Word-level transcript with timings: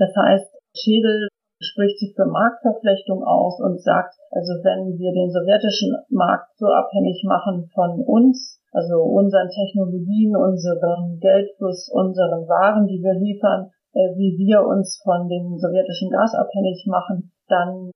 Das 0.00 0.16
heißt, 0.16 0.48
Schädel 0.72 1.28
spricht 1.60 1.98
sich 2.00 2.16
für 2.16 2.24
Marktverflechtung 2.24 3.22
aus 3.22 3.60
und 3.60 3.82
sagt, 3.84 4.16
also 4.32 4.56
wenn 4.64 4.96
wir 4.96 5.12
den 5.12 5.28
sowjetischen 5.28 5.92
Markt 6.08 6.56
so 6.56 6.72
abhängig 6.72 7.20
machen 7.28 7.68
von 7.74 8.00
uns, 8.00 8.64
also 8.72 8.96
unseren 9.04 9.52
Technologien, 9.52 10.32
unserem 10.36 11.20
Geldfluss, 11.20 11.92
unseren 11.92 12.48
Waren, 12.48 12.86
die 12.88 13.02
wir 13.04 13.12
liefern, 13.12 13.68
äh, 13.92 14.16
wie 14.16 14.40
wir 14.40 14.64
uns 14.64 15.02
von 15.04 15.28
dem 15.28 15.58
sowjetischen 15.58 16.08
Gas 16.08 16.32
abhängig 16.32 16.86
machen, 16.88 17.32
dann 17.48 17.92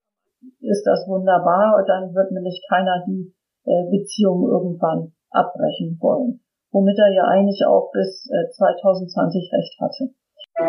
ist 0.61 0.85
das 0.85 1.09
wunderbar 1.09 1.81
und 1.81 1.89
dann 1.89 2.13
wird 2.13 2.33
nämlich 2.33 2.61
keiner 2.69 3.01
die 3.09 3.33
äh, 3.65 3.89
Beziehung 3.89 4.45
irgendwann 4.45 5.17
abbrechen 5.31 5.97
wollen. 6.03 6.45
Womit 6.71 6.99
er 6.99 7.15
ja 7.15 7.25
eigentlich 7.33 7.65
auch 7.65 7.89
bis 7.93 8.29
2020 8.29 9.49
äh, 9.49 9.57
recht 9.57 9.81
hatte. 9.81 10.13
In 10.57 10.67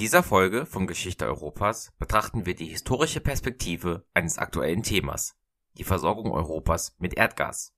dieser 0.00 0.22
Folge 0.22 0.64
von 0.64 0.86
Geschichte 0.86 1.26
Europas 1.26 1.92
betrachten 1.98 2.46
wir 2.46 2.54
die 2.54 2.64
historische 2.64 3.20
Perspektive 3.20 4.06
eines 4.14 4.38
aktuellen 4.38 4.82
Themas, 4.82 5.36
die 5.76 5.84
Versorgung 5.84 6.32
Europas 6.32 6.96
mit 6.98 7.18
Erdgas. 7.18 7.74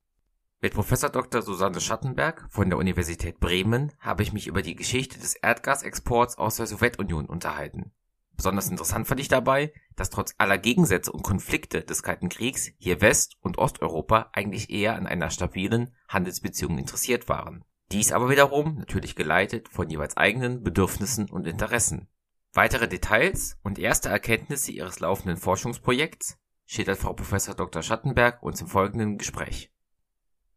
Mit 0.61 0.73
Professor 0.73 1.11
Dr. 1.11 1.43
Susanne 1.43 1.81
Schattenberg 1.81 2.47
von 2.49 2.71
der 2.71 2.79
Universität 2.79 3.41
Bremen 3.41 3.93
habe 3.99 4.23
ich 4.23 4.33
mich 4.33 4.47
über 4.47 4.63
die 4.63 4.77
Geschichte 4.77 5.19
des 5.19 5.35
Erdgasexports 5.35 6.39
aus 6.39 6.55
der 6.55 6.69
Sowjetunion 6.69 7.27
unterhalten. 7.27 7.91
Besonders 8.37 8.69
interessant 8.69 9.09
fand 9.09 9.19
ich 9.19 9.27
dabei, 9.27 9.73
dass 9.97 10.11
trotz 10.11 10.37
aller 10.39 10.59
Gegensätze 10.59 11.11
und 11.11 11.25
Konflikte 11.25 11.83
des 11.83 12.05
Kalten 12.05 12.29
Kriegs 12.29 12.71
hier 12.79 13.01
West- 13.01 13.37
und 13.41 13.59
Osteuropa 13.59 14.31
eigentlich 14.33 14.71
eher 14.71 14.95
an 14.95 15.09
einer 15.09 15.31
stabilen 15.31 15.93
Handelsbeziehung 16.07 16.79
interessiert 16.79 17.29
waren 17.29 17.65
dies 17.93 18.11
aber 18.11 18.31
wiederum 18.31 18.79
natürlich 18.79 19.15
geleitet 19.15 19.69
von 19.69 19.91
jeweils 19.91 20.17
eigenen 20.17 20.63
Bedürfnissen 20.63 21.29
und 21.29 21.47
Interessen. 21.47 22.09
Weitere 22.55 22.87
Details 22.87 23.57
und 23.63 23.79
erste 23.79 24.11
Erkenntnisse 24.11 24.73
ihres 24.73 25.01
laufenden 25.01 25.39
Forschungsprojekts 25.39 26.37
schildert 26.67 26.99
Frau 26.99 27.15
Prof. 27.15 27.55
Dr. 27.57 27.83
Schattenberg 27.83 28.43
uns 28.43 28.61
im 28.61 28.67
folgenden 28.67 29.17
Gespräch. 29.17 29.73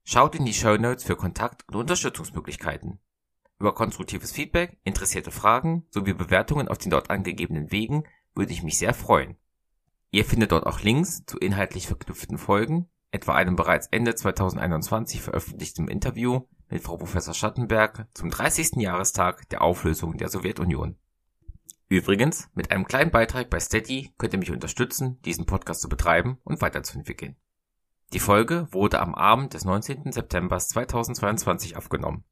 Schaut 0.03 0.35
in 0.35 0.43
die 0.43 0.53
Show 0.53 0.75
Notes 0.75 1.05
für 1.05 1.15
Kontakt- 1.15 1.63
und 1.69 1.75
Unterstützungsmöglichkeiten. 1.75 2.99
Über 3.59 3.73
konstruktives 3.73 4.33
Feedback, 4.33 4.77
interessierte 4.83 5.31
Fragen 5.31 5.87
sowie 5.89 6.13
Bewertungen 6.13 6.67
auf 6.67 6.77
den 6.79 6.89
dort 6.89 7.09
angegebenen 7.09 7.71
Wegen 7.71 8.03
würde 8.35 8.51
ich 8.51 8.61
mich 8.61 8.77
sehr 8.77 8.93
freuen. 8.93 9.37
Ihr 10.11 10.25
findet 10.25 10.51
dort 10.51 10.65
auch 10.65 10.81
Links 10.81 11.25
zu 11.25 11.37
inhaltlich 11.37 11.87
verknüpften 11.87 12.37
Folgen, 12.37 12.89
etwa 13.11 13.35
einem 13.35 13.55
bereits 13.55 13.87
Ende 13.87 14.15
2021 14.15 15.21
veröffentlichten 15.21 15.87
Interview 15.87 16.41
mit 16.67 16.83
Frau 16.83 16.97
Professor 16.97 17.33
Schattenberg 17.33 18.09
zum 18.13 18.29
30. 18.29 18.81
Jahrestag 18.81 19.47
der 19.47 19.61
Auflösung 19.61 20.17
der 20.17 20.27
Sowjetunion. 20.27 20.97
Übrigens, 21.87 22.49
mit 22.55 22.71
einem 22.71 22.85
kleinen 22.85 23.11
Beitrag 23.11 23.49
bei 23.49 23.59
Steady 23.59 24.11
könnt 24.17 24.33
ihr 24.33 24.39
mich 24.39 24.51
unterstützen, 24.51 25.21
diesen 25.21 25.45
Podcast 25.45 25.81
zu 25.81 25.89
betreiben 25.89 26.39
und 26.43 26.61
weiterzuentwickeln. 26.61 27.35
Die 28.13 28.19
Folge 28.19 28.67
wurde 28.71 28.99
am 28.99 29.13
Abend 29.13 29.53
des 29.53 29.65
19. 29.65 30.11
September 30.11 30.57
2022 30.57 31.77
aufgenommen. 31.77 32.23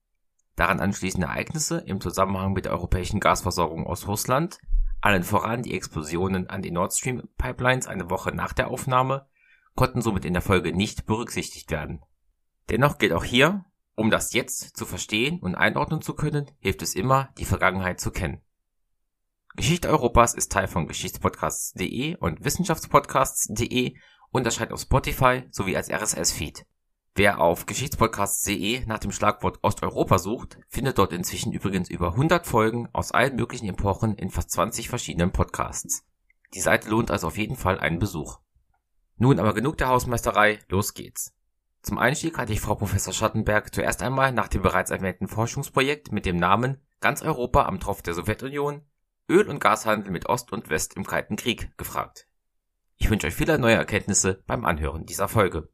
Daran 0.55 0.79
anschließende 0.79 1.27
Ereignisse 1.27 1.79
im 1.79 2.01
Zusammenhang 2.01 2.53
mit 2.53 2.65
der 2.65 2.73
europäischen 2.73 3.19
Gasversorgung 3.19 3.85
aus 3.85 4.07
Russland, 4.07 4.59
allen 5.01 5.23
voran 5.23 5.61
die 5.61 5.73
Explosionen 5.73 6.49
an 6.49 6.61
den 6.61 6.75
Nord 6.75 6.93
Stream 6.93 7.27
Pipelines 7.37 7.87
eine 7.87 8.09
Woche 8.09 8.33
nach 8.33 8.53
der 8.53 8.69
Aufnahme, 8.69 9.27
konnten 9.75 10.01
somit 10.01 10.25
in 10.25 10.33
der 10.33 10.41
Folge 10.41 10.75
nicht 10.75 11.05
berücksichtigt 11.05 11.69
werden. 11.71 12.01
Dennoch 12.69 12.97
gilt 12.97 13.13
auch 13.13 13.23
hier, 13.23 13.65
um 13.95 14.09
das 14.09 14.33
Jetzt 14.33 14.77
zu 14.77 14.85
verstehen 14.85 15.39
und 15.39 15.55
einordnen 15.55 16.01
zu 16.01 16.15
können, 16.15 16.49
hilft 16.59 16.81
es 16.81 16.95
immer, 16.95 17.29
die 17.37 17.45
Vergangenheit 17.45 17.99
zu 17.99 18.11
kennen. 18.11 18.41
Geschichte 19.55 19.87
Europas 19.87 20.33
ist 20.33 20.51
Teil 20.51 20.67
von 20.67 20.87
Geschichtspodcasts.de 20.87 22.15
und 22.15 22.43
Wissenschaftspodcasts.de 22.43 23.95
und 24.31 24.45
erscheint 24.45 24.71
auf 24.71 24.81
Spotify 24.81 25.43
sowie 25.51 25.77
als 25.77 25.91
RSS-Feed. 25.91 26.65
Wer 27.13 27.39
auf 27.39 27.67
Geschichtspodcasts.de 27.67 28.87
nach 28.87 28.97
dem 28.97 29.11
Schlagwort 29.11 29.59
Osteuropa 29.61 30.17
sucht, 30.17 30.57
findet 30.69 30.97
dort 30.97 31.13
inzwischen 31.13 31.53
übrigens 31.53 31.91
über 31.91 32.13
100 32.13 32.47
Folgen 32.47 32.89
aus 32.93 33.11
allen 33.11 33.35
möglichen 33.35 33.69
Epochen 33.69 34.15
in 34.15 34.31
fast 34.31 34.49
20 34.49 34.89
verschiedenen 34.89 35.31
Podcasts. 35.31 36.03
Die 36.55 36.61
Seite 36.61 36.89
lohnt 36.89 37.11
also 37.11 37.27
auf 37.27 37.37
jeden 37.37 37.55
Fall 37.55 37.79
einen 37.79 37.99
Besuch. 37.99 38.39
Nun 39.17 39.39
aber 39.39 39.53
genug 39.53 39.77
der 39.77 39.89
Hausmeisterei, 39.89 40.61
los 40.67 40.95
geht's. 40.95 41.35
Zum 41.83 41.99
Einstieg 41.99 42.39
hatte 42.39 42.53
ich 42.53 42.61
Frau 42.61 42.73
Professor 42.73 43.13
Schattenberg 43.13 43.71
zuerst 43.71 44.01
einmal 44.01 44.31
nach 44.31 44.47
dem 44.47 44.63
bereits 44.63 44.89
erwähnten 44.89 45.27
Forschungsprojekt 45.27 46.11
mit 46.11 46.25
dem 46.25 46.37
Namen 46.37 46.81
Ganz 47.01 47.21
Europa 47.21 47.65
am 47.65 47.79
Tropf 47.79 48.01
der 48.01 48.13
Sowjetunion 48.13 48.81
Öl- 49.29 49.49
und 49.49 49.59
Gashandel 49.59 50.11
mit 50.11 50.27
Ost 50.27 50.51
und 50.51 50.69
West 50.69 50.97
im 50.97 51.03
Kalten 51.03 51.35
Krieg 51.35 51.77
gefragt. 51.77 52.27
Ich 52.97 53.09
wünsche 53.09 53.27
euch 53.27 53.35
viele 53.35 53.57
neue 53.57 53.75
Erkenntnisse 53.75 54.43
beim 54.47 54.65
Anhören 54.65 55.05
dieser 55.05 55.27
Folge. 55.27 55.69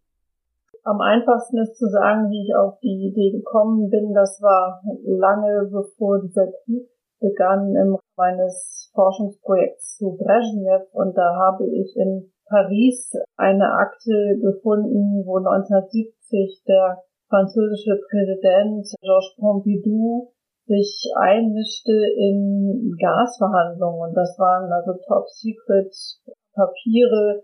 Am 0.84 1.02
einfachsten 1.02 1.58
ist 1.58 1.78
zu 1.78 1.88
sagen, 1.88 2.30
wie 2.30 2.48
ich 2.48 2.56
auf 2.56 2.80
die 2.80 3.12
Idee 3.12 3.38
gekommen 3.38 3.90
bin. 3.90 4.14
Das 4.14 4.42
war 4.42 4.82
lange 5.04 5.70
bevor 5.72 6.22
dieser 6.22 6.48
Krieg 6.64 6.90
begann 7.20 7.76
im 7.76 7.98
meines 8.16 8.92
Forschungsprojekts 8.94 9.98
zu 9.98 10.18
Brezhnev 10.18 10.88
und 10.92 11.18
da 11.18 11.36
habe 11.36 11.66
ich 11.68 11.96
in 11.96 12.32
Paris 12.48 13.12
eine 13.38 13.72
Akte 13.74 14.38
gefunden, 14.42 15.24
wo 15.26 15.38
1970 15.38 16.64
der 16.68 17.04
französische 17.30 18.00
Präsident 18.10 18.88
Georges 19.02 19.36
Pompidou 19.40 20.34
sich 20.70 21.10
einmischte 21.18 21.92
in 22.16 22.96
Gasverhandlungen. 23.02 24.10
Und 24.10 24.14
das 24.16 24.38
waren 24.38 24.72
also 24.72 24.94
Top-Secret 25.08 25.92
Papiere, 26.54 27.44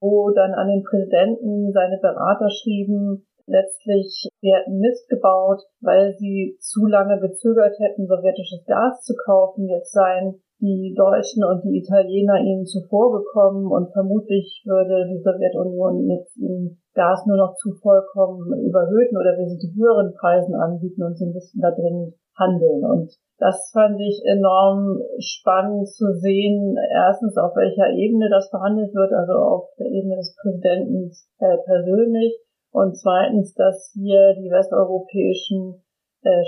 wo 0.00 0.30
dann 0.30 0.52
an 0.52 0.68
den 0.68 0.84
Präsidenten 0.84 1.72
seine 1.72 1.98
Berater 1.98 2.48
schrieben, 2.50 3.26
letztlich, 3.46 4.28
wir 4.40 4.56
hätten 4.56 4.78
Mist 4.78 5.08
gebaut, 5.08 5.62
weil 5.80 6.12
sie 6.12 6.56
zu 6.60 6.86
lange 6.86 7.18
gezögert 7.18 7.76
hätten, 7.80 8.06
sowjetisches 8.06 8.64
Gas 8.66 9.02
zu 9.02 9.14
kaufen. 9.24 9.68
Jetzt 9.68 9.92
seien 9.92 10.40
die 10.60 10.94
Deutschen 10.96 11.42
und 11.44 11.64
die 11.64 11.80
Italiener 11.80 12.36
ihnen 12.36 12.66
zuvorgekommen 12.66 13.66
und 13.66 13.92
vermutlich 13.92 14.62
würde 14.64 15.08
die 15.08 15.22
Sowjetunion 15.24 16.06
jetzt 16.08 16.36
ihnen 16.36 16.80
Gas 16.94 17.24
nur 17.26 17.36
noch 17.36 17.56
zu 17.56 17.72
vollkommen 17.80 18.52
überhöhten 18.60 19.16
oder 19.16 19.36
wesentlich 19.40 19.72
höheren 19.74 20.12
Preisen 20.14 20.54
anbieten 20.54 21.02
und 21.02 21.16
sie 21.16 21.32
müssten 21.32 21.60
da 21.60 21.70
dringend 21.70 22.14
handeln. 22.36 22.84
Und 22.84 23.10
das 23.38 23.70
fand 23.72 23.98
ich 24.00 24.20
enorm 24.24 25.00
spannend 25.18 25.88
zu 25.88 26.12
sehen, 26.12 26.76
erstens 26.92 27.38
auf 27.38 27.56
welcher 27.56 27.88
Ebene 27.96 28.28
das 28.28 28.50
verhandelt 28.50 28.94
wird, 28.94 29.12
also 29.12 29.32
auf 29.32 29.64
der 29.78 29.86
Ebene 29.86 30.16
des 30.16 30.36
Präsidenten 30.36 31.10
äh, 31.38 31.56
persönlich 31.64 32.36
und 32.72 32.96
zweitens, 32.96 33.54
dass 33.54 33.92
hier 33.94 34.34
die 34.34 34.50
westeuropäischen 34.50 35.82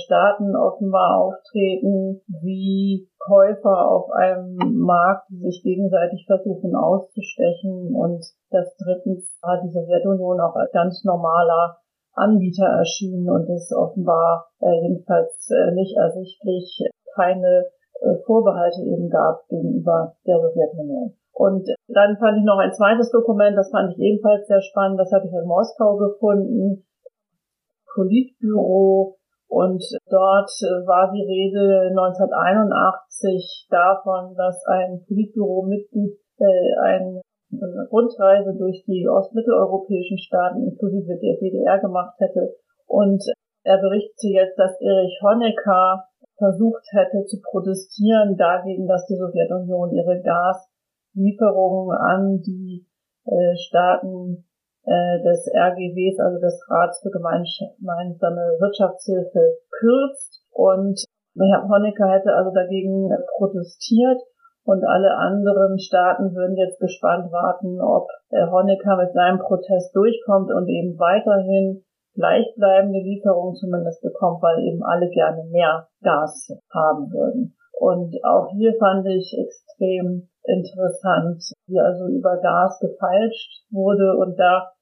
Staaten 0.04 0.54
offenbar 0.54 1.18
auftreten 1.18 2.20
wie 2.42 3.08
Käufer 3.18 3.88
auf 3.88 4.10
einem 4.10 4.56
Markt, 4.76 5.28
die 5.30 5.40
sich 5.40 5.62
gegenseitig 5.62 6.26
versuchen 6.26 6.74
auszustechen 6.74 7.94
und 7.94 8.20
dass 8.50 8.76
drittens 8.76 9.38
war 9.40 9.62
die 9.62 9.70
Sowjetunion 9.70 10.40
auch 10.40 10.54
als 10.56 10.72
ganz 10.72 11.04
normaler 11.04 11.78
Anbieter 12.14 12.66
erschienen 12.66 13.30
und 13.30 13.48
es 13.48 13.72
offenbar 13.74 14.50
äh, 14.60 14.88
jedenfalls 14.88 15.48
äh, 15.50 15.72
nicht 15.72 15.96
ersichtlich 15.96 16.78
keine 17.14 17.64
äh, 18.00 18.16
Vorbehalte 18.26 18.82
eben 18.82 19.08
gab 19.08 19.46
gegenüber 19.48 20.14
der 20.26 20.36
Sowjetunion. 20.38 21.16
Und 21.32 21.66
dann 21.88 22.18
fand 22.18 22.38
ich 22.38 22.44
noch 22.44 22.58
ein 22.58 22.72
zweites 22.72 23.10
Dokument, 23.10 23.56
das 23.56 23.70
fand 23.70 23.92
ich 23.92 23.98
ebenfalls 23.98 24.46
sehr 24.46 24.60
spannend, 24.60 25.00
das 25.00 25.12
habe 25.12 25.26
ich 25.26 25.32
in 25.32 25.46
Moskau 25.46 25.96
gefunden. 25.96 26.84
Politbüro 27.94 29.16
und 29.52 29.84
dort 30.08 30.48
äh, 30.64 30.80
war 30.88 31.12
die 31.12 31.20
Rede 31.20 31.92
1981 31.92 33.68
davon, 33.68 34.32
dass 34.34 34.64
ein 34.64 35.04
Politbüro-Mitglied 35.04 36.16
äh, 36.40 36.72
eine 36.80 37.20
Rundreise 37.92 38.56
durch 38.56 38.82
die 38.88 39.06
ostmitteleuropäischen 39.06 40.16
Staaten 40.16 40.64
inklusive 40.64 41.20
der 41.20 41.36
DDR 41.36 41.78
gemacht 41.80 42.16
hätte. 42.16 42.56
Und 42.86 43.20
er 43.62 43.76
berichtete 43.76 44.32
jetzt, 44.32 44.56
dass 44.56 44.80
Erich 44.80 45.20
Honecker 45.20 46.08
versucht 46.38 46.88
hätte 46.96 47.26
zu 47.26 47.36
protestieren 47.42 48.38
dagegen, 48.38 48.86
dass 48.88 49.04
die 49.04 49.20
Sowjetunion 49.20 49.92
ihre 49.92 50.22
Gaslieferungen 50.24 51.94
an 51.94 52.40
die 52.40 52.86
äh, 53.26 53.54
Staaten 53.56 54.48
äh, 54.84 55.22
des 55.22 55.46
RGWs, 55.48 56.18
also 56.20 56.40
des 56.40 56.58
Rats 56.68 57.00
für 57.02 57.10
gemeinsame 57.10 58.58
Wirtschaftshilfe, 58.58 59.58
kürzt. 59.70 60.42
Und 60.50 61.02
Herr 61.38 61.68
Honecker 61.68 62.08
hätte 62.10 62.34
also 62.34 62.50
dagegen 62.52 63.08
protestiert 63.38 64.20
und 64.64 64.84
alle 64.84 65.16
anderen 65.16 65.78
Staaten 65.78 66.34
würden 66.34 66.56
jetzt 66.56 66.78
gespannt 66.78 67.32
warten, 67.32 67.80
ob 67.80 68.06
Honecker 68.30 68.96
mit 68.96 69.12
seinem 69.12 69.38
Protest 69.38 69.94
durchkommt 69.96 70.52
und 70.52 70.68
eben 70.68 70.98
weiterhin 70.98 71.82
gleichbleibende 72.14 73.00
Lieferungen 73.00 73.54
zumindest 73.54 74.02
bekommt, 74.02 74.42
weil 74.42 74.60
eben 74.60 74.82
alle 74.82 75.08
gerne 75.08 75.44
mehr 75.50 75.88
Gas 76.02 76.48
haben 76.72 77.10
würden. 77.10 77.56
Und 77.78 78.14
auch 78.24 78.48
hier 78.52 78.74
fand 78.78 79.06
ich 79.06 79.34
extrem 79.36 80.28
interessant, 80.44 81.42
wie 81.66 81.80
also 81.80 82.06
über 82.08 82.38
Gas 82.40 82.78
gefeilscht 82.80 83.64
wurde 83.70 84.16
und 84.18 84.38
da 84.38 84.72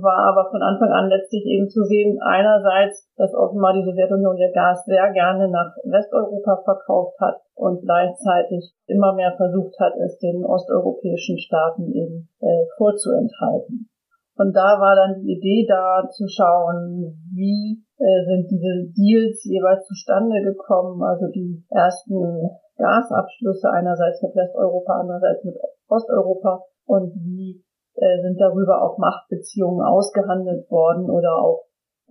war 0.00 0.32
aber 0.32 0.50
von 0.50 0.62
Anfang 0.62 0.90
an 0.90 1.08
letztlich 1.08 1.44
eben 1.44 1.68
zu 1.68 1.82
sehen, 1.84 2.18
einerseits, 2.22 3.12
dass 3.16 3.34
offenbar 3.34 3.74
die 3.74 3.84
Sowjetunion 3.84 4.36
ihr 4.38 4.52
Gas 4.52 4.84
sehr 4.86 5.12
gerne 5.12 5.48
nach 5.50 5.74
Westeuropa 5.84 6.62
verkauft 6.64 7.18
hat 7.20 7.36
und 7.54 7.82
gleichzeitig 7.82 8.72
immer 8.86 9.12
mehr 9.14 9.34
versucht 9.36 9.78
hat, 9.78 9.94
es 9.98 10.18
den 10.18 10.44
osteuropäischen 10.44 11.38
Staaten 11.38 11.92
eben 11.92 12.28
äh, 12.40 12.64
vorzuenthalten. 12.76 13.88
Und 14.36 14.54
da 14.54 14.78
war 14.80 14.94
dann 14.96 15.20
die 15.20 15.32
Idee 15.32 15.66
da 15.66 16.08
zu 16.10 16.28
schauen, 16.28 17.16
wie 17.32 17.80
äh, 17.98 18.24
sind 18.26 18.50
diese 18.50 18.92
Deals 18.92 19.44
jeweils 19.44 19.86
zustande 19.86 20.42
gekommen, 20.42 21.02
also 21.02 21.26
die 21.32 21.64
ersten 21.70 22.50
Gasabschlüsse 22.76 23.70
einerseits 23.70 24.22
mit 24.22 24.34
Westeuropa, 24.36 25.00
andererseits 25.00 25.44
mit 25.44 25.56
Osteuropa 25.88 26.64
und 26.86 27.14
wie 27.24 27.64
äh, 27.94 28.20
sind 28.22 28.40
darüber 28.40 28.82
auch 28.82 28.98
Machtbeziehungen 28.98 29.84
ausgehandelt 29.84 30.70
worden 30.70 31.10
oder 31.10 31.36
auch 31.36 31.64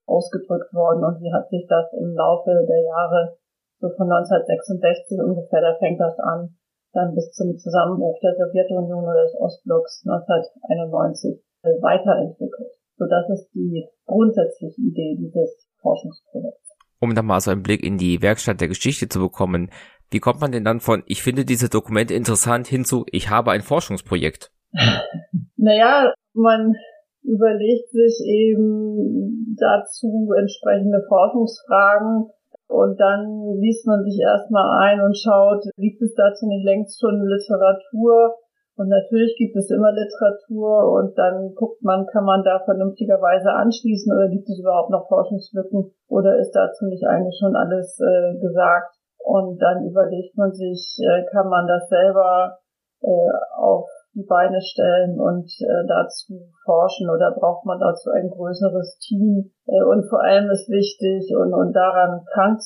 ausgedrückt 0.06 0.74
worden 0.74 1.04
und 1.04 1.22
wie 1.22 1.34
hat 1.34 1.50
sich 1.50 1.66
das 1.68 1.94
im 1.94 2.14
Laufe 2.14 2.52
der 2.68 2.82
Jahre 2.82 3.38
so 3.80 3.90
von 3.90 4.10
1966 4.10 5.20
ungefähr, 5.20 5.62
da 5.62 5.76
fängt 5.78 6.00
das 6.00 6.18
an, 6.20 6.56
dann 6.94 7.14
bis 7.14 7.32
zum 7.34 7.58
Zusammenbruch 7.58 8.18
der 8.22 8.34
Sowjetunion 8.36 9.04
oder 9.04 9.24
des 9.24 9.36
Ostblocks 9.40 10.06
1991 10.08 11.44
äh, 11.64 11.82
weiterentwickelt. 11.82 12.72
So 12.98 13.06
das 13.06 13.30
ist 13.30 13.52
die 13.54 13.86
grundsätzliche 14.06 14.82
Idee 14.82 15.18
dieses 15.20 15.68
Forschungsprojekts. 15.82 16.78
Um 17.02 17.14
dann 17.14 17.26
mal 17.26 17.42
so 17.42 17.52
einen 17.52 17.64
Blick 17.64 17.84
in 17.84 17.98
die 17.98 18.22
Werkstatt 18.22 18.62
der 18.62 18.70
Geschichte 18.70 19.10
zu 19.10 19.20
bekommen, 19.20 19.70
wie 20.12 20.20
kommt 20.20 20.42
man 20.42 20.52
denn 20.52 20.64
dann 20.64 20.80
von 20.80 21.04
ich 21.08 21.24
finde 21.24 21.46
diese 21.46 21.70
Dokumente 21.70 22.14
interessant 22.14 22.68
hinzu 22.68 23.06
ich 23.12 23.30
habe 23.30 23.52
ein 23.52 23.62
Forschungsprojekt? 23.62 24.52
naja, 25.58 26.14
man 26.34 26.76
überlegt 27.24 27.90
sich 27.90 28.22
eben 28.26 29.56
dazu 29.58 30.32
entsprechende 30.38 31.02
Forschungsfragen 31.08 32.30
und 32.68 33.00
dann 33.00 33.58
liest 33.60 33.86
man 33.86 34.04
sich 34.04 34.20
erstmal 34.20 34.90
ein 34.90 35.02
und 35.02 35.18
schaut, 35.18 35.64
gibt 35.78 36.02
es 36.02 36.14
dazu 36.16 36.48
nicht 36.48 36.66
längst 36.66 37.00
schon 37.00 37.26
Literatur? 37.26 38.36
Und 38.78 38.90
natürlich 38.90 39.38
gibt 39.38 39.56
es 39.56 39.72
immer 39.72 39.94
Literatur 39.94 40.92
und 40.92 41.18
dann 41.18 41.56
guckt 41.56 41.82
man, 41.82 42.06
kann 42.08 42.26
man 42.26 42.44
da 42.44 42.60
vernünftigerweise 42.66 43.52
anschließen 43.52 44.12
oder 44.12 44.28
gibt 44.28 44.50
es 44.50 44.60
überhaupt 44.60 44.90
noch 44.90 45.08
Forschungslücken 45.08 45.92
oder 46.10 46.38
ist 46.38 46.52
dazu 46.52 46.86
nicht 46.86 47.08
eigentlich 47.08 47.38
schon 47.40 47.56
alles 47.56 47.98
äh, 48.02 48.38
gesagt? 48.40 48.95
Und 49.26 49.58
dann 49.58 49.90
überlegt 49.90 50.38
man 50.38 50.54
sich, 50.54 51.02
äh, 51.02 51.26
kann 51.34 51.50
man 51.50 51.66
das 51.66 51.90
selber 51.90 52.60
äh, 53.02 53.32
auf 53.58 53.90
die 54.14 54.24
Beine 54.24 54.62
stellen 54.62 55.20
und 55.20 55.50
äh, 55.66 55.84
dazu 55.88 56.46
forschen 56.64 57.10
oder 57.10 57.34
braucht 57.34 57.66
man 57.66 57.80
dazu 57.80 58.12
ein 58.12 58.30
größeres 58.30 59.00
Team? 59.00 59.52
Äh, 59.66 59.84
und 59.84 60.08
vor 60.08 60.22
allem 60.22 60.50
ist 60.52 60.70
wichtig 60.70 61.36
und, 61.36 61.54
und 61.54 61.74
daran 61.74 62.24
krankt 62.34 62.62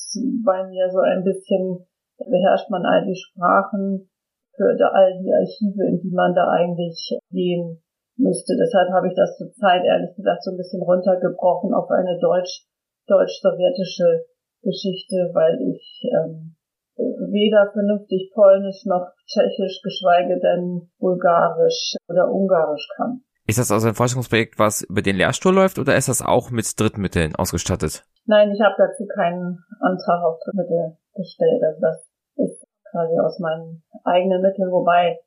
bei 0.45 0.67
mir 0.67 0.89
so 0.91 0.99
ein 0.99 1.23
bisschen, 1.23 1.87
beherrscht 2.19 2.69
man 2.69 2.85
all 2.85 3.05
die 3.05 3.15
Sprachen 3.15 4.09
für 4.55 4.75
all 4.91 5.15
die 5.23 5.31
Archive, 5.31 5.87
in 5.87 6.01
die 6.03 6.11
man 6.11 6.35
da 6.35 6.51
eigentlich 6.51 7.17
gehen 7.31 7.81
müsste. 8.17 8.59
Deshalb 8.59 8.91
habe 8.91 9.07
ich 9.07 9.15
das 9.15 9.37
zurzeit 9.37 9.85
ehrlich 9.85 10.13
gesagt 10.15 10.43
so 10.43 10.51
ein 10.51 10.57
bisschen 10.57 10.83
runtergebrochen 10.83 11.73
auf 11.73 11.89
eine 11.89 12.19
deutsch, 12.19 12.67
deutsch-sowjetische 13.07 14.27
Geschichte, 14.61 15.31
weil 15.33 15.59
ich 15.73 16.03
ähm, 16.13 16.55
weder 16.97 17.71
vernünftig 17.71 18.31
Polnisch 18.33 18.85
noch 18.85 19.07
Tschechisch, 19.25 19.81
geschweige 19.83 20.39
denn 20.39 20.89
Bulgarisch 20.99 21.95
oder 22.07 22.31
Ungarisch 22.31 22.87
kann. 22.95 23.21
Ist 23.47 23.57
das 23.57 23.71
also 23.71 23.87
ein 23.87 23.95
Forschungsprojekt, 23.95 24.59
was 24.59 24.83
über 24.83 25.01
den 25.01 25.15
Lehrstuhl 25.15 25.53
läuft 25.53 25.79
oder 25.79 25.95
ist 25.95 26.09
das 26.09 26.21
auch 26.21 26.51
mit 26.51 26.67
Drittmitteln 26.79 27.35
ausgestattet? 27.35 28.05
Nein, 28.25 28.51
ich 28.51 28.61
habe 28.61 28.75
dazu 28.77 29.07
keinen 29.07 29.57
Antrag 29.79 30.23
auf 30.23 30.39
Drittmittel 30.43 30.97
gestellt. 31.15 31.63
Also 31.63 31.81
das 31.81 31.97
ist 32.35 32.67
quasi 32.91 33.17
aus 33.19 33.39
meinen 33.39 33.81
eigenen 34.03 34.41
Mitteln, 34.41 34.69
wobei 34.71 35.19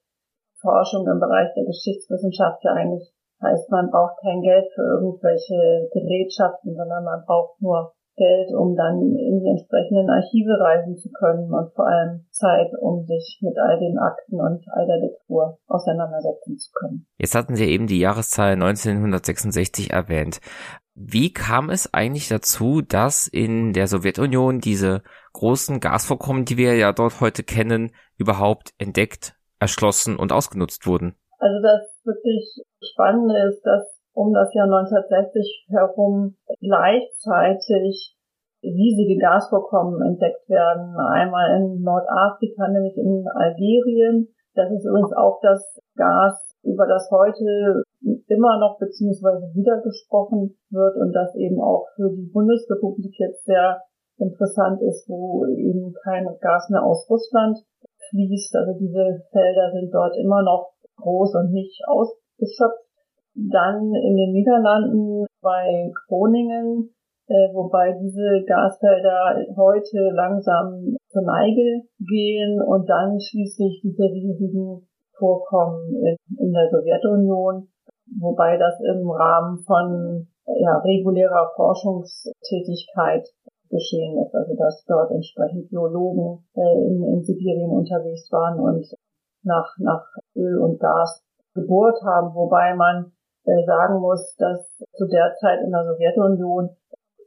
Forschung 0.61 1.09
im 1.09 1.19
Bereich 1.19 1.53
der 1.55 1.65
Geschichtswissenschaft 1.65 2.63
ja 2.63 2.75
eigentlich 2.75 3.13
heißt, 3.43 3.71
man 3.71 3.91
braucht 3.91 4.21
kein 4.23 4.41
Geld 4.41 4.71
für 4.75 4.83
irgendwelche 4.83 5.91
Gerätschaften, 5.93 6.77
sondern 6.77 7.05
man 7.05 7.25
braucht 7.27 7.61
nur 7.61 7.93
Geld, 8.17 8.55
um 8.55 8.77
dann 8.77 9.01
in 9.01 9.41
die 9.41 9.51
entsprechenden 9.51 10.11
Archive 10.11 10.53
reisen 10.61 10.97
zu 10.97 11.11
können 11.11 11.53
und 11.53 11.73
vor 11.75 11.87
allem 11.87 12.27
Zeit, 12.31 12.71
um 12.81 13.05
sich 13.07 13.41
mit 13.43 13.57
all 13.59 13.79
den 13.79 13.99
Akten 13.99 14.41
und 14.41 14.65
all 14.69 14.87
der 14.87 14.99
Literatur 14.99 15.59
auseinandersetzen 15.67 16.59
zu 16.59 16.71
können. 16.73 17.07
Jetzt 17.19 17.35
hatten 17.35 17.57
Sie 17.57 17.65
eben 17.65 17.87
die 17.87 18.01
Jahreszahl 18.01 18.53
1966 18.53 19.93
erwähnt. 19.93 20.41
Wie 20.95 21.33
kam 21.33 21.71
es 21.71 21.95
eigentlich 21.95 22.29
dazu, 22.29 22.83
dass 22.83 23.27
in 23.27 23.73
der 23.73 23.87
Sowjetunion 23.87 24.61
diese 24.61 25.03
großen 25.33 25.81
Gasvorkommen, 25.81 26.45
die 26.45 26.59
wir 26.59 26.77
ja 26.77 26.93
dort 26.93 27.21
heute 27.21 27.43
kennen, 27.43 27.93
überhaupt 28.19 28.75
entdeckt, 28.77 29.35
erschlossen 29.59 30.17
und 30.17 30.33
ausgenutzt 30.33 30.87
wurden? 30.87 31.15
Also 31.39 31.63
das 31.63 31.81
wirklich 32.05 32.63
Spannende 32.93 33.49
ist, 33.49 33.63
dass 33.63 34.02
um 34.15 34.33
das 34.33 34.53
Jahr 34.55 34.67
1960 34.67 35.67
herum 35.69 36.37
gleichzeitig 36.61 38.17
riesige 38.63 39.19
Gasvorkommen 39.19 40.01
entdeckt 40.03 40.49
werden. 40.49 40.95
Einmal 40.97 41.59
in 41.59 41.83
Nordafrika, 41.83 42.69
nämlich 42.69 42.97
in 42.97 43.27
Algerien. 43.35 44.29
Das 44.55 44.71
ist 44.71 44.85
übrigens 44.85 45.13
auch 45.17 45.41
das 45.43 45.81
Gas, 45.97 46.55
über 46.63 46.87
das 46.87 47.11
heute 47.11 47.83
immer 48.29 48.59
noch 48.59 48.79
beziehungsweise 48.79 49.51
wieder 49.55 49.81
gesprochen 49.81 50.57
wird 50.71 50.97
und 50.97 51.13
das 51.13 51.35
eben 51.37 51.61
auch 51.61 51.87
für 51.97 52.11
die 52.11 52.31
Bundesrepublik 52.33 53.15
jetzt 53.19 53.45
sehr 53.45 53.81
interessant 54.19 54.81
ist, 54.83 55.09
wo 55.09 55.47
eben 55.47 55.95
kein 56.05 56.29
Gas 56.41 56.69
mehr 56.71 56.85
aus 56.85 57.09
Russland 57.09 57.59
fließt. 58.11 58.55
Also 58.57 58.79
diese 58.79 59.25
Felder 59.33 59.73
sind 59.73 59.93
dort 59.93 60.17
immer 60.17 60.43
noch 60.43 60.73
groß 60.97 61.35
und 61.37 61.53
nicht 61.53 61.81
ausgeschöpft. 61.87 62.92
Dann 63.35 63.95
in 63.95 64.17
den 64.17 64.33
Niederlanden 64.33 65.27
bei 65.41 65.91
Groningen, 66.07 66.95
äh, 67.29 67.49
wobei 67.55 67.93
diese 67.93 68.45
Gasfelder 68.47 69.37
heute 69.57 70.11
langsam 70.15 70.97
zur 71.09 71.23
Neige 71.23 71.83
gehen 71.99 72.61
und 72.61 72.89
dann 72.89 73.19
schließlich 73.21 73.81
diese 73.83 74.05
riesigen 74.05 74.87
Vorkommen 75.19 75.95
in, 75.95 76.17
in 76.39 76.53
der 76.53 76.69
Sowjetunion, 76.69 77.69
wobei 78.21 78.59
das 78.59 78.81
im 78.81 79.09
Rahmen 79.09 79.59
von 79.65 80.27
ja, 80.47 80.79
regulärer 80.79 81.53
Forschungstätigkeit 81.55 83.27
geschehen 83.71 84.19
ist, 84.19 84.35
also 84.35 84.55
dass 84.57 84.85
dort 84.87 85.11
entsprechend 85.11 85.71
Biologen 85.71 86.45
äh, 86.55 86.87
in, 86.87 87.03
in 87.03 87.23
Sibirien 87.23 87.71
unterwegs 87.71 88.31
waren 88.31 88.61
und 88.61 88.87
nach, 89.43 89.75
nach 89.79 90.05
Öl 90.37 90.59
und 90.59 90.79
Gas 90.79 91.25
gebohrt 91.55 91.99
haben, 92.05 92.35
wobei 92.35 92.75
man 92.75 93.13
sagen 93.45 94.01
muss, 94.01 94.37
dass 94.39 94.83
zu 94.93 95.07
der 95.09 95.35
Zeit 95.41 95.61
in 95.65 95.71
der 95.71 95.85
Sowjetunion 95.85 96.71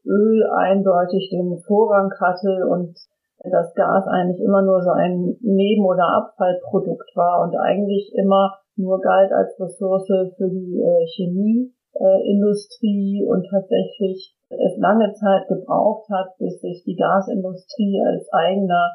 Öl 0.06 0.44
eindeutig 0.56 1.30
den 1.32 1.58
Vorrang 1.66 2.12
hatte 2.20 2.68
und 2.70 2.96
das 3.44 3.74
Gas 3.74 4.08
eigentlich 4.08 4.40
immer 4.42 4.62
nur 4.62 4.82
so 4.82 4.92
ein 4.92 5.36
Neben- 5.42 5.86
oder 5.86 6.08
Abfallprodukt 6.18 7.12
war 7.16 7.42
und 7.42 7.58
eigentlich 7.58 8.14
immer 8.16 8.58
nur 8.76 9.02
galt 9.02 9.32
als 9.32 9.60
Ressource 9.60 10.08
für 10.08 10.50
die 10.50 10.82
äh, 10.82 11.06
Chemieindustrie 11.16 13.24
äh, 13.24 13.28
und 13.28 13.48
tatsächlich 13.50 14.36
es 14.50 14.78
lange 14.78 15.12
Zeit 15.14 15.48
gebraucht 15.48 16.08
hat, 16.10 16.38
bis 16.38 16.60
sich 16.62 16.84
die 16.86 16.96
Gasindustrie 16.96 18.00
als 18.06 18.32
eigener 18.32 18.92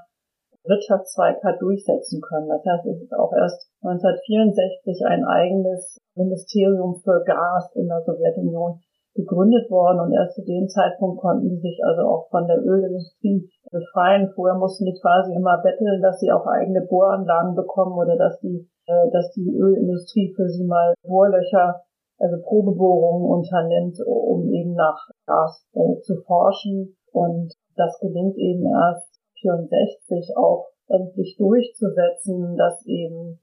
Wirtschaftszweig 0.64 1.42
hat 1.42 1.60
durchsetzen 1.60 2.20
können. 2.20 2.48
Das 2.48 2.64
heißt, 2.64 2.86
es 2.86 3.02
ist 3.02 3.14
auch 3.14 3.32
erst 3.32 3.70
1964 3.82 5.06
ein 5.06 5.24
eigenes 5.24 5.98
Ministerium 6.14 7.00
für 7.02 7.22
Gas 7.24 7.72
in 7.74 7.88
der 7.88 8.02
Sowjetunion 8.02 8.80
gegründet 9.14 9.70
worden 9.70 10.00
und 10.00 10.12
erst 10.12 10.36
zu 10.36 10.44
dem 10.44 10.68
Zeitpunkt 10.68 11.20
konnten 11.20 11.48
die 11.48 11.58
sich 11.58 11.80
also 11.82 12.02
auch 12.06 12.28
von 12.30 12.46
der 12.46 12.62
Ölindustrie 12.62 13.50
befreien. 13.70 14.30
Vorher 14.34 14.56
mussten 14.56 14.84
die 14.84 14.98
quasi 15.00 15.34
immer 15.34 15.58
betteln, 15.62 16.00
dass 16.00 16.20
sie 16.20 16.30
auch 16.30 16.46
eigene 16.46 16.82
Bohranlagen 16.82 17.54
bekommen 17.54 17.98
oder 17.98 18.16
dass 18.16 18.38
die, 18.40 18.68
äh, 18.86 19.10
dass 19.10 19.32
die 19.32 19.50
Ölindustrie 19.50 20.32
für 20.36 20.48
sie 20.48 20.64
mal 20.64 20.94
Bohrlöcher, 21.02 21.82
also 22.18 22.36
Probebohrungen 22.42 23.26
unternimmt, 23.26 23.98
um 24.06 24.52
eben 24.52 24.74
nach 24.74 25.08
Gas 25.26 25.66
äh, 25.74 26.00
zu 26.02 26.16
forschen. 26.26 26.96
Und 27.12 27.52
das 27.76 27.98
gelingt 27.98 28.36
eben 28.36 28.66
erst 28.66 29.09
64 29.40 30.36
auch 30.36 30.68
endlich 30.88 31.36
durchzusetzen, 31.38 32.56
dass 32.56 32.84
eben 32.86 33.38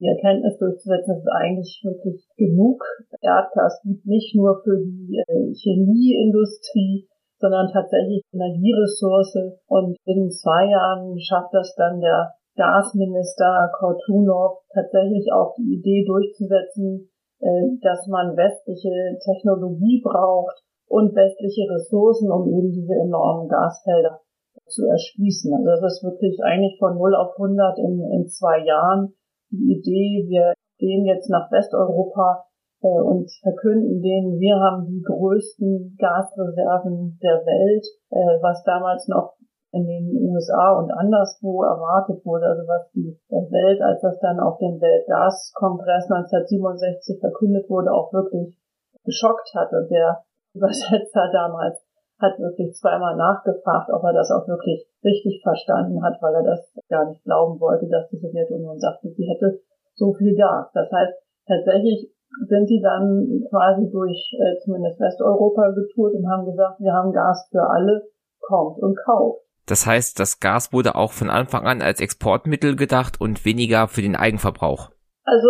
die 0.00 0.08
Erkenntnis 0.08 0.56
durchzusetzen, 0.58 1.14
dass 1.14 1.22
es 1.24 1.32
eigentlich 1.32 1.80
wirklich 1.84 2.24
genug 2.36 2.82
Erdgas 3.20 3.80
gibt, 3.84 4.06
nicht 4.06 4.34
nur 4.34 4.60
für 4.64 4.80
die 4.80 5.20
äh, 5.20 5.52
Chemieindustrie, 5.54 7.06
sondern 7.38 7.68
tatsächlich 7.72 8.22
Energieressource. 8.32 9.60
Und 9.66 9.96
in 10.04 10.30
zwei 10.30 10.70
Jahren 10.70 11.18
schafft 11.20 11.52
das 11.52 11.74
dann 11.76 12.00
der 12.00 12.32
Gasminister 12.56 13.70
Kortunov 13.78 14.60
tatsächlich 14.72 15.32
auch 15.32 15.54
die 15.56 15.80
Idee 15.80 16.04
durchzusetzen, 16.06 17.10
äh, 17.40 17.76
dass 17.82 18.06
man 18.08 18.36
westliche 18.36 19.18
Technologie 19.20 20.00
braucht 20.02 20.60
und 20.88 21.14
westliche 21.14 21.68
Ressourcen, 21.70 22.30
um 22.32 22.48
eben 22.48 22.72
diese 22.72 22.94
enormen 22.94 23.48
Gasfelder 23.48 24.20
zu 24.66 24.86
erschließen. 24.86 25.52
Also 25.54 25.82
das 25.82 25.96
ist 25.96 26.04
wirklich 26.04 26.38
eigentlich 26.44 26.78
von 26.78 26.94
0 26.94 27.14
auf 27.14 27.32
100 27.36 27.78
in, 27.78 28.00
in 28.12 28.26
zwei 28.28 28.64
Jahren 28.64 29.14
die 29.50 29.78
Idee, 29.78 30.26
wir 30.28 30.54
gehen 30.78 31.04
jetzt 31.04 31.28
nach 31.28 31.50
Westeuropa 31.50 32.46
äh, 32.82 32.88
und 32.88 33.30
verkünden 33.42 34.00
denen, 34.00 34.38
wir 34.38 34.56
haben 34.56 34.86
die 34.86 35.02
größten 35.02 35.96
Gasreserven 35.98 37.18
der 37.22 37.42
Welt, 37.44 37.86
äh, 38.10 38.38
was 38.42 38.62
damals 38.64 39.08
noch 39.08 39.34
in 39.72 39.86
den 39.86 40.10
USA 40.18 40.78
und 40.78 40.90
anderswo 40.90 41.62
erwartet 41.62 42.24
wurde, 42.24 42.46
also 42.46 42.66
was 42.66 42.90
die 42.90 43.14
Welt, 43.28 43.80
als 43.82 44.00
das 44.02 44.18
dann 44.18 44.40
auf 44.40 44.58
dem 44.58 44.80
Weltgaskongress 44.80 46.10
1967 46.10 47.20
verkündet 47.20 47.70
wurde, 47.70 47.92
auch 47.92 48.12
wirklich 48.12 48.58
geschockt 49.04 49.54
hat. 49.54 49.70
Und 49.72 49.90
der 49.90 50.24
Übersetzer 50.54 51.30
damals 51.32 51.78
hat 52.20 52.38
wirklich 52.38 52.72
zweimal 52.74 53.16
nachgefragt, 53.16 53.90
ob 53.92 54.04
er 54.04 54.12
das 54.12 54.30
auch 54.30 54.46
wirklich 54.46 54.86
richtig 55.04 55.40
verstanden 55.42 56.02
hat, 56.02 56.20
weil 56.20 56.34
er 56.34 56.44
das 56.44 56.72
gar 56.88 57.08
nicht 57.08 57.24
glauben 57.24 57.58
wollte, 57.60 57.88
dass 57.88 58.08
die 58.10 58.18
Sowjetunion 58.18 58.78
sagte, 58.78 59.08
sie 59.10 59.24
hätte 59.24 59.60
so 59.94 60.12
viel 60.12 60.36
Gas. 60.36 60.70
Das 60.74 60.90
heißt, 60.92 61.14
tatsächlich 61.46 62.12
sind 62.46 62.68
die 62.68 62.80
dann 62.80 63.42
quasi 63.48 63.90
durch 63.90 64.32
äh, 64.38 64.58
zumindest 64.64 65.00
Westeuropa 65.00 65.70
getourt 65.70 66.14
und 66.14 66.28
haben 66.28 66.46
gesagt, 66.46 66.80
wir 66.80 66.92
haben 66.92 67.12
Gas 67.12 67.48
für 67.50 67.68
alle, 67.68 68.08
kommt 68.40 68.78
und 68.78 68.96
kauft. 69.04 69.42
Das 69.66 69.86
heißt, 69.86 70.18
das 70.18 70.40
Gas 70.40 70.72
wurde 70.72 70.94
auch 70.94 71.12
von 71.12 71.30
Anfang 71.30 71.66
an 71.66 71.82
als 71.82 72.00
Exportmittel 72.00 72.76
gedacht 72.76 73.20
und 73.20 73.44
weniger 73.44 73.88
für 73.88 74.02
den 74.02 74.16
Eigenverbrauch. 74.16 74.90
Also, 75.24 75.48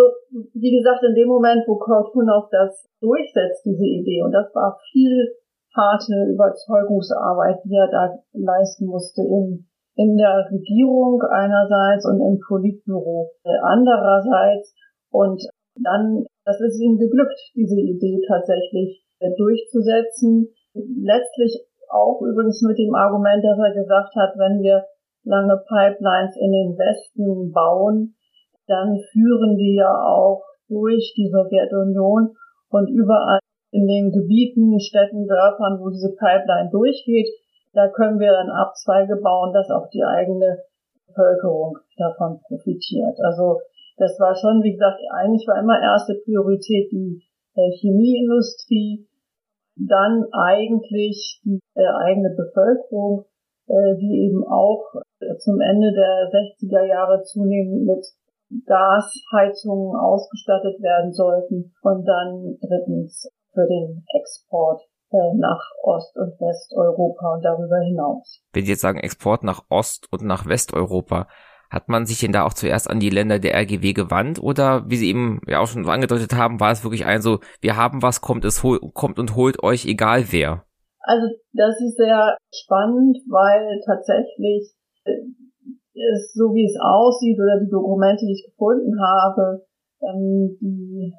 wie 0.53 0.77
gesagt, 0.77 1.03
in 1.05 1.15
dem 1.15 1.29
Moment, 1.29 1.63
wo 1.67 1.79
Kortunov 1.79 2.51
das 2.51 2.91
durchsetzt, 3.01 3.65
diese 3.65 3.85
Idee, 3.85 4.23
und 4.23 4.33
das 4.33 4.55
war 4.55 4.79
viel 4.93 5.37
harte 5.77 6.13
Überzeugungsarbeit, 6.33 7.59
die 7.65 7.75
er 7.75 7.89
da 7.91 8.19
leisten 8.33 8.87
musste 8.87 9.23
in, 9.23 9.67
in 9.97 10.17
der 10.17 10.49
Regierung 10.51 11.23
einerseits 11.23 12.07
und 12.07 12.21
im 12.21 12.41
Politbüro 12.47 13.31
andererseits. 13.63 14.75
Und 15.11 15.43
dann, 15.83 16.25
das 16.45 16.61
ist 16.61 16.81
ihm 16.81 16.99
geglückt, 16.99 17.39
diese 17.55 17.79
Idee 17.81 18.21
tatsächlich 18.27 19.05
durchzusetzen. 19.37 20.49
Letztlich 20.75 21.67
auch 21.91 22.21
übrigens 22.23 22.63
mit 22.63 22.79
dem 22.79 22.95
Argument, 22.95 23.45
dass 23.45 23.59
er 23.59 23.75
gesagt 23.75 24.15
hat, 24.15 24.35
wenn 24.39 24.63
wir 24.63 24.85
lange 25.25 25.61
Pipelines 25.69 26.37
in 26.37 26.53
den 26.53 26.79
Westen 26.79 27.53
bauen, 27.53 28.15
dann 28.67 28.97
führen 29.13 29.57
die 29.57 29.77
ja 29.77 29.93
auch 29.93 30.43
durch 30.69 31.13
die 31.17 31.29
Sowjetunion 31.29 32.37
und 32.71 32.89
überall 32.89 33.41
in 33.71 33.87
den 33.87 34.11
Gebieten, 34.11 34.81
Städten, 34.81 35.27
Dörfern, 35.27 35.79
wo 35.81 35.91
diese 35.91 36.15
Pipeline 36.17 36.71
durchgeht, 36.71 37.29
da 37.73 37.89
können 37.89 38.19
wir 38.19 38.33
dann 38.33 38.51
Abzweige 38.51 39.17
bauen, 39.17 39.53
dass 39.53 39.71
auch 39.71 39.89
die 39.91 40.03
eigene 40.03 40.59
Bevölkerung 41.07 41.79
davon 41.97 42.41
profitiert. 42.49 43.19
Also 43.23 43.61
das 43.97 44.19
war 44.19 44.35
schon, 44.35 44.63
wie 44.63 44.73
gesagt, 44.73 44.99
eigentlich 45.15 45.47
war 45.47 45.61
immer 45.61 45.79
erste 45.81 46.15
Priorität 46.25 46.91
die 46.91 47.23
äh, 47.55 47.71
Chemieindustrie, 47.79 49.07
dann 49.77 50.27
eigentlich 50.33 51.41
die 51.45 51.61
äh, 51.75 51.87
eigene 51.87 52.31
Bevölkerung, 52.31 53.27
äh, 53.69 53.97
die 53.97 54.27
eben 54.27 54.43
auch 54.45 54.83
zum 55.39 55.61
Ende 55.61 55.93
der 55.93 56.31
60er 56.33 56.85
Jahre 56.87 57.23
zunehmend 57.23 57.87
mit 57.87 58.05
Gasheizungen 58.67 59.95
ausgestattet 59.95 60.83
werden 60.83 61.13
sollten 61.13 61.73
und 61.83 62.05
dann 62.05 62.59
drittens 62.61 63.31
für 63.53 63.67
den 63.67 64.05
Export 64.21 64.83
äh, 65.11 65.37
nach 65.37 65.61
Ost- 65.83 66.17
und 66.17 66.39
Westeuropa 66.41 67.35
und 67.35 67.45
darüber 67.45 67.79
hinaus. 67.81 68.43
Wenn 68.53 68.65
Sie 68.65 68.71
jetzt 68.73 68.83
sagen 68.83 69.01
Export 69.01 69.43
nach 69.43 69.65
Ost- 69.69 70.09
und 70.13 70.23
nach 70.23 70.47
Westeuropa, 70.47 71.27
hat 71.71 71.89
man 71.89 72.05
sich 72.05 72.19
denn 72.19 72.33
da 72.33 72.45
auch 72.45 72.53
zuerst 72.53 72.91
an 72.91 73.01
die 73.01 73.11
Länder 73.11 73.39
der 73.39 73.55
RGW 73.55 73.93
gewandt 73.93 74.43
oder 74.43 74.89
wie 74.89 74.97
Sie 74.97 75.09
eben 75.09 75.41
ja 75.47 75.61
auch 75.61 75.69
schon 75.69 75.89
angedeutet 75.89 76.35
haben, 76.35 76.59
war 76.59 76.73
es 76.73 76.85
wirklich 76.85 77.07
ein 77.07 77.23
so, 77.23 77.39
wir 77.61 77.77
haben 77.77 78.03
was, 78.03 78.21
kommt 78.21 78.45
es 78.45 78.63
kommt 78.63 79.19
und 79.19 79.37
holt 79.37 79.63
euch, 79.63 79.87
egal 79.87 80.25
wer? 80.31 80.65
Also 81.01 81.27
das 81.53 81.81
ist 81.81 81.97
sehr 81.97 82.37
spannend, 82.53 83.19
weil 83.29 83.81
tatsächlich 83.87 84.75
äh, 85.05 85.13
ist 85.95 86.35
so 86.35 86.55
wie 86.55 86.65
es 86.65 86.77
aussieht 86.81 87.39
oder 87.39 87.61
die 87.61 87.71
Dokumente, 87.71 88.27
die 88.27 88.33
ich 88.33 88.51
gefunden 88.51 89.01
habe, 89.01 89.65
ähm, 90.03 90.59
die 90.61 91.15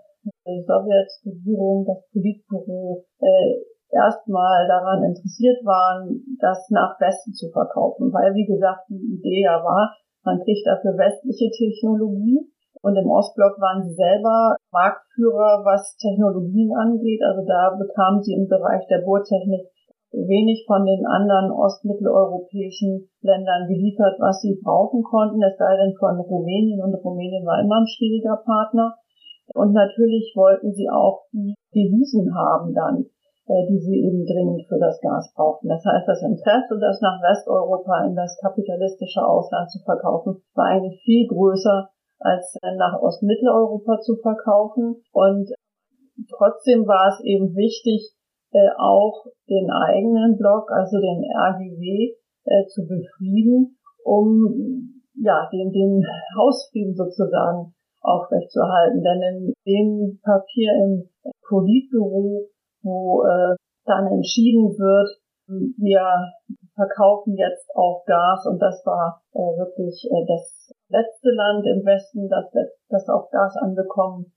Sowjetregierung, 0.46 1.86
das 1.86 2.02
Politbüro 2.12 3.06
äh, 3.20 3.62
erstmal 3.92 4.68
daran 4.68 5.04
interessiert 5.04 5.64
waren, 5.66 6.24
das 6.40 6.70
nach 6.70 7.00
Westen 7.00 7.34
zu 7.34 7.50
verkaufen, 7.52 8.12
weil 8.12 8.34
wie 8.34 8.46
gesagt 8.46 8.90
die 8.90 9.20
Idee 9.20 9.44
ja 9.44 9.64
war, 9.64 9.94
man 10.24 10.40
kriegt 10.40 10.66
dafür 10.66 10.98
westliche 10.98 11.50
Technologie 11.50 12.46
und 12.82 12.96
im 12.96 13.10
Ostblock 13.10 13.60
waren 13.62 13.84
sie 13.84 13.94
selber 13.94 14.56
Marktführer, 14.72 15.62
was 15.66 15.98
Technologien 15.98 16.74
angeht. 16.74 17.22
Also 17.22 17.46
da 17.46 17.78
bekamen 17.78 18.22
sie 18.22 18.34
im 18.34 18.48
Bereich 18.48 18.86
der 18.88 19.06
Bohrtechnik 19.06 19.70
wenig 20.12 20.66
von 20.68 20.86
den 20.86 21.06
anderen 21.06 21.52
ostmitteleuropäischen 21.52 23.08
Ländern 23.22 23.68
geliefert, 23.68 24.20
was 24.20 24.42
sie 24.42 24.60
brauchen 24.62 25.04
konnten, 25.04 25.42
es 25.42 25.58
sei 25.58 25.78
denn 25.78 25.96
von 25.96 26.20
Rumänien 26.20 26.84
und 26.84 26.96
Rumänien 26.96 27.46
war 27.46 27.62
immer 27.62 27.80
ein 27.80 27.88
schwieriger 27.88 28.44
Partner. 28.44 28.96
Und 29.54 29.74
natürlich 29.74 30.34
wollten 30.36 30.72
sie 30.74 30.90
auch 30.90 31.26
die 31.32 31.56
Devisen 31.74 32.34
haben 32.36 32.74
dann, 32.74 33.06
äh, 33.48 33.68
die 33.70 33.80
sie 33.80 34.00
eben 34.08 34.26
dringend 34.26 34.68
für 34.68 34.80
das 34.80 35.00
Gas 35.02 35.34
brauchten. 35.36 35.68
Das 35.68 35.84
heißt, 35.84 36.08
das 36.08 36.22
Interesse, 36.22 36.80
das 36.80 37.02
nach 37.02 37.20
Westeuropa 37.22 38.06
in 38.06 38.16
das 38.16 38.38
kapitalistische 38.42 39.26
Ausland 39.26 39.70
zu 39.72 39.80
verkaufen, 39.84 40.42
war 40.56 40.66
eigentlich 40.66 41.02
viel 41.04 41.28
größer 41.28 41.90
als 42.20 42.56
nach 42.78 43.02
Ostmitteleuropa 43.02 44.00
zu 44.00 44.16
verkaufen. 44.22 45.02
Und 45.12 45.50
trotzdem 46.30 46.86
war 46.88 47.10
es 47.10 47.24
eben 47.26 47.56
wichtig, 47.56 48.14
äh, 48.54 48.70
auch 48.78 49.26
den 49.50 49.72
eigenen 49.72 50.38
Block, 50.38 50.70
also 50.72 51.00
den 51.00 51.24
RGW, 51.24 52.14
äh, 52.46 52.66
zu 52.68 52.86
befrieden, 52.88 53.78
um 54.04 55.02
ja 55.16 55.48
den, 55.52 55.72
den 55.72 56.04
Hausfrieden 56.38 56.96
sozusagen 56.96 57.74
aufrechtzuerhalten. 58.02 59.02
Denn 59.02 59.22
in 59.22 59.54
dem 59.66 60.20
Papier 60.24 60.72
im 60.84 61.10
Politbüro, 61.48 62.50
wo 62.84 63.24
äh, 63.24 63.56
dann 63.86 64.08
entschieden 64.08 64.78
wird, 64.78 65.22
wir 65.78 66.32
verkaufen 66.76 67.36
jetzt 67.36 67.68
auch 67.76 68.04
Gas 68.06 68.46
und 68.46 68.60
das 68.60 68.82
war 68.86 69.22
äh, 69.34 69.58
wirklich 69.60 70.08
äh, 70.10 70.26
das 70.26 70.72
letzte 70.88 71.30
Land 71.32 71.66
im 71.68 71.86
Westen, 71.86 72.30
das, 72.30 72.46
das 72.90 73.10
auch 73.10 73.30
Gas 73.32 73.56
anbekommen, 73.58 74.32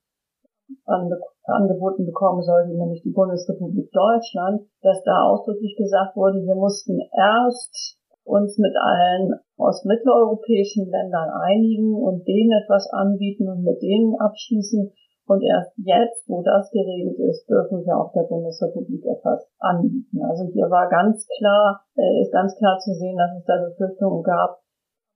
anbe 0.87 1.21
angeboten 1.45 2.07
bekommen 2.07 2.43
sollte, 2.43 2.73
nämlich 2.73 3.03
die 3.03 3.13
Bundesrepublik 3.13 3.93
Deutschland, 3.93 4.63
dass 4.81 5.03
da 5.05 5.29
ausdrücklich 5.29 5.77
gesagt 5.77 6.17
wurde, 6.17 6.39
wir 6.41 6.55
mussten 6.55 6.99
erst 7.13 7.99
uns 8.25 8.59
mit 8.59 8.73
allen 8.77 9.35
ostmitteleuropäischen 9.57 10.91
Ländern 10.91 11.31
einigen 11.45 11.95
und 11.95 12.27
denen 12.27 12.53
etwas 12.65 12.91
anbieten 12.93 13.49
und 13.49 13.63
mit 13.63 13.81
denen 13.81 14.17
abschließen. 14.19 14.93
Und 15.27 15.41
erst 15.43 15.73
jetzt, 15.77 16.29
wo 16.29 16.43
das 16.43 16.71
geregelt 16.71 17.19
ist, 17.19 17.49
dürfen 17.49 17.85
wir 17.85 17.97
auch 17.97 18.13
der 18.13 18.29
Bundesrepublik 18.29 19.05
etwas 19.07 19.49
anbieten. 19.59 20.21
Also 20.21 20.45
hier 20.53 20.69
war 20.69 20.89
ganz 20.89 21.27
klar, 21.39 21.81
äh, 21.97 22.21
ist 22.21 22.33
ganz 22.33 22.57
klar 22.57 22.79
zu 22.79 22.93
sehen, 22.93 23.17
dass 23.17 23.33
es 23.39 23.45
da 23.45 23.57
Befürchtungen 23.57 24.23
gab, 24.23 24.61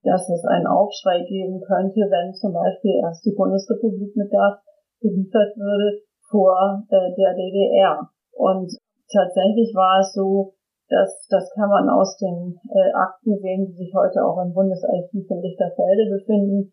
dass 0.04 0.28
es 0.30 0.44
einen 0.46 0.66
Aufschrei 0.66 1.24
geben 1.28 1.60
könnte, 1.60 2.08
wenn 2.08 2.32
zum 2.32 2.54
Beispiel 2.54 3.00
erst 3.04 3.24
die 3.26 3.36
Bundesrepublik 3.36 4.16
mit 4.16 4.30
Gas 4.30 4.64
geliefert 5.00 5.56
würde 5.56 6.00
vor 6.30 6.84
äh, 6.88 7.12
der 7.16 7.34
DDR. 7.34 8.08
Und 8.32 8.72
tatsächlich 9.12 9.74
war 9.74 10.00
es 10.00 10.14
so, 10.14 10.54
dass 10.88 11.26
das 11.28 11.50
kann 11.54 11.68
man 11.68 11.88
aus 11.88 12.16
den 12.16 12.58
äh, 12.70 12.92
Akten 12.94 13.38
sehen, 13.38 13.66
die 13.66 13.76
sich 13.76 13.92
heute 13.94 14.24
auch 14.24 14.40
im 14.42 14.52
Bundesarchiv 14.52 15.28
in 15.28 15.42
Lichterfelde 15.42 16.10
befinden, 16.10 16.72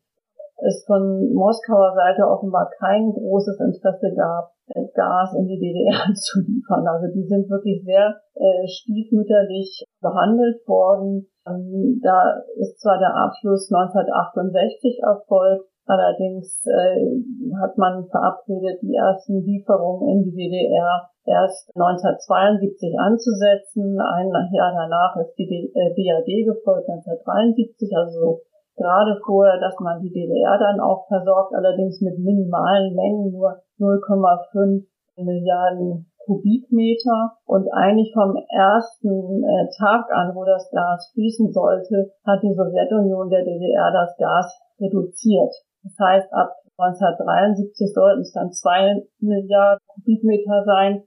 es 0.57 0.85
von 0.87 1.33
Moskauer 1.33 1.93
Seite 1.95 2.23
offenbar 2.23 2.69
kein 2.79 3.11
großes 3.11 3.59
Interesse 3.59 4.13
gab, 4.15 4.55
Gas 4.95 5.35
in 5.37 5.47
die 5.47 5.59
DDR 5.59 6.13
zu 6.15 6.39
liefern. 6.41 6.87
Also 6.87 7.13
die 7.13 7.27
sind 7.27 7.49
wirklich 7.49 7.83
sehr 7.83 8.15
äh, 8.35 8.67
stiefmütterlich 8.67 9.85
behandelt 10.01 10.65
worden. 10.67 11.27
Ähm, 11.45 11.99
da 12.01 12.41
ist 12.55 12.79
zwar 12.79 12.97
der 12.97 13.13
Abschluss 13.13 13.69
1968 13.71 14.99
erfolgt, 15.03 15.69
allerdings 15.85 16.65
äh, 16.65 17.21
hat 17.61 17.77
man 17.77 18.05
verabredet, 18.07 18.81
die 18.81 18.95
ersten 18.95 19.43
Lieferungen 19.45 20.09
in 20.09 20.23
die 20.23 20.35
DDR 20.35 21.09
erst 21.25 21.69
1972 21.75 22.99
anzusetzen. 22.99 23.97
Ein 23.99 24.29
Jahr 24.53 24.73
danach 24.73 25.15
ist 25.17 25.35
die 25.37 25.71
BAD 25.73 26.27
äh, 26.27 26.43
gefolgt, 26.43 26.89
1973, 26.89 27.89
also 27.97 28.19
so 28.19 28.41
gerade 28.75 29.19
vorher, 29.25 29.59
dass 29.59 29.75
man 29.79 30.01
die 30.01 30.11
DDR 30.11 30.57
dann 30.59 30.79
auch 30.79 31.07
versorgt, 31.07 31.53
allerdings 31.55 32.01
mit 32.01 32.19
minimalen 32.19 32.93
Mengen, 32.95 33.31
nur 33.31 33.61
0,5 33.79 34.85
Milliarden 35.17 36.11
Kubikmeter. 36.25 37.37
Und 37.45 37.71
eigentlich 37.71 38.11
vom 38.13 38.35
ersten 38.49 39.43
äh, 39.43 39.69
Tag 39.77 40.11
an, 40.11 40.35
wo 40.35 40.43
das 40.43 40.69
Gas 40.71 41.11
fließen 41.13 41.51
sollte, 41.53 42.11
hat 42.25 42.43
die 42.43 42.53
Sowjetunion 42.53 43.29
der 43.29 43.43
DDR 43.43 43.91
das 43.93 44.17
Gas 44.17 44.59
reduziert. 44.79 45.53
Das 45.85 45.93
heißt, 46.01 46.33
ab 46.33 46.49
1973 46.77 47.93
sollten 47.93 48.21
es 48.21 48.33
dann 48.33 48.51
zwei 48.51 49.05
Milliarden 49.21 49.85
Kubikmeter 49.87 50.65
sein. 50.65 51.03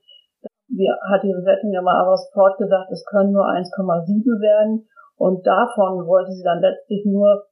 Die 0.70 0.88
hat 1.10 1.22
die 1.22 1.34
Sowjetunion 1.34 1.88
aber 1.88 2.16
sofort 2.16 2.56
gesagt, 2.58 2.90
es 2.92 3.04
können 3.04 3.32
nur 3.32 3.44
1,7 3.44 4.06
werden. 4.40 4.86
Und 5.16 5.44
davon 5.44 6.06
wollte 6.06 6.30
sie 6.30 6.44
dann 6.44 6.62
letztlich 6.62 7.04
nur 7.04 7.48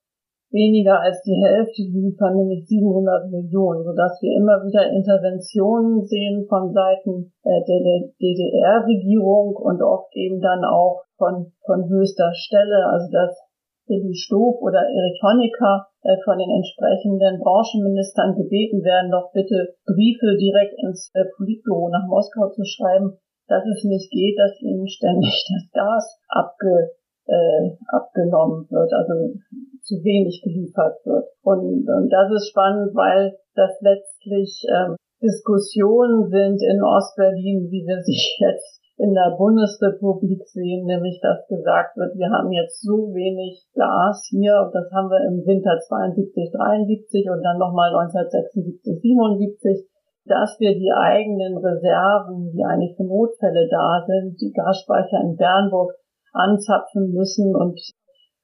weniger 0.52 1.00
als 1.00 1.20
die 1.22 1.34
Hälfte 1.34 1.82
liefern, 1.82 2.36
nämlich 2.36 2.64
700 2.66 3.30
Millionen, 3.30 3.82
sodass 3.82 4.22
wir 4.22 4.36
immer 4.38 4.62
wieder 4.62 4.86
Interventionen 4.86 6.06
sehen 6.06 6.46
von 6.48 6.72
Seiten 6.72 7.34
äh, 7.42 7.60
der 7.66 8.08
DDR-Regierung 8.20 9.56
und 9.56 9.82
oft 9.82 10.14
eben 10.14 10.40
dann 10.40 10.64
auch 10.64 11.02
von, 11.18 11.52
von 11.66 11.88
höchster 11.88 12.30
Stelle, 12.32 12.86
also 12.86 13.10
dass 13.10 13.34
Willi 13.88 14.14
Stoff 14.14 14.62
oder 14.62 14.80
Erich 14.80 15.20
Honecker 15.22 15.86
von 16.24 16.38
den 16.38 16.50
entsprechenden 16.50 17.40
Branchenministern 17.40 18.34
gebeten 18.36 18.84
werden, 18.84 19.10
doch 19.10 19.32
bitte 19.32 19.74
Briefe 19.86 20.36
direkt 20.38 20.74
ins 20.78 21.10
äh, 21.14 21.24
Politbüro 21.36 21.88
nach 21.88 22.06
Moskau 22.06 22.50
zu 22.50 22.62
schreiben, 22.64 23.18
dass 23.48 23.64
es 23.66 23.84
nicht 23.84 24.10
geht, 24.10 24.38
dass 24.38 24.60
ihnen 24.60 24.88
ständig 24.88 25.46
das 25.50 25.70
Gas 25.72 26.18
abge, 26.28 26.94
äh, 27.26 27.74
abgenommen 27.90 28.66
wird. 28.70 28.92
Also 28.92 29.34
zu 29.86 30.02
wenig 30.02 30.42
geliefert 30.42 30.98
wird. 31.06 31.30
Und, 31.42 31.86
und 31.86 32.10
das 32.10 32.30
ist 32.34 32.50
spannend, 32.50 32.90
weil 32.94 33.38
das 33.54 33.70
letztlich 33.80 34.66
ähm, 34.68 34.96
Diskussionen 35.22 36.28
sind 36.28 36.60
in 36.60 36.82
Ostberlin, 36.82 37.70
wie 37.70 37.86
wir 37.86 38.02
sich 38.02 38.36
jetzt 38.40 38.75
in 38.98 39.12
der 39.12 39.36
Bundesrepublik 39.36 40.40
sehen, 40.48 40.86
nämlich 40.86 41.20
dass 41.20 41.46
gesagt 41.48 41.96
wird, 41.96 42.16
wir 42.16 42.30
haben 42.32 42.50
jetzt 42.52 42.80
so 42.80 43.12
wenig 43.12 43.68
Gas 43.74 44.24
hier, 44.30 44.56
und 44.64 44.72
das 44.72 44.90
haben 44.90 45.12
wir 45.12 45.20
im 45.28 45.44
Winter 45.44 45.76
72, 45.76 46.32
73 46.52 47.28
und 47.28 47.44
dann 47.44 47.58
nochmal 47.58 47.92
1976, 47.92 49.00
77, 49.00 49.84
dass 50.24 50.56
wir 50.58 50.72
die 50.74 50.90
eigenen 50.90 51.60
Reserven, 51.60 52.50
die 52.56 52.64
eigentlich 52.64 52.96
für 52.96 53.04
Notfälle 53.04 53.68
da 53.68 54.02
sind, 54.06 54.40
die 54.40 54.52
Gasspeicher 54.52 55.20
in 55.20 55.36
Bernburg 55.36 55.92
anzapfen 56.32 57.12
müssen 57.12 57.54
und 57.54 57.78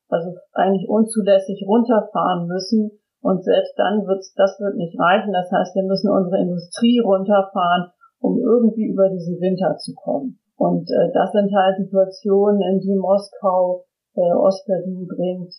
also 0.08 0.36
eigentlich 0.52 0.88
unzulässig 0.88 1.64
runterfahren 1.66 2.46
müssen. 2.46 2.92
Und 3.22 3.42
selbst 3.42 3.72
dann 3.78 4.06
wird 4.06 4.22
das 4.36 4.60
wird 4.60 4.76
nicht 4.76 4.98
reichen. 4.98 5.32
Das 5.32 5.50
heißt, 5.50 5.74
wir 5.76 5.84
müssen 5.84 6.10
unsere 6.10 6.40
Industrie 6.42 6.98
runterfahren, 6.98 7.90
um 8.20 8.38
irgendwie 8.38 8.86
über 8.86 9.08
diesen 9.08 9.40
Winter 9.40 9.76
zu 9.78 9.94
kommen. 9.94 10.41
Und 10.62 10.88
äh, 10.90 11.10
das 11.12 11.32
sind 11.32 11.50
halt 11.52 11.76
Situationen, 11.76 12.62
in 12.62 12.78
die 12.78 12.94
Moskau 12.94 13.84
äh, 14.14 14.32
Ostberlin 14.32 15.08
bringt, 15.08 15.52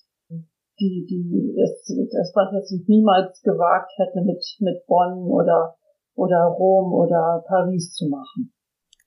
die, 0.79 1.05
die 1.09 1.55
das, 1.59 1.83
das 2.09 2.31
was 2.33 2.71
es 2.71 2.87
niemals 2.87 3.41
gewagt 3.41 3.91
hätte, 3.97 4.23
mit, 4.23 4.41
mit 4.61 4.85
Bonn 4.87 5.27
oder, 5.27 5.75
oder 6.15 6.55
Rom 6.57 6.93
oder 6.93 7.43
Paris 7.45 7.93
zu 7.93 8.07
machen. 8.07 8.53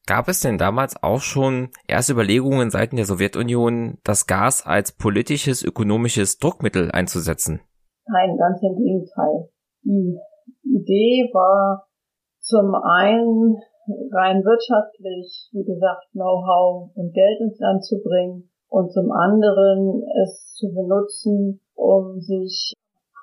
Gab 0.06 0.28
es 0.28 0.40
denn 0.40 0.58
damals 0.58 1.02
auch 1.02 1.22
schon 1.22 1.70
erste 1.88 2.12
Überlegungen 2.12 2.68
seiten 2.68 2.96
der 2.96 3.06
Sowjetunion, 3.06 3.96
das 4.04 4.26
Gas 4.26 4.66
als 4.66 4.92
politisches, 4.92 5.64
ökonomisches 5.64 6.36
Druckmittel 6.36 6.90
einzusetzen? 6.90 7.62
Nein, 8.06 8.36
ganz 8.36 8.62
im 8.62 8.76
Gegenteil. 8.76 9.48
Die 9.82 10.18
Idee 10.62 11.30
war 11.32 11.88
zum 12.40 12.74
einen 12.74 13.56
rein 14.12 14.44
wirtschaftlich, 14.44 15.48
wie 15.52 15.64
gesagt, 15.64 16.06
Know-how 16.12 16.90
und 16.94 17.12
Geld 17.12 17.40
ins 17.40 17.58
Land 17.58 17.84
zu 17.84 18.02
bringen 18.02 18.50
und 18.68 18.92
zum 18.92 19.12
anderen 19.12 20.02
es 20.22 20.54
zu 20.54 20.72
benutzen, 20.72 21.60
um 21.74 22.20
sich 22.20 22.72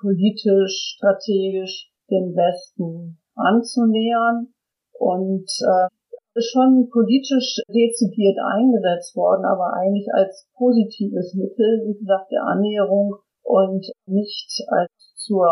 politisch, 0.02 0.96
strategisch 0.98 1.92
dem 2.10 2.36
Westen 2.36 3.20
anzunähern. 3.36 4.54
Und 5.00 5.50
äh, 5.62 5.88
ist 6.36 6.52
schon 6.52 6.90
politisch 6.90 7.62
dezidiert 7.68 8.38
eingesetzt 8.40 9.16
worden, 9.16 9.46
aber 9.46 9.74
eigentlich 9.74 10.08
als 10.14 10.50
positives 10.56 11.34
Mittel, 11.36 11.84
wie 11.86 12.00
gesagt, 12.00 12.32
der 12.32 12.44
Annäherung 12.44 13.18
und 13.44 13.86
nicht 14.08 14.64
als 14.68 14.90
zur, 15.16 15.48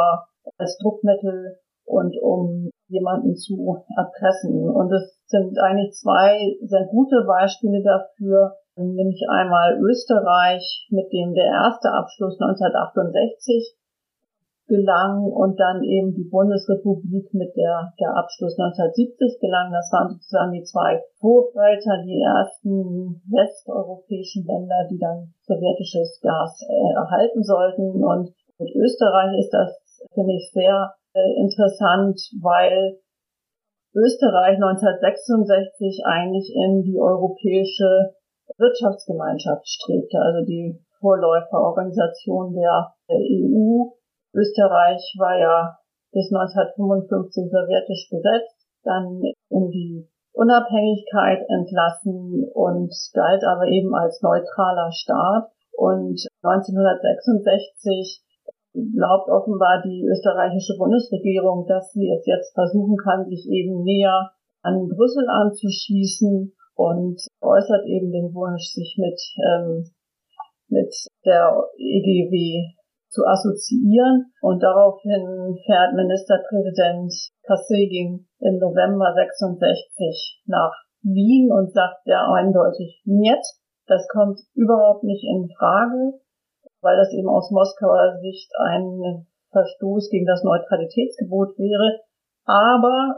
als 0.58 0.78
Druckmittel 0.80 1.60
und 1.86 2.18
um 2.22 2.71
jemanden 2.92 3.36
zu 3.36 3.84
erpressen. 3.96 4.70
Und 4.70 4.92
es 4.92 5.18
sind 5.26 5.58
eigentlich 5.60 5.94
zwei 5.94 6.58
sehr 6.62 6.86
gute 6.86 7.24
Beispiele 7.26 7.82
dafür, 7.82 8.56
nämlich 8.76 9.24
einmal 9.30 9.80
Österreich 9.80 10.88
mit 10.92 11.12
dem 11.12 11.34
der 11.34 11.46
erste 11.46 11.90
Abschluss 11.92 12.40
1968 12.40 13.78
gelang 14.72 15.28
und 15.28 15.60
dann 15.60 15.84
eben 15.84 16.16
die 16.16 16.30
Bundesrepublik 16.32 17.34
mit 17.34 17.52
der, 17.58 17.92
der 18.00 18.16
Abschluss 18.16 18.56
1970 18.58 19.40
gelang. 19.42 19.72
Das 19.72 19.92
waren 19.92 20.16
sozusagen 20.16 20.54
die 20.54 20.64
zwei 20.64 21.04
Vorreiter, 21.20 22.00
die 22.08 22.24
ersten 22.24 23.22
westeuropäischen 23.28 24.46
Länder, 24.48 24.88
die 24.90 24.98
dann 24.98 25.34
sowjetisches 25.44 26.22
Gas 26.24 26.64
äh, 26.64 26.94
erhalten 26.96 27.44
sollten. 27.44 28.04
Und 28.04 28.32
mit 28.60 28.72
Österreich 28.76 29.38
ist 29.40 29.52
das, 29.52 29.76
finde 30.14 30.34
ich, 30.40 30.50
sehr 30.54 30.94
interessant, 31.14 32.20
weil 32.42 33.00
Österreich 33.94 34.56
1966 34.56 36.06
eigentlich 36.06 36.54
in 36.56 36.84
die 36.84 37.00
europäische 37.00 38.16
Wirtschaftsgemeinschaft 38.58 39.68
strebte, 39.68 40.20
also 40.20 40.46
die 40.46 40.80
Vorläuferorganisation 41.00 42.54
der, 42.54 42.94
EU 43.10 43.92
Österreich 44.34 45.04
war 45.20 45.38
ja 45.38 45.78
bis 46.12 46.32
1955 46.32 47.52
sowjetisch 47.52 48.08
besetzt, 48.10 48.56
dann 48.84 49.22
in 49.50 49.70
die 49.72 50.08
Unabhängigkeit 50.34 51.44
entlassen 51.50 52.48
und 52.54 52.94
galt 53.14 53.44
aber 53.44 53.68
eben 53.68 53.94
als 53.94 54.22
neutraler 54.22 54.92
Staat. 54.92 55.52
Und 55.74 56.24
1966 56.44 58.24
glaubt 58.74 59.30
offenbar 59.30 59.82
die 59.84 60.06
österreichische 60.08 60.78
Bundesregierung, 60.78 61.66
dass 61.68 61.92
sie 61.92 62.10
es 62.10 62.26
jetzt 62.26 62.54
versuchen 62.54 62.98
kann, 62.98 63.26
sich 63.26 63.48
eben 63.50 63.84
näher 63.84 64.32
an 64.62 64.88
Brüssel 64.88 65.28
anzuschließen 65.30 66.54
und 66.76 67.20
äußert 67.42 67.86
eben 67.86 68.12
den 68.12 68.34
Wunsch, 68.34 68.64
sich 68.74 68.96
mit, 68.98 69.20
ähm, 69.44 69.86
mit 70.70 70.94
der 71.26 71.52
EGW 71.78 72.74
zu 73.10 73.26
assoziieren. 73.26 74.32
Und 74.42 74.64
daraufhin 74.64 75.58
fährt 75.66 75.94
Ministerpräsident 75.94 77.12
Kassegin 77.44 78.28
im 78.40 78.58
November 78.58 79.14
66 79.14 80.42
nach 80.46 80.72
Wien 81.04 81.52
und 81.52 81.74
sagt 81.74 82.04
sehr 82.06 82.22
eindeutig, 82.32 83.02
nicht, 83.06 83.44
das 83.88 84.08
kommt 84.08 84.40
überhaupt 84.54 85.04
nicht 85.04 85.26
in 85.26 85.50
Frage, 85.58 86.22
weil 86.82 86.98
das 86.98 87.14
eben 87.14 87.30
aus 87.30 87.52
Moskauer 87.52 88.20
Sicht 88.22 88.52
ein 88.60 89.26
Verstoß 89.52 90.10
gegen 90.10 90.26
das 90.26 90.44
Neutralitätsgebot 90.44 91.58
wäre. 91.58 92.02
Aber 92.46 93.16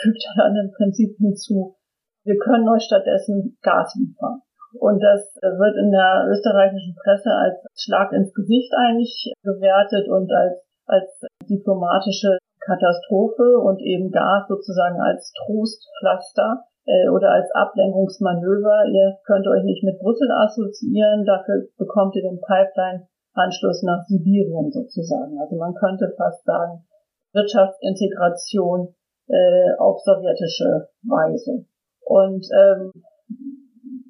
fügt 0.00 0.24
er 0.24 0.44
dann 0.44 0.56
im 0.56 0.72
Prinzip 0.72 1.16
hinzu, 1.18 1.76
wir 2.24 2.38
können 2.38 2.68
euch 2.68 2.82
stattdessen 2.82 3.56
Gas 3.62 3.94
liefern. 3.94 4.42
Und 4.78 5.00
das 5.00 5.36
wird 5.40 5.76
in 5.76 5.90
der 5.90 6.26
österreichischen 6.28 6.96
Presse 6.96 7.30
als 7.30 7.64
Schlag 7.78 8.12
ins 8.12 8.34
Gesicht 8.34 8.72
eigentlich 8.76 9.32
gewertet 9.42 10.08
und 10.08 10.30
als, 10.32 10.60
als 10.86 11.22
diplomatische 11.48 12.36
Katastrophe 12.60 13.58
und 13.58 13.80
eben 13.80 14.10
Gas 14.10 14.48
sozusagen 14.48 15.00
als 15.00 15.32
Trostpflaster 15.32 16.64
äh, 16.86 17.08
oder 17.10 17.30
als 17.30 17.50
Ablenkungsmanöver. 17.52 18.86
Ihr 18.90 19.18
könnt 19.26 19.46
euch 19.46 19.64
nicht 19.64 19.82
mit 19.82 19.98
Brüssel 19.98 20.30
assoziieren, 20.30 21.24
dafür 21.24 21.66
bekommt 21.76 22.14
ihr 22.16 22.22
den 22.22 22.40
Pipeline-Anschluss 22.40 23.82
nach 23.82 24.06
Sibirien 24.06 24.70
sozusagen. 24.70 25.38
Also 25.38 25.56
man 25.56 25.74
könnte 25.74 26.14
fast 26.16 26.44
sagen, 26.44 26.86
Wirtschaftsintegration 27.34 28.94
äh, 29.28 29.74
auf 29.78 30.00
sowjetische 30.00 30.88
Weise. 31.02 31.66
Und 32.06 32.46
ähm, 32.54 32.92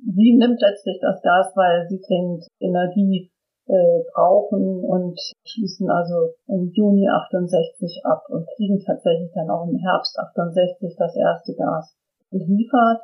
sie 0.04 0.36
nimmt 0.36 0.60
letztlich 0.60 0.98
das 1.00 1.20
Gas, 1.22 1.52
weil 1.56 1.88
sie 1.88 2.00
dringend 2.00 2.46
Energie 2.60 3.32
äh, 3.66 4.04
brauchen 4.14 4.84
und 4.84 5.18
schließen 5.44 5.90
also 5.90 6.34
im 6.46 6.70
Juni 6.72 7.08
68 7.08 8.02
ab 8.04 8.22
und 8.28 8.46
kriegen 8.54 8.78
tatsächlich 8.84 9.32
dann 9.34 9.50
auch 9.50 9.66
im 9.66 9.78
Herbst 9.78 10.16
68 10.18 10.94
das 10.96 11.16
erste 11.16 11.54
Gas 11.56 11.96
geliefert. 12.30 13.00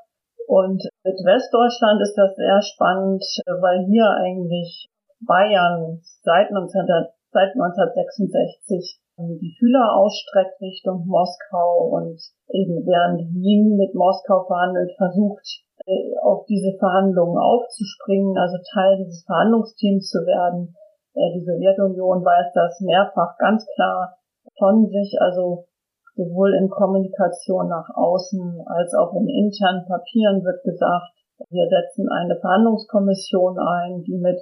Und 0.49 0.83
mit 1.05 1.19
Westdeutschland 1.25 2.03
ist 2.03 2.15
das 2.15 2.35
sehr 2.37 2.61
spannend, 2.63 3.23
weil 3.61 3.87
hier 3.87 4.09
eigentlich 4.11 4.89
Bayern 5.21 6.01
seit, 6.23 6.51
19, 6.51 6.87
seit 7.31 7.55
1966 7.55 9.03
die 9.19 9.55
Fühler 9.59 9.95
ausstreckt 9.97 10.61
Richtung 10.61 11.07
Moskau 11.07 11.95
und 11.95 12.19
eben 12.49 12.85
während 12.87 13.21
Wien 13.35 13.77
mit 13.77 13.95
Moskau 13.95 14.45
verhandelt, 14.47 14.91
versucht 14.97 15.63
äh, 15.87 16.17
auf 16.23 16.47
diese 16.47 16.73
Verhandlungen 16.79 17.39
aufzuspringen, 17.39 18.37
also 18.37 18.57
Teil 18.73 18.97
dieses 18.99 19.25
Verhandlungsteams 19.25 20.09
zu 20.09 20.19
werden. 20.27 20.75
Äh, 21.15 21.39
die 21.39 21.45
Sowjetunion 21.45 22.25
weiß 22.25 22.53
das 22.55 22.81
mehrfach 22.81 23.37
ganz 23.39 23.67
klar 23.75 24.17
von 24.59 24.89
sich, 24.89 25.15
also 25.21 25.67
sowohl 26.14 26.55
in 26.55 26.68
Kommunikation 26.68 27.68
nach 27.68 27.88
außen 27.94 28.62
als 28.66 28.94
auch 28.94 29.14
in 29.14 29.29
internen 29.29 29.87
Papieren 29.87 30.44
wird 30.44 30.62
gesagt, 30.62 31.12
wir 31.51 31.66
setzen 31.68 32.09
eine 32.09 32.38
Verhandlungskommission 32.38 33.59
ein, 33.59 34.03
die 34.05 34.18
mit 34.18 34.38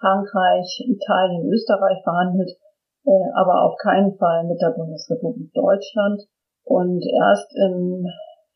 Frankreich, 0.00 0.82
Italien, 0.88 1.46
Österreich 1.46 2.02
verhandelt, 2.02 2.50
äh, 3.06 3.30
aber 3.34 3.62
auf 3.62 3.76
keinen 3.76 4.16
Fall 4.16 4.44
mit 4.44 4.60
der 4.60 4.74
Bundesrepublik 4.76 5.52
Deutschland. 5.52 6.22
Und 6.64 7.02
erst 7.06 7.54
im 7.56 8.06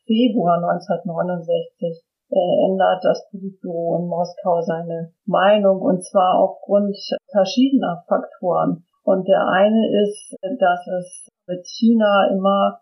Februar 0.06 0.58
1969 0.58 2.02
äh, 2.30 2.66
ändert 2.70 3.04
das 3.04 3.28
Politbüro 3.30 3.98
in 3.98 4.08
Moskau 4.08 4.60
seine 4.62 5.12
Meinung 5.26 5.80
und 5.80 6.04
zwar 6.04 6.38
aufgrund 6.38 6.96
verschiedener 7.30 8.04
Faktoren. 8.08 8.84
Und 9.06 9.28
der 9.28 9.46
eine 9.46 10.02
ist, 10.02 10.34
dass 10.42 10.82
es 10.98 11.30
mit 11.46 11.64
China 11.64 12.26
immer 12.34 12.80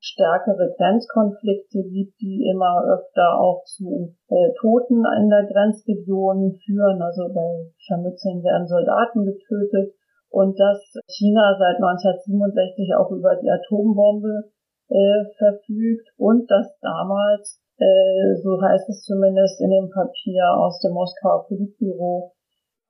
stärkere 0.00 0.72
Grenzkonflikte 0.78 1.84
gibt, 1.84 2.18
die 2.18 2.48
immer 2.50 2.82
öfter 2.88 3.38
auch 3.38 3.62
zu 3.64 4.16
äh, 4.30 4.52
Toten 4.58 5.04
in 5.20 5.28
der 5.28 5.44
Grenzregion 5.52 6.56
führen. 6.64 7.02
Also 7.02 7.28
bei 7.28 7.68
Scharmützeln 7.76 8.42
werden 8.42 8.66
Soldaten 8.66 9.26
getötet 9.26 9.92
und 10.30 10.58
dass 10.58 10.80
China 11.08 11.54
seit 11.58 11.76
1967 11.76 12.94
auch 12.96 13.10
über 13.10 13.36
die 13.36 13.50
Atombombe 13.50 14.48
äh, 14.88 15.24
verfügt 15.36 16.08
und 16.16 16.50
dass 16.50 16.72
damals, 16.80 17.60
äh, 17.76 18.34
so 18.42 18.56
heißt 18.62 18.88
es 18.88 19.02
zumindest 19.02 19.60
in 19.60 19.68
dem 19.68 19.90
Papier 19.90 20.56
aus 20.56 20.80
dem 20.80 20.92
Moskauer 20.92 21.46
Politbüro, 21.46 22.32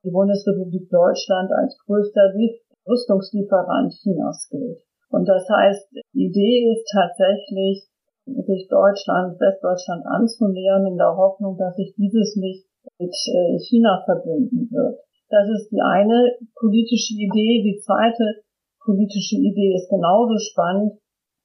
die 0.05 0.11
Bundesrepublik 0.11 0.89
Deutschland 0.89 1.51
als 1.53 1.79
größter 1.87 2.33
Rüstungslieferant 2.87 3.93
Chinas 3.93 4.49
gilt. 4.51 4.81
Und 5.11 5.29
das 5.29 5.47
heißt, 5.49 5.93
die 6.15 6.27
Idee 6.27 6.73
ist 6.73 6.87
tatsächlich, 6.93 7.87
sich 8.25 8.69
Deutschland, 8.69 9.41
Westdeutschland 9.41 10.07
anzunähern 10.07 10.87
in 10.87 10.97
der 10.97 11.17
Hoffnung, 11.17 11.57
dass 11.59 11.75
sich 11.77 11.95
dieses 11.97 12.37
nicht 12.37 12.67
mit 12.99 13.11
äh, 13.11 13.59
China 13.59 14.03
verbinden 14.05 14.71
wird. 14.71 15.01
Das 15.29 15.49
ist 15.49 15.71
die 15.71 15.83
eine 15.83 16.37
politische 16.55 17.15
Idee. 17.15 17.63
Die 17.63 17.81
zweite 17.83 18.43
politische 18.85 19.37
Idee 19.37 19.75
ist 19.75 19.91
genauso 19.91 20.39
spannend. 20.39 20.99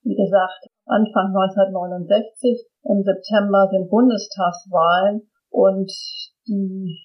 Wie 0.03 0.15
gesagt, 0.15 0.69
Anfang 0.85 1.33
1969 1.33 2.67
im 2.83 3.01
September 3.01 3.67
sind 3.71 3.89
Bundestagswahlen 3.89 5.27
und 5.49 5.91
die 6.47 6.97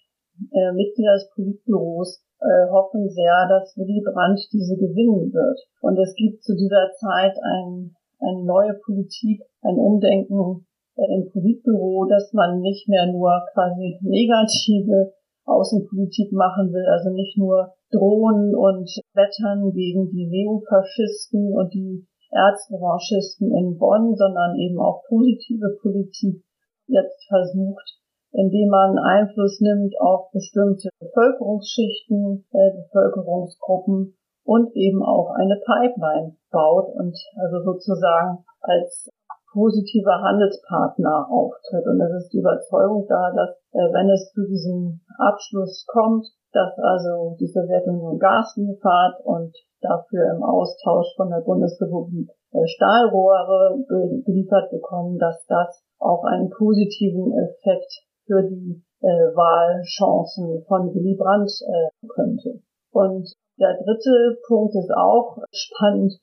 äh, 0.53 0.73
Mitglieder 0.73 1.15
des 1.15 1.29
Politbüros 1.35 2.23
äh, 2.41 2.71
hoffen 2.71 3.09
sehr, 3.11 3.47
dass 3.49 3.77
Willy 3.77 4.01
Brandt 4.01 4.41
diese 4.53 4.77
gewinnen 4.77 5.33
wird. 5.33 5.61
Und 5.83 5.99
es 5.99 6.15
gibt 6.15 6.43
zu 6.43 6.57
dieser 6.57 6.91
Zeit 6.97 7.37
ein, 7.37 7.95
eine 8.21 8.45
neue 8.45 8.75
Politik, 8.85 9.43
ein 9.63 9.77
Umdenken 9.77 10.67
äh, 10.97 11.05
im 11.15 11.31
Politbüro, 11.31 12.07
dass 12.07 12.33
man 12.33 12.61
nicht 12.61 12.89
mehr 12.89 13.07
nur 13.13 13.45
quasi 13.53 13.99
negative 14.01 15.13
Außenpolitik 15.45 16.33
machen 16.33 16.73
will, 16.73 16.87
also 16.87 17.11
nicht 17.11 17.37
nur 17.37 17.75
drohen 17.91 18.55
und 18.55 18.89
wettern 19.15 19.73
gegen 19.73 20.09
die 20.11 20.27
Neofaschisten 20.27 21.53
und 21.53 21.75
die 21.75 22.07
Erzrevanchisten 22.31 23.51
in 23.53 23.77
Bonn, 23.77 24.15
sondern 24.15 24.57
eben 24.57 24.79
auch 24.79 25.03
positive 25.09 25.77
Politik 25.83 26.45
jetzt 26.87 27.27
versucht 27.29 28.00
indem 28.33 28.69
man 28.69 28.99
Einfluss 28.99 29.61
nimmt 29.61 29.95
auf 30.01 30.31
bestimmte 30.33 30.91
Bevölkerungsschichten, 31.01 32.47
äh, 32.53 32.71
Bevölkerungsgruppen 32.71 34.17
und 34.45 34.75
eben 34.75 35.03
auch 35.03 35.31
eine 35.35 35.61
Pipeline 35.65 36.37
baut 36.51 36.95
und 36.95 37.17
also 37.37 37.63
sozusagen 37.65 38.45
als 38.61 39.11
positiver 39.53 40.23
Handelspartner 40.23 41.27
auftritt. 41.31 41.85
Und 41.87 42.01
es 42.01 42.25
ist 42.25 42.33
die 42.33 42.39
Überzeugung 42.39 43.07
da, 43.09 43.33
dass 43.35 43.51
äh, 43.73 43.93
wenn 43.93 44.09
es 44.11 44.31
zu 44.33 44.47
diesem 44.47 45.01
Abschluss 45.19 45.85
kommt, 45.87 46.27
dass 46.53 46.79
also 46.79 47.37
die 47.39 47.47
Sowjetunion 47.47 48.19
Gas 48.19 48.55
liefert 48.57 49.25
und 49.25 49.55
dafür 49.81 50.35
im 50.35 50.43
Austausch 50.43 51.15
von 51.17 51.31
der 51.31 51.41
Bundesrepublik 51.41 52.29
äh, 52.53 52.67
Stahlrohre 52.67 53.79
geliefert 54.25 54.71
bekommen, 54.71 55.19
dass 55.19 55.45
das 55.47 55.83
auch 55.99 56.25
einen 56.25 56.51
positiven 56.51 57.33
Effekt 57.33 58.03
für 58.31 58.47
die 58.47 58.81
äh, 59.03 59.35
Wahlchancen 59.35 60.63
von 60.69 60.95
Willy 60.95 61.17
Brandt 61.19 61.51
äh, 61.67 62.07
könnte. 62.07 62.63
Und 62.93 63.27
der 63.59 63.75
dritte 63.75 64.39
Punkt 64.47 64.75
ist 64.77 64.93
auch 64.95 65.37
spannend, 65.51 66.15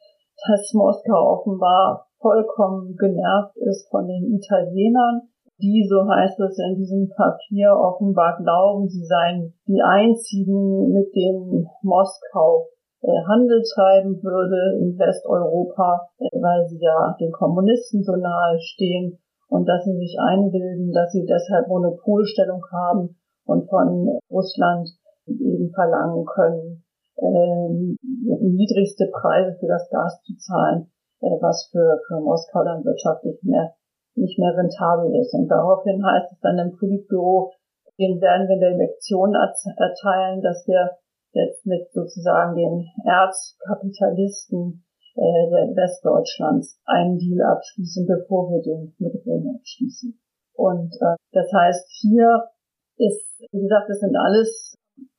dass 0.47 0.73
Moskau 0.73 1.35
offenbar 1.35 2.07
vollkommen 2.21 2.95
genervt 2.95 3.57
ist 3.57 3.89
von 3.91 4.07
den 4.07 4.39
Italienern, 4.39 5.27
die, 5.59 5.85
so 5.89 6.07
heißt 6.07 6.39
es 6.39 6.57
in 6.59 6.77
diesem 6.77 7.09
Papier, 7.09 7.75
offenbar 7.75 8.37
glauben, 8.37 8.87
sie 8.87 9.03
seien 9.03 9.53
die 9.67 9.81
einzigen, 9.81 10.93
mit 10.93 11.13
denen 11.15 11.67
Moskau 11.81 12.67
äh, 13.01 13.09
Handel 13.27 13.61
treiben 13.73 14.21
würde 14.21 14.79
in 14.79 14.97
Westeuropa, 14.97 16.07
äh, 16.19 16.29
weil 16.39 16.67
sie 16.67 16.79
ja 16.79 17.15
den 17.19 17.31
Kommunisten 17.31 18.03
so 18.03 18.15
nahe 18.15 18.59
stehen 18.59 19.19
und 19.49 19.65
dass 19.67 19.83
sie 19.85 19.95
sich 19.95 20.17
einbilden, 20.19 20.91
dass 20.91 21.11
sie 21.11 21.25
deshalb 21.25 21.67
Monopolstellung 21.67 22.63
haben 22.71 23.15
und 23.45 23.69
von 23.69 24.19
Russland 24.29 24.89
eben 25.27 25.71
verlangen 25.73 26.25
können, 26.25 26.83
äh, 27.17 27.69
niedrigste 27.69 29.09
Preise 29.11 29.57
für 29.59 29.67
das 29.67 29.89
Gas 29.89 30.21
zu 30.23 30.35
zahlen, 30.37 30.91
äh, 31.21 31.37
was 31.41 31.69
für, 31.71 31.99
für 32.07 32.19
Moskau 32.19 32.63
dann 32.63 32.83
wirtschaftlich 32.85 33.41
mehr, 33.43 33.73
nicht 34.15 34.37
mehr 34.37 34.55
rentabel 34.55 35.15
ist. 35.19 35.33
Und 35.33 35.47
daraufhin 35.47 36.03
heißt 36.05 36.31
es 36.31 36.39
dann 36.41 36.59
im 36.59 36.77
Politbüro, 36.77 37.53
den 37.97 38.21
werden 38.21 38.47
wir 38.47 38.55
eine 38.55 38.77
Lektion 38.77 39.33
erteilen, 39.33 40.41
dass 40.41 40.67
wir 40.67 40.91
jetzt 41.33 41.65
mit 41.65 41.91
sozusagen 41.91 42.55
den 42.55 42.85
Erzkapitalisten 43.05 44.83
äh, 45.17 45.75
Westdeutschlands 45.75 46.79
einen 46.85 47.17
Deal 47.17 47.41
abschließen, 47.41 48.05
bevor 48.05 48.49
wir 48.51 48.61
den 48.61 48.95
mit 48.99 49.13
Rom 49.25 49.57
abschließen. 49.57 50.19
Und 50.53 50.93
äh, 51.01 51.15
das 51.31 51.51
heißt, 51.51 51.89
hier 52.01 52.49
ist, 52.97 53.41
wie 53.51 53.61
gesagt, 53.61 53.89
das 53.89 53.99
sind 53.99 54.15
alles 54.15 54.75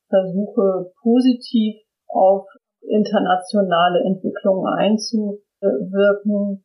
Versuche, 0.09 0.93
positiv 1.03 1.77
auf 2.09 2.47
internationale 2.81 4.01
Entwicklungen 4.05 4.67
einzuwirken. 4.73 6.65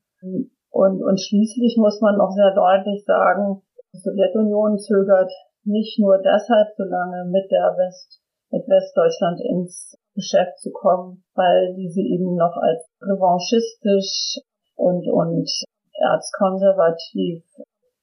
Und, 0.70 1.04
und 1.04 1.20
schließlich 1.20 1.78
muss 1.78 2.02
man 2.02 2.18
noch 2.18 2.32
sehr 2.32 2.54
deutlich 2.54 3.04
sagen, 3.06 3.62
die 3.94 4.00
Sowjetunion 4.00 4.80
zögert 4.80 5.32
nicht 5.66 6.00
nur 6.00 6.18
deshalb 6.18 6.70
so 6.76 6.84
lange 6.84 7.26
mit 7.30 7.50
der 7.52 7.76
West, 7.78 8.22
mit 8.50 8.68
Westdeutschland 8.68 9.40
ins 9.42 9.98
Geschäft 10.16 10.60
zu 10.60 10.72
kommen, 10.72 11.24
weil 11.36 11.74
diese 11.76 12.02
eben 12.02 12.36
noch 12.36 12.56
als 12.56 12.88
revanchistisch 13.02 14.40
und, 14.76 15.08
und 15.08 15.50
erzkonservativ 15.94 17.44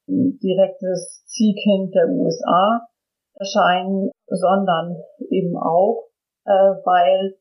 direktes 0.06 1.24
Zielkind 1.26 1.94
der 1.94 2.08
USA 2.08 2.86
erscheinen, 3.34 4.10
sondern 4.26 4.96
eben 5.30 5.56
auch, 5.56 6.08
äh, 6.44 6.74
weil 6.84 7.34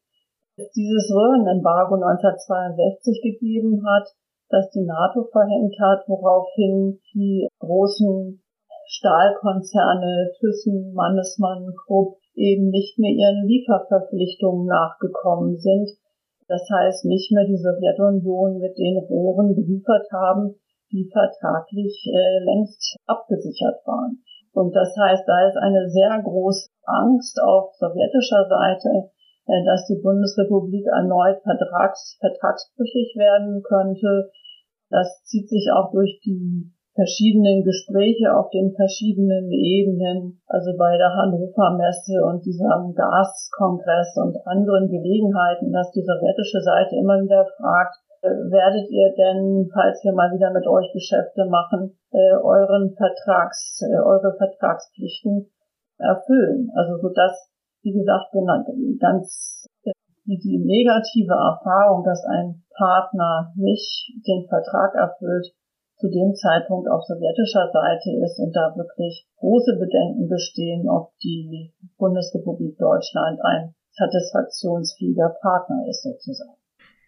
es 0.56 0.70
dieses 0.72 1.12
Röhrenembargo 1.12 1.96
1962 1.96 3.22
gegeben 3.22 3.84
hat, 3.88 4.08
das 4.50 4.70
die 4.72 4.86
NATO 4.86 5.26
verhängt 5.32 5.76
hat, 5.80 6.04
woraufhin 6.08 7.00
die 7.14 7.48
großen 7.60 8.42
Stahlkonzerne 8.88 10.32
Thyssen, 10.40 10.94
Mannesmann, 10.94 11.74
Krupp 11.86 12.18
eben 12.40 12.70
nicht 12.70 12.98
mehr 12.98 13.12
ihren 13.12 13.46
Lieferverpflichtungen 13.46 14.66
nachgekommen 14.66 15.58
sind. 15.58 15.90
Das 16.48 16.64
heißt, 16.72 17.06
nicht 17.06 17.32
mehr 17.32 17.46
die 17.46 17.60
Sowjetunion 17.60 18.58
mit 18.58 18.78
den 18.78 18.98
Rohren 18.98 19.54
geliefert 19.54 20.08
haben, 20.12 20.56
die 20.92 21.08
vertraglich 21.12 22.08
äh, 22.08 22.44
längst 22.44 22.98
abgesichert 23.06 23.86
waren. 23.86 24.24
Und 24.54 24.74
das 24.74 24.96
heißt, 24.98 25.24
da 25.28 25.48
ist 25.48 25.58
eine 25.58 25.90
sehr 25.90 26.20
große 26.24 26.70
Angst 26.86 27.40
auf 27.40 27.76
sowjetischer 27.76 28.48
Seite, 28.50 29.12
äh, 29.46 29.64
dass 29.66 29.86
die 29.86 30.02
Bundesrepublik 30.02 30.88
erneut 30.88 31.38
vertrags, 31.44 32.18
vertragsbrüchig 32.20 33.14
werden 33.16 33.62
könnte. 33.62 34.32
Das 34.90 35.22
zieht 35.26 35.48
sich 35.50 35.70
auch 35.72 35.92
durch 35.92 36.20
die 36.26 36.72
verschiedenen 37.00 37.64
Gespräche 37.64 38.36
auf 38.36 38.52
den 38.52 38.76
verschiedenen 38.76 39.48
Ebenen, 39.56 40.44
also 40.52 40.76
bei 40.76 41.00
der 41.00 41.16
Hannover 41.16 41.80
Messe 41.80 42.20
und 42.28 42.44
diesem 42.44 42.92
Gaskongress 42.92 44.20
und 44.20 44.36
anderen 44.44 44.92
Gelegenheiten, 44.92 45.72
dass 45.72 45.96
die 45.96 46.04
sowjetische 46.04 46.60
Seite 46.60 47.00
immer 47.00 47.24
wieder 47.24 47.48
fragt, 47.56 47.96
äh, 48.20 48.28
werdet 48.52 48.92
ihr 48.92 49.16
denn, 49.16 49.72
falls 49.72 50.04
wir 50.04 50.12
mal 50.12 50.28
wieder 50.36 50.52
mit 50.52 50.68
euch 50.68 50.92
Geschäfte 50.92 51.48
machen, 51.48 51.96
äh, 52.12 52.36
euren 52.36 52.92
Vertrags, 53.00 53.80
äh, 53.80 53.96
eure 53.96 54.36
Vertragspflichten 54.36 55.48
erfüllen? 56.00 56.68
Also 56.76 57.00
so 57.00 57.16
dass, 57.16 57.48
wie 57.82 57.96
gesagt, 57.96 58.36
ganz 59.00 59.66
die, 60.28 60.38
die 60.38 60.60
negative 60.60 61.34
Erfahrung, 61.34 62.04
dass 62.04 62.26
ein 62.26 62.62
Partner 62.76 63.54
nicht 63.56 64.12
den 64.28 64.46
Vertrag 64.48 64.94
erfüllt, 64.96 65.56
zu 66.00 66.08
dem 66.08 66.34
Zeitpunkt 66.34 66.90
auf 66.90 67.04
sowjetischer 67.04 67.70
Seite 67.72 68.16
ist 68.24 68.40
und 68.40 68.56
da 68.56 68.74
wirklich 68.76 69.28
große 69.38 69.76
Bedenken 69.78 70.30
bestehen, 70.30 70.88
ob 70.90 71.12
die 71.20 71.74
Bundesrepublik 71.98 72.78
Deutschland 72.78 73.40
ein 73.44 73.76
satisfaktionsfähiger 73.92 75.36
Partner 75.42 75.84
ist 75.90 76.04
sozusagen. 76.04 76.56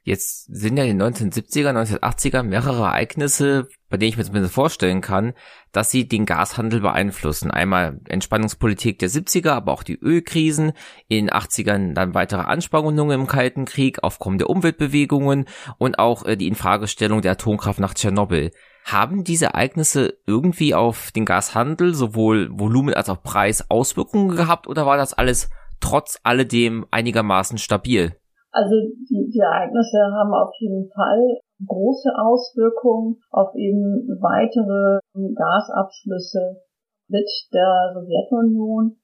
Jetzt 0.04 0.46
sind 0.52 0.78
ja 0.78 0.84
in 0.84 0.98
den 0.98 1.14
1970er, 1.14 1.70
1980er 1.70 2.42
mehrere 2.42 2.86
Ereignisse, 2.86 3.68
bei 3.88 3.98
denen 3.98 4.10
ich 4.10 4.18
mir 4.18 4.24
zumindest 4.24 4.56
vorstellen 4.56 5.00
kann, 5.00 5.34
dass 5.72 5.92
sie 5.92 6.08
den 6.08 6.26
Gashandel 6.26 6.82
beeinflussen. 6.82 7.52
Einmal 7.52 8.00
Entspannungspolitik 8.10 8.98
der 8.98 9.10
70er, 9.10 9.52
aber 9.52 9.72
auch 9.72 9.84
die 9.84 10.00
Ölkrisen, 10.00 10.74
in 11.08 11.28
den 11.28 11.30
80ern 11.30 11.94
dann 11.94 12.16
weitere 12.16 12.42
Anspannungen 12.42 13.22
im 13.22 13.28
Kalten 13.28 13.66
Krieg, 13.66 14.04
Aufkommen 14.04 14.40
der 14.40 14.50
Umweltbewegungen 14.50 15.46
und 15.78 16.00
auch 16.00 16.26
äh, 16.26 16.36
die 16.36 16.48
Infragestellung 16.48 17.22
der 17.22 17.34
Atomkraft 17.34 17.80
nach 17.80 17.94
Tschernobyl. 17.94 18.52
Haben 18.86 19.24
diese 19.24 19.46
Ereignisse 19.46 20.18
irgendwie 20.28 20.74
auf 20.76 21.12
den 21.16 21.26
Gashandel 21.26 21.94
sowohl 21.94 22.50
Volumen 22.52 22.94
als 22.94 23.10
auch 23.10 23.22
Preis 23.22 23.70
Auswirkungen 23.70 24.36
gehabt 24.36 24.68
oder 24.68 24.86
war 24.86 24.98
das 24.98 25.14
alles 25.14 25.50
trotz 25.80 26.20
alledem 26.24 26.86
einigermaßen 26.92 27.58
stabil? 27.58 28.16
Also 28.52 28.76
die, 29.10 29.32
die 29.32 29.40
Ereignisse 29.40 29.98
haben 30.12 30.34
auf 30.34 30.52
jeden 30.60 30.90
Fall 30.92 31.40
große 31.66 32.10
Auswirkungen 32.18 33.22
auf 33.30 33.56
eben 33.56 34.08
weitere 34.20 35.00
Gasabschlüsse 35.14 36.62
mit 37.08 37.30
der 37.54 37.94
Sowjetunion. 37.94 38.98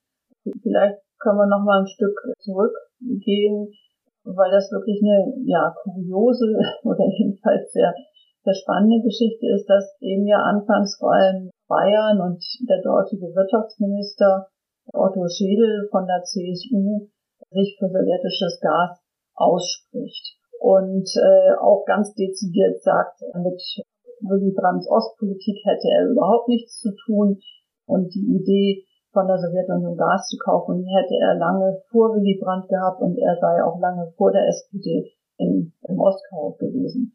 Vielleicht 0.61 0.99
können 1.19 1.37
wir 1.37 1.47
noch 1.47 1.63
mal 1.63 1.81
ein 1.81 1.87
Stück 1.87 2.15
zurückgehen, 2.39 3.71
weil 4.23 4.51
das 4.51 4.71
wirklich 4.71 4.99
eine 5.01 5.33
ja 5.45 5.73
kuriose 5.83 6.45
oder 6.83 7.05
jedenfalls 7.17 7.71
sehr, 7.71 7.93
sehr 8.47 8.55
spannende 8.55 9.03
Geschichte 9.03 9.45
ist, 9.51 9.67
dass 9.67 9.99
eben 9.99 10.25
ja 10.25 10.39
anfangs 10.39 10.95
vor 10.97 11.11
allem 11.11 11.51
Bayern 11.67 12.21
und 12.21 12.39
der 12.63 12.81
dortige 12.81 13.27
Wirtschaftsminister 13.35 14.47
Otto 14.93 15.27
Schädel 15.27 15.89
von 15.91 16.07
der 16.07 16.23
CSU 16.23 17.11
sich 17.51 17.75
für 17.77 17.91
sowjetisches 17.91 18.59
Gas 18.61 19.03
ausspricht 19.35 20.39
und 20.61 21.11
äh, 21.19 21.59
auch 21.59 21.83
ganz 21.85 22.15
dezidiert 22.15 22.81
sagt, 22.81 23.19
mit 23.35 23.59
Willy 24.21 24.55
Brandts 24.55 24.89
Ostpolitik 24.89 25.59
hätte 25.65 25.89
er 25.91 26.09
überhaupt 26.09 26.47
nichts 26.47 26.79
zu 26.79 26.95
tun 27.05 27.39
und 27.85 28.15
die 28.15 28.39
Idee 28.39 28.85
von 29.11 29.27
der 29.27 29.37
Sowjetunion 29.37 29.97
Gas 29.97 30.29
zu 30.29 30.37
kaufen, 30.37 30.79
die 30.79 30.87
hätte 30.87 31.15
er 31.19 31.35
lange 31.35 31.81
vor 31.91 32.15
Willy 32.15 32.39
Brandt 32.41 32.69
gehabt 32.69 33.01
und 33.01 33.17
er 33.17 33.35
sei 33.41 33.63
auch 33.63 33.79
lange 33.79 34.11
vor 34.15 34.31
der 34.31 34.47
SPD 34.47 35.11
in, 35.37 35.73
im 35.83 35.99
Ostkau 35.99 36.55
gewesen. 36.59 37.13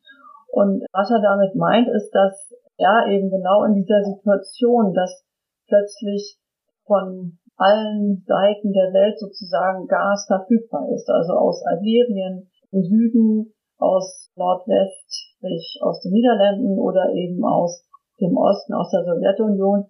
Und 0.53 0.85
was 0.93 1.09
er 1.11 1.23
damit 1.25 1.55
meint, 1.57 1.89
ist, 1.89 2.13
dass 2.13 2.53
er 2.77 3.09
eben 3.09 3.31
genau 3.31 3.65
in 3.65 3.73
dieser 3.73 4.05
Situation, 4.05 4.93
dass 4.93 5.25
plötzlich 5.67 6.37
von 6.85 7.39
allen 7.57 8.23
Seiten 8.27 8.73
der 8.73 8.93
Welt 8.93 9.19
sozusagen 9.19 9.89
Gas 9.89 10.27
verfügbar 10.29 10.93
ist. 10.93 11.09
Also 11.09 11.33
aus 11.33 11.65
Algerien 11.65 12.51
im 12.71 12.83
Süden, 12.85 13.55
aus 13.79 14.31
Nordwest, 14.37 15.33
sprich 15.33 15.81
aus 15.81 16.03
den 16.03 16.13
Niederlanden 16.13 16.79
oder 16.79 17.09
eben 17.15 17.43
aus 17.45 17.89
dem 18.21 18.37
Osten, 18.37 18.75
aus 18.75 18.91
der 18.91 19.05
Sowjetunion, 19.05 19.89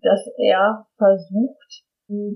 dass 0.00 0.24
er 0.38 0.86
versucht, 0.96 1.84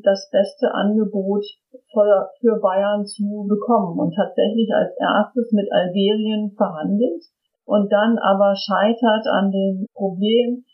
das 0.04 0.28
beste 0.30 0.68
Angebot 0.74 1.46
für 1.88 2.60
Bayern 2.60 3.06
zu 3.06 3.46
bekommen 3.48 3.98
und 3.98 4.14
tatsächlich 4.14 4.68
als 4.74 4.92
erstes 5.00 5.52
mit 5.52 5.72
Algerien 5.72 6.52
verhandelt 6.54 7.24
und 7.64 7.92
dann 7.92 8.18
aber 8.18 8.54
scheitert 8.56 9.26
an 9.26 9.50
dem 9.50 9.86
Problem, 9.94 10.64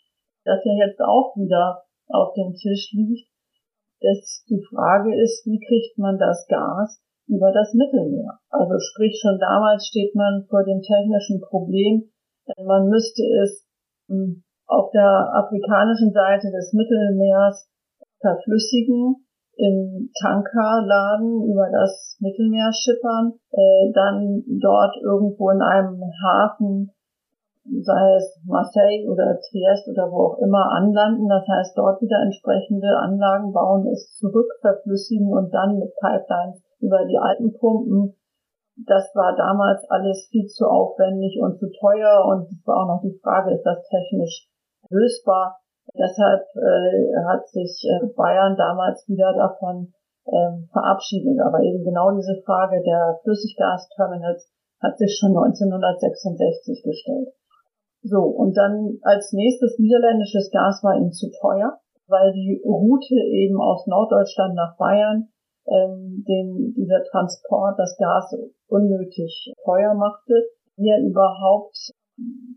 das 0.45 0.63
ja 0.65 0.73
jetzt 0.85 1.01
auch 1.01 1.35
wieder 1.35 1.83
auf 2.07 2.33
dem 2.33 2.53
Tisch 2.53 2.91
liegt, 2.93 3.29
dass 4.01 4.43
die 4.49 4.63
Frage 4.63 5.13
ist, 5.21 5.45
wie 5.45 5.59
kriegt 5.59 5.97
man 5.97 6.17
das 6.17 6.47
Gas 6.47 7.01
über 7.27 7.51
das 7.51 7.73
Mittelmeer? 7.73 8.39
Also 8.49 8.79
sprich, 8.79 9.19
schon 9.21 9.37
damals 9.39 9.87
steht 9.87 10.15
man 10.15 10.45
vor 10.49 10.63
dem 10.63 10.81
technischen 10.81 11.41
Problem, 11.41 12.09
man 12.57 12.87
müsste 12.87 13.21
es 13.43 13.67
hm, 14.07 14.43
auf 14.65 14.89
der 14.91 15.33
afrikanischen 15.33 16.11
Seite 16.11 16.49
des 16.51 16.73
Mittelmeers 16.73 17.69
verflüssigen, 18.21 19.27
im 19.59 20.09
Tankerladen 20.23 21.43
über 21.43 21.69
das 21.71 22.17
Mittelmeer 22.19 22.71
schippern, 22.73 23.33
äh, 23.51 23.91
dann 23.93 24.43
dort 24.59 24.95
irgendwo 25.03 25.49
in 25.51 25.61
einem 25.61 26.01
Hafen 26.23 26.91
sei 27.83 28.15
es 28.17 28.41
Marseille 28.45 29.05
oder 29.07 29.37
Triest 29.37 29.87
oder 29.89 30.09
wo 30.11 30.33
auch 30.33 30.37
immer 30.39 30.71
anlanden. 30.71 31.27
Das 31.27 31.45
heißt, 31.47 31.77
dort 31.77 32.01
wieder 32.01 32.21
entsprechende 32.23 32.89
Anlagen 32.97 33.51
bauen, 33.53 33.87
es 33.87 34.17
zurück 34.17 34.49
verflüssigen 34.61 35.31
und 35.31 35.53
dann 35.53 35.77
mit 35.77 35.93
Pipelines 35.95 36.63
über 36.79 37.05
die 37.05 37.17
Alpen 37.17 37.53
pumpen. 37.53 38.15
Das 38.87 39.11
war 39.13 39.35
damals 39.35 39.83
alles 39.89 40.27
viel 40.31 40.47
zu 40.47 40.65
aufwendig 40.65 41.37
und 41.41 41.59
zu 41.59 41.67
teuer 41.79 42.25
und 42.25 42.47
es 42.49 42.65
war 42.65 42.83
auch 42.83 42.87
noch 42.87 43.01
die 43.01 43.19
Frage, 43.21 43.53
ist 43.53 43.65
das 43.65 43.83
technisch 43.89 44.47
lösbar? 44.89 45.59
Deshalb 45.97 46.43
äh, 46.55 47.15
hat 47.27 47.47
sich 47.49 47.83
äh, 47.85 48.07
Bayern 48.15 48.55
damals 48.55 49.07
wieder 49.07 49.33
davon 49.33 49.93
ähm, 50.27 50.69
verabschiedet. 50.71 51.39
Aber 51.41 51.61
eben 51.61 51.83
genau 51.83 52.11
diese 52.15 52.41
Frage 52.45 52.81
der 52.83 53.19
Flüssiggasterminals 53.23 54.51
hat 54.81 54.97
sich 54.97 55.17
schon 55.17 55.35
1966 55.35 56.83
gestellt. 56.83 57.29
So, 58.01 58.23
und 58.23 58.55
dann 58.55 58.97
als 59.03 59.33
nächstes 59.33 59.77
niederländisches 59.77 60.51
Gas 60.51 60.81
war 60.83 60.95
ihm 60.95 61.11
zu 61.11 61.29
teuer, 61.41 61.79
weil 62.07 62.31
die 62.31 62.61
Route 62.63 63.15
eben 63.15 63.59
aus 63.59 63.85
Norddeutschland 63.87 64.55
nach 64.55 64.77
Bayern 64.77 65.27
ähm, 65.67 66.23
den, 66.27 66.73
dieser 66.77 67.03
Transport 67.11 67.77
das 67.77 67.97
Gas 67.97 68.33
unnötig 68.67 69.53
teuer 69.65 69.93
machte. 69.95 70.33
Wie 70.77 70.87
er 70.87 71.03
überhaupt 71.03 71.91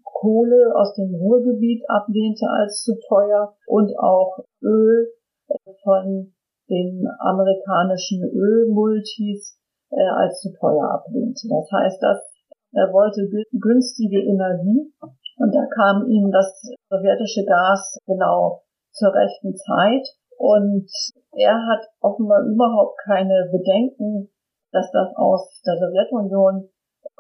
Kohle 0.05 0.73
aus 0.75 0.95
dem 0.95 1.15
Ruhrgebiet 1.15 1.83
ablehnte 1.89 2.47
als 2.49 2.83
zu 2.83 2.95
teuer 3.09 3.55
und 3.67 3.93
auch 3.99 4.39
Öl 4.63 5.13
äh, 5.49 5.73
von 5.83 6.33
den 6.69 7.07
amerikanischen 7.19 8.23
Ölmultis 8.25 9.59
äh, 9.91 10.09
als 10.17 10.41
zu 10.41 10.53
teuer 10.59 10.91
ablehnte. 10.91 11.49
Das 11.49 11.71
heißt, 11.73 12.03
dass 12.03 12.33
er 12.73 12.93
wollte 12.93 13.29
günstige 13.53 14.21
Energie 14.21 14.93
und 15.37 15.55
da 15.55 15.67
kam 15.75 16.07
ihm 16.07 16.31
das 16.31 16.63
sowjetische 16.89 17.45
Gas 17.45 17.99
genau 18.07 18.63
zur 18.93 19.13
rechten 19.13 19.55
Zeit. 19.57 20.07
Und 20.39 20.89
er 21.33 21.55
hat 21.55 21.87
offenbar 22.01 22.43
überhaupt 22.47 22.99
keine 23.05 23.49
Bedenken, 23.51 24.31
dass 24.73 24.91
das 24.93 25.15
aus 25.17 25.63
der 25.67 25.77
Sowjetunion 25.77 26.69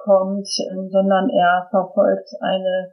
kommt, 0.04 0.48
sondern 0.90 1.30
er 1.30 1.66
verfolgt 1.70 2.28
eine 2.40 2.92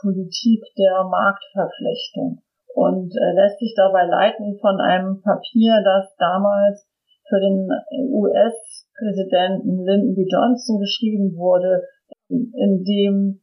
Politik 0.00 0.62
der 0.78 1.04
Marktverflechtung 1.04 2.42
und 2.74 3.12
lässt 3.34 3.58
sich 3.58 3.74
dabei 3.76 4.04
leiten 4.04 4.58
von 4.60 4.80
einem 4.80 5.22
Papier, 5.22 5.82
das 5.82 6.14
damals 6.18 6.86
für 7.28 7.40
den 7.40 7.68
US-Präsidenten 8.12 9.84
Lyndon 9.84 10.14
B. 10.14 10.26
Johnson 10.30 10.78
geschrieben 10.78 11.34
wurde, 11.36 11.82
in 12.28 12.84
dem 12.84 13.40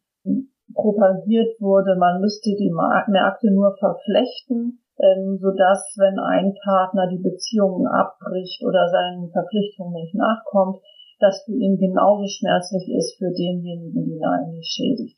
propagiert 0.73 1.59
wurde, 1.59 1.95
man 1.97 2.21
müsste 2.21 2.51
die 2.57 2.71
Märkte 2.71 3.51
nur 3.51 3.75
verflechten, 3.77 4.79
ähm, 4.99 5.37
so 5.39 5.51
dass 5.51 5.95
wenn 5.97 6.17
ein 6.19 6.53
Partner 6.63 7.07
die 7.09 7.21
Beziehungen 7.21 7.87
abbricht 7.87 8.63
oder 8.63 8.87
seinen 8.89 9.29
Verpflichtungen 9.31 9.93
nicht 9.93 10.15
nachkommt, 10.15 10.77
das 11.23 11.43
für 11.45 11.55
ihn 11.55 11.79
genauso 11.79 12.27
schmerzlich 12.27 12.83
ist 12.91 13.15
für 13.17 13.31
denjenigen, 13.31 13.95
den 13.95 14.19
er 14.19 14.43
eigentlich 14.43 14.67
schädigt. 14.67 15.17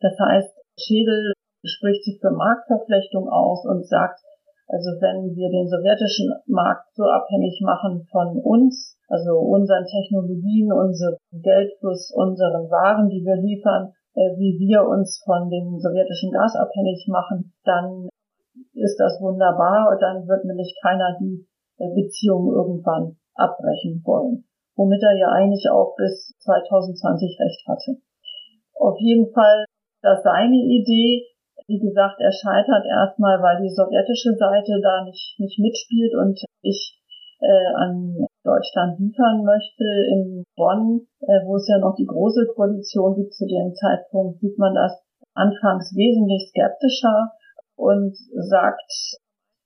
Das 0.00 0.14
heißt, 0.18 0.54
Schädel 0.78 1.34
spricht 1.66 2.04
sich 2.04 2.20
für 2.20 2.30
Marktverflechtung 2.30 3.28
aus 3.28 3.66
und 3.66 3.86
sagt, 3.86 4.22
also 4.70 4.94
wenn 5.02 5.34
wir 5.34 5.50
den 5.50 5.66
sowjetischen 5.66 6.30
Markt 6.46 6.94
so 6.94 7.02
abhängig 7.02 7.60
machen 7.60 8.06
von 8.10 8.38
uns, 8.38 8.96
also 9.08 9.34
unseren 9.42 9.84
Technologien, 9.84 10.70
unserem 10.70 11.18
Geldfluss, 11.32 12.14
unseren 12.14 12.70
Waren, 12.70 13.10
die 13.10 13.26
wir 13.26 13.34
liefern, 13.34 13.92
äh, 14.14 14.38
wie 14.38 14.54
wir 14.62 14.86
uns 14.86 15.20
von 15.26 15.50
dem 15.50 15.78
sowjetischen 15.78 16.30
Gas 16.30 16.54
abhängig 16.54 17.06
machen, 17.08 17.52
dann 17.64 18.08
ist 18.74 18.96
das 18.98 19.20
wunderbar. 19.20 19.98
Dann 20.00 20.26
wird 20.28 20.44
nämlich 20.44 20.78
keiner 20.82 21.18
die 21.18 21.46
äh, 21.78 21.90
Beziehung 21.94 22.54
irgendwann 22.54 23.16
abbrechen 23.34 24.02
wollen. 24.04 24.44
Womit 24.80 25.02
er 25.04 25.12
ja 25.12 25.28
eigentlich 25.28 25.68
auch 25.68 25.92
bis 25.94 26.32
2020 26.40 27.36
recht 27.36 27.68
hatte. 27.68 28.00
Auf 28.80 28.96
jeden 28.96 29.28
Fall, 29.28 29.66
dass 30.00 30.24
seine 30.24 30.56
Idee, 30.56 31.28
wie 31.68 31.78
gesagt, 31.78 32.16
er 32.16 32.32
scheitert 32.32 32.88
erstmal, 32.88 33.42
weil 33.44 33.60
die 33.60 33.68
sowjetische 33.68 34.32
Seite 34.40 34.80
da 34.80 35.04
nicht, 35.04 35.36
nicht 35.36 35.58
mitspielt 35.58 36.16
und 36.16 36.40
ich 36.62 36.96
äh, 37.40 37.68
an 37.76 38.24
Deutschland 38.42 38.98
liefern 38.98 39.44
möchte. 39.44 39.84
In 39.84 40.44
Bonn, 40.56 41.04
äh, 41.28 41.44
wo 41.44 41.56
es 41.56 41.68
ja 41.68 41.76
noch 41.76 41.94
die 41.96 42.08
große 42.08 42.48
Koalition 42.56 43.16
gibt 43.16 43.34
zu 43.34 43.44
dem 43.44 43.74
Zeitpunkt, 43.74 44.40
sieht 44.40 44.56
man 44.56 44.74
das 44.74 44.96
anfangs 45.34 45.92
wesentlich 45.94 46.48
skeptischer 46.48 47.32
und 47.76 48.16
sagt, 48.48 49.20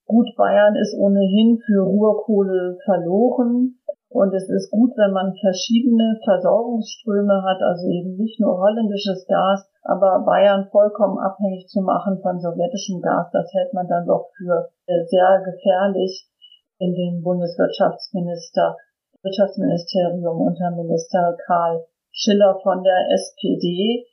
gut, 0.06 0.26
Bayern 0.36 0.74
ist 0.74 0.98
ohnehin 0.98 1.60
für 1.64 1.82
Ruhrkohle 1.82 2.78
verloren. 2.84 3.78
Und 4.14 4.32
es 4.32 4.48
ist 4.48 4.70
gut, 4.70 4.94
wenn 4.94 5.10
man 5.10 5.34
verschiedene 5.34 6.20
Versorgungsströme 6.22 7.42
hat, 7.42 7.60
also 7.60 7.90
eben 7.90 8.14
nicht 8.14 8.38
nur 8.38 8.62
holländisches 8.62 9.26
Gas, 9.26 9.68
aber 9.82 10.22
Bayern 10.24 10.68
vollkommen 10.70 11.18
abhängig 11.18 11.66
zu 11.66 11.80
machen 11.80 12.22
von 12.22 12.38
sowjetischem 12.38 13.02
Gas, 13.02 13.26
das 13.32 13.52
hält 13.52 13.74
man 13.74 13.88
dann 13.88 14.06
doch 14.06 14.30
für 14.38 14.70
äh, 14.86 15.02
sehr 15.06 15.42
gefährlich 15.42 16.30
in 16.78 16.94
dem 16.94 17.24
Bundeswirtschaftsminister, 17.24 18.76
Wirtschaftsministerium 19.24 20.46
unter 20.46 20.70
Minister 20.70 21.36
Karl 21.44 21.84
Schiller 22.12 22.60
von 22.62 22.84
der 22.84 23.10
SPD, 23.10 24.06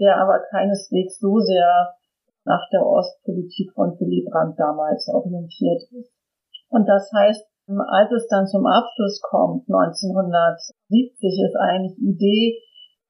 der 0.00 0.20
aber 0.20 0.40
keineswegs 0.50 1.20
so 1.20 1.38
sehr 1.38 1.94
nach 2.44 2.68
der 2.72 2.84
Ostpolitik 2.84 3.70
von 3.74 3.94
Willy 4.00 4.26
Brandt 4.28 4.58
damals 4.58 5.08
orientiert 5.08 5.82
ist. 5.92 6.10
Und 6.68 6.88
das 6.88 7.12
heißt, 7.14 7.46
als 7.68 8.12
es 8.12 8.28
dann 8.28 8.46
zum 8.46 8.66
Abschluss 8.66 9.20
kommt, 9.22 9.66
1970, 9.66 10.78
ist 11.18 11.56
eigentlich 11.58 11.96
die 11.98 12.14
Idee, 12.14 12.62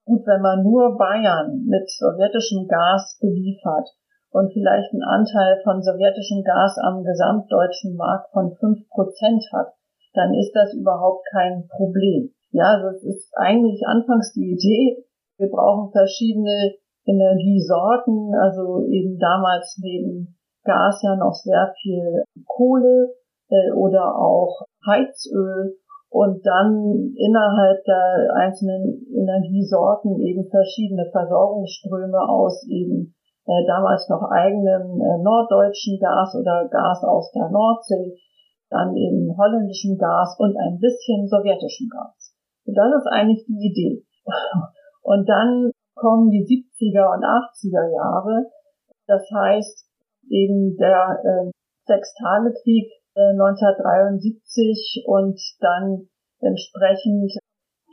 gut, 0.07 0.27
wenn 0.27 0.40
man 0.40 0.62
nur 0.62 0.97
Bayern 0.97 1.64
mit 1.66 1.90
sowjetischem 1.90 2.66
Gas 2.66 3.19
beliefert 3.21 3.88
und 4.31 4.53
vielleicht 4.53 4.92
einen 4.92 5.05
Anteil 5.05 5.61
von 5.62 5.83
sowjetischem 5.83 6.42
Gas 6.42 6.79
am 6.79 7.05
gesamtdeutschen 7.05 7.97
Markt 7.97 8.33
von 8.33 8.57
fünf 8.57 8.88
Prozent 8.88 9.45
hat, 9.53 9.75
dann 10.14 10.33
ist 10.33 10.53
das 10.55 10.73
überhaupt 10.73 11.27
kein 11.31 11.69
Problem. 11.69 12.33
Ja, 12.51 12.81
das 12.81 13.03
ist 13.03 13.31
eigentlich 13.37 13.87
anfangs 13.87 14.33
die 14.33 14.57
Idee, 14.57 15.05
wir 15.37 15.51
brauchen 15.51 15.92
verschiedene 15.92 16.73
Energiesorten, 17.05 18.33
also 18.40 18.87
eben 18.88 19.19
damals 19.19 19.79
neben 19.83 20.38
Gas 20.64 21.03
ja 21.03 21.14
noch 21.14 21.35
sehr 21.35 21.75
viel 21.83 22.25
Kohle 22.47 23.12
äh, 23.48 23.72
oder 23.72 24.16
auch 24.16 24.62
Heizöl 24.87 25.76
und 26.09 26.44
dann 26.46 27.12
innerhalb 27.16 27.85
der 27.85 28.32
einzelnen 28.35 29.04
Energiesorten 29.12 30.20
eben 30.20 30.48
verschiedene 30.48 31.11
Versorgungsströme 31.11 32.18
aus 32.18 32.66
eben 32.68 33.14
äh, 33.46 33.66
damals 33.66 34.09
noch 34.09 34.30
eigenem 34.30 35.00
äh, 35.00 35.22
norddeutschen 35.22 35.98
Gas 36.00 36.35
oder 36.35 36.68
Gas 36.68 37.04
aus 37.04 37.30
der 37.32 37.50
Nordsee, 37.50 38.16
dann 38.70 38.96
eben 38.96 39.37
holländischem 39.37 39.98
Gas 39.98 40.37
und 40.38 40.56
ein 40.56 40.78
bisschen 40.78 41.28
sowjetischem 41.28 41.88
Gas. 41.90 42.35
Und 42.64 42.74
das 42.74 42.90
ist 42.98 43.06
eigentlich 43.12 43.44
die 43.46 43.70
Idee. 43.70 44.04
Und 45.02 45.28
dann 45.28 45.70
kommen 45.94 46.30
die 46.30 46.42
70er 46.42 47.14
und 47.14 47.22
80er 47.22 47.94
Jahre. 47.94 48.50
Das 49.06 49.22
heißt, 49.32 49.87
eben 50.30 50.76
der 50.76 51.22
äh, 51.22 51.50
Sechstagekrieg 51.87 52.90
1973 53.16 55.05
und 55.07 55.40
dann 55.61 56.09
entsprechend 56.40 57.33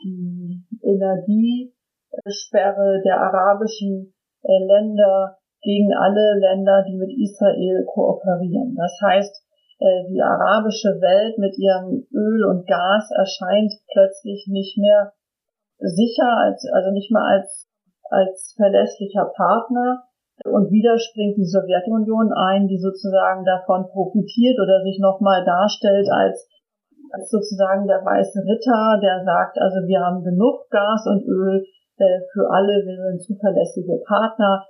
die 0.04 0.66
Energiesperre 0.82 3.02
der 3.06 3.22
arabischen 3.22 4.14
äh, 4.44 4.66
Länder 4.66 5.38
gegen 5.62 5.94
alle 5.96 6.40
Länder, 6.40 6.84
die 6.88 6.98
mit 6.98 7.12
Israel 7.18 7.86
kooperieren. 7.86 8.76
Das 8.76 9.00
heißt, 9.02 9.46
äh, 9.80 10.04
die 10.10 10.22
arabische 10.22 11.00
Welt 11.00 11.38
mit 11.38 11.58
ihrem 11.58 12.06
Öl 12.12 12.44
und 12.46 12.68
Gas 12.68 13.10
erscheint 13.16 13.72
plötzlich 13.92 14.48
nicht 14.48 14.78
mehr 14.78 15.14
sicher, 15.80 16.38
als, 16.38 16.68
also 16.72 16.92
nicht 16.92 17.10
mehr 17.12 17.24
als 17.24 17.70
als 18.14 18.54
verlässlicher 18.56 19.26
Partner. 19.36 20.04
Und 20.44 20.72
wieder 20.72 21.00
springt 21.00 21.38
die 21.38 21.48
Sowjetunion 21.48 22.34
ein, 22.34 22.68
die 22.68 22.78
sozusagen 22.78 23.46
davon 23.46 23.88
profitiert 23.88 24.60
oder 24.60 24.84
sich 24.84 25.00
nochmal 25.00 25.44
darstellt 25.46 26.08
als, 26.12 26.50
als 27.12 27.30
sozusagen 27.30 27.88
der 27.88 28.04
weiße 28.04 28.44
Ritter, 28.44 29.00
der 29.02 29.24
sagt, 29.24 29.58
also 29.60 29.88
wir 29.88 30.00
haben 30.02 30.24
genug 30.24 30.68
Gas 30.70 31.08
und 31.08 31.24
Öl 31.24 31.64
äh, 31.98 32.20
für 32.34 32.50
alle, 32.52 32.84
wir 32.84 32.98
sind 33.12 33.24
zuverlässige 33.24 34.04
Partner, 34.06 34.66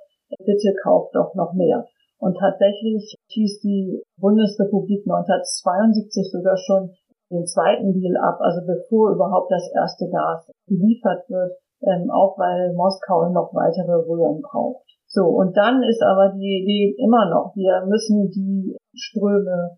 bitte 0.45 0.73
kauft 0.83 1.15
doch 1.15 1.33
noch 1.33 1.53
mehr. 1.53 1.85
Und 2.19 2.37
tatsächlich 2.37 3.17
schießt 3.31 3.63
die 3.63 4.01
Bundesrepublik 4.17 5.03
1972 5.09 6.31
sogar 6.31 6.57
schon 6.57 6.93
den 7.31 7.45
zweiten 7.45 7.93
Deal 7.93 8.15
ab, 8.17 8.37
also 8.39 8.61
bevor 8.65 9.11
überhaupt 9.11 9.51
das 9.51 9.67
erste 9.73 10.07
Gas 10.09 10.49
geliefert 10.67 11.27
wird 11.29 11.57
ähm, 11.85 12.09
auch 12.09 12.37
weil 12.37 12.73
Moskau 12.73 13.29
noch 13.29 13.53
weitere 13.53 13.93
Röhren 14.07 14.41
braucht. 14.41 14.85
So, 15.13 15.29
und 15.29 15.55
dann 15.55 15.83
ist 15.83 16.01
aber 16.01 16.33
die 16.33 16.65
Idee 16.65 16.97
immer 16.97 17.29
noch, 17.29 17.53
wir 17.53 17.85
müssen 17.85 18.33
die 18.33 18.75
Ströme 18.97 19.77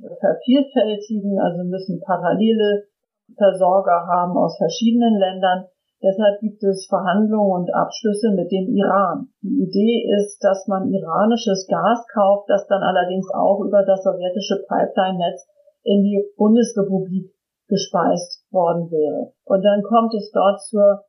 vervielfältigen, 0.00 1.36
also 1.38 1.60
müssen 1.64 2.00
parallele 2.00 2.88
Versorger 3.36 4.08
haben 4.08 4.32
aus 4.32 4.56
verschiedenen 4.56 5.20
Ländern. 5.20 5.66
Deshalb 6.00 6.40
gibt 6.40 6.64
es 6.64 6.86
Verhandlungen 6.88 7.68
und 7.68 7.74
Abschlüsse 7.74 8.32
mit 8.32 8.50
dem 8.50 8.72
Iran. 8.72 9.28
Die 9.42 9.60
Idee 9.60 10.08
ist, 10.16 10.40
dass 10.40 10.66
man 10.68 10.88
iranisches 10.88 11.66
Gas 11.68 12.06
kauft, 12.14 12.48
das 12.48 12.66
dann 12.66 12.80
allerdings 12.80 13.28
auch 13.34 13.60
über 13.60 13.84
das 13.84 14.04
sowjetische 14.04 14.64
Pipeline-Netz 14.68 15.48
in 15.84 16.00
die 16.00 16.24
Bundesrepublik 16.36 17.28
gespeist 17.68 18.46
worden 18.50 18.88
wäre. 18.90 19.32
Und 19.44 19.62
dann 19.62 19.82
kommt 19.82 20.14
es 20.14 20.30
dort 20.32 20.62
zur 20.62 21.04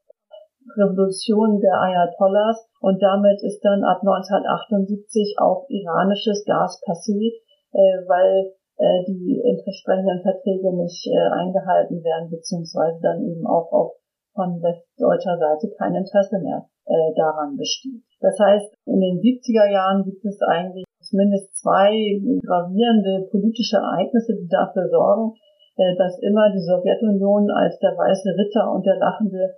Revolution 0.76 1.60
der 1.60 1.80
Ayatollahs 1.80 2.68
und 2.82 3.02
damit 3.02 3.42
ist 3.44 3.62
dann 3.64 3.84
ab 3.84 4.02
1978 4.02 5.36
auch 5.40 5.66
iranisches 5.70 6.44
Gas 6.46 6.82
passé, 6.84 7.40
äh, 7.74 8.04
weil 8.08 8.52
äh, 8.78 9.06
die 9.08 9.42
entsprechenden 9.44 10.22
Verträge 10.22 10.76
nicht 10.76 11.08
äh, 11.08 11.30
eingehalten 11.32 12.04
werden, 12.04 12.30
beziehungsweise 12.30 13.00
dann 13.02 13.24
eben 13.24 13.46
auch 13.46 13.72
auf 13.72 13.92
von 14.38 14.62
westdeutscher 14.62 15.38
Seite 15.42 15.74
kein 15.82 15.98
Interesse 15.98 16.38
mehr 16.38 16.70
äh, 16.86 17.12
daran 17.18 17.58
besteht. 17.58 18.06
Das 18.22 18.38
heißt, 18.38 18.70
in 18.86 19.02
den 19.02 19.18
70er 19.18 19.66
Jahren 19.66 20.06
gibt 20.06 20.24
es 20.24 20.38
eigentlich 20.46 20.86
zumindest 21.02 21.58
zwei 21.58 21.90
gravierende 22.46 23.28
politische 23.34 23.78
Ereignisse, 23.78 24.38
die 24.38 24.48
dafür 24.48 24.88
sorgen, 24.90 25.34
äh, 25.78 25.98
dass 25.98 26.22
immer 26.22 26.54
die 26.54 26.62
Sowjetunion 26.62 27.50
als 27.50 27.80
der 27.80 27.98
weiße 27.98 28.30
Ritter 28.38 28.72
und 28.72 28.86
der 28.86 28.98
lachende 28.98 29.58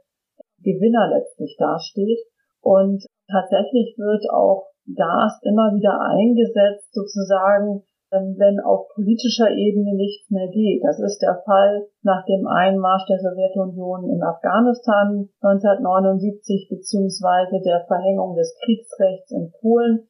Gewinner 0.64 1.12
letztlich 1.14 1.55
dasteht. 1.57 2.20
Und 2.62 3.05
tatsächlich 3.30 3.95
wird 3.97 4.30
auch 4.32 4.70
Gas 4.95 5.39
immer 5.43 5.76
wieder 5.76 5.99
eingesetzt, 6.01 6.91
sozusagen, 6.93 7.84
ähm, 8.12 8.34
wenn 8.38 8.60
auf 8.60 8.88
politischer 8.95 9.51
Ebene 9.51 9.93
nichts 9.93 10.32
mehr 10.32 10.47
geht. 10.49 10.84
Das 10.84 10.99
ist 10.99 11.22
der 11.22 11.43
Fall 11.45 11.86
nach 12.01 12.26
dem 12.26 12.47
Einmarsch 12.47 13.05
der 13.05 13.20
Sowjetunion 13.20 14.10
in 14.10 14.24
Afghanistan 14.24 15.30
1979 15.41 16.70
beziehungsweise 16.70 17.62
der 17.62 17.86
Verhängung 17.86 18.36
des 18.36 18.57
Kriegsrechts 18.64 19.30
in 19.32 19.51
Polen 19.62 20.07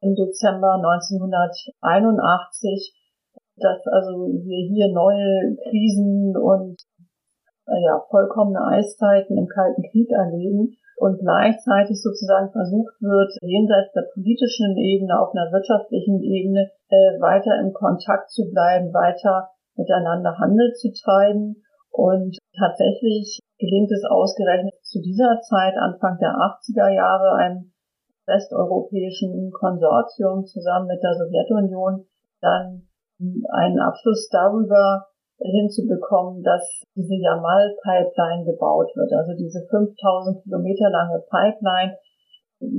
im 0.00 0.14
Dezember 0.14 0.74
1981, 0.74 2.94
dass 3.56 3.84
also 3.88 4.28
wir 4.30 4.68
hier 4.68 4.92
neue 4.94 5.56
Krisen 5.68 6.36
und 6.36 6.80
ja, 7.66 8.00
vollkommene 8.10 8.64
Eiszeiten 8.64 9.36
im 9.36 9.46
Kalten 9.46 9.82
Krieg 9.90 10.10
erleben. 10.10 10.76
und 11.00 11.18
gleichzeitig 11.18 11.96
sozusagen 12.02 12.52
versucht 12.52 12.92
wird, 13.00 13.32
jenseits 13.40 13.90
der 13.96 14.04
politischen 14.12 14.76
Ebene, 14.76 15.18
auf 15.18 15.32
einer 15.32 15.50
wirtschaftlichen 15.50 16.20
Ebene 16.20 16.68
äh, 16.90 17.16
weiter 17.24 17.58
im 17.58 17.72
Kontakt 17.72 18.28
zu 18.28 18.50
bleiben, 18.50 18.92
weiter 18.92 19.48
miteinander 19.76 20.36
Handel 20.36 20.72
zu 20.74 20.92
treiben. 20.92 21.64
Und 21.90 22.36
tatsächlich 22.52 23.40
gelingt 23.58 23.90
es 23.90 24.04
ausgerechnet 24.04 24.74
zu 24.82 25.00
dieser 25.00 25.40
Zeit, 25.40 25.72
Anfang 25.80 26.18
der 26.20 26.36
80er 26.36 26.92
Jahre, 26.92 27.32
einem 27.36 27.72
westeuropäischen 28.26 29.50
Konsortium 29.52 30.44
zusammen 30.44 30.86
mit 30.86 31.02
der 31.02 31.14
Sowjetunion 31.14 32.04
dann 32.40 32.88
einen 33.52 33.80
Abschluss 33.80 34.28
darüber 34.30 35.09
hinzubekommen, 35.40 36.42
dass 36.42 36.82
diese 36.94 37.14
Jamal-Pipeline 37.16 38.44
gebaut 38.44 38.92
wird. 38.94 39.12
Also 39.12 39.32
diese 39.36 39.66
5000 39.68 40.42
Kilometer 40.42 40.90
lange 40.90 41.24
Pipeline 41.28 41.96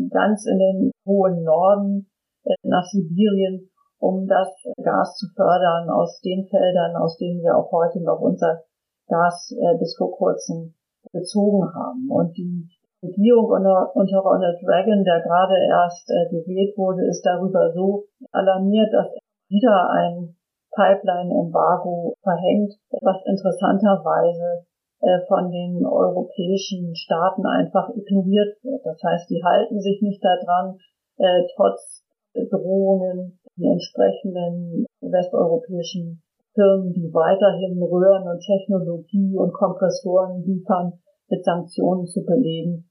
ganz 0.10 0.46
in 0.46 0.60
den 0.60 0.92
hohen 1.06 1.44
Norden 1.44 2.10
äh, 2.46 2.54
nach 2.64 2.86
Sibirien, 2.86 3.70
um 4.00 4.28
das 4.28 4.50
Gas 4.84 5.18
zu 5.18 5.28
fördern 5.36 5.90
aus 5.90 6.22
den 6.22 6.48
Feldern, 6.48 6.96
aus 6.96 7.18
denen 7.18 7.42
wir 7.42 7.58
auch 7.58 7.72
heute 7.72 8.02
noch 8.02 8.20
unser 8.20 8.62
Gas 9.08 9.52
äh, 9.58 9.78
bis 9.78 9.96
vor 9.98 10.12
kurzem 10.12 10.76
bezogen 11.12 11.66
haben. 11.74 12.10
Und 12.10 12.38
die 12.38 12.70
Regierung 13.04 13.46
unter, 13.50 13.96
unter 13.96 14.20
Ronald 14.20 14.62
Reagan, 14.62 15.04
der 15.04 15.22
gerade 15.22 15.56
erst 15.68 16.10
äh, 16.10 16.30
gewählt 16.30 16.78
wurde, 16.78 17.08
ist 17.08 17.26
darüber 17.26 17.72
so 17.74 18.06
alarmiert, 18.32 18.94
dass 18.94 19.10
wieder 19.50 19.90
ein 19.90 20.36
Pipeline-Embargo 20.76 22.16
verhängt, 22.22 22.74
was 23.02 23.18
interessanterweise 23.26 24.66
äh, 25.02 25.20
von 25.28 25.52
den 25.52 25.86
europäischen 25.86 26.96
Staaten 26.96 27.46
einfach 27.46 27.90
ignoriert 27.96 28.58
wird. 28.64 28.86
Das 28.86 29.02
heißt, 29.04 29.30
die 29.30 29.44
halten 29.44 29.80
sich 29.82 30.02
nicht 30.02 30.24
daran, 30.24 30.78
äh, 31.18 31.44
trotz 31.56 32.04
Drohungen 32.34 33.40
die 33.58 33.68
entsprechenden 33.68 34.86
westeuropäischen 35.02 36.22
Firmen, 36.54 36.94
die 36.94 37.14
weiterhin 37.14 37.82
Röhren 37.82 38.28
und 38.28 38.40
Technologie 38.40 39.36
und 39.38 39.54
Kompressoren 39.54 40.44
liefern, 40.44 40.94
mit 41.30 41.44
Sanktionen 41.46 42.08
zu 42.08 42.26
belegen, 42.26 42.90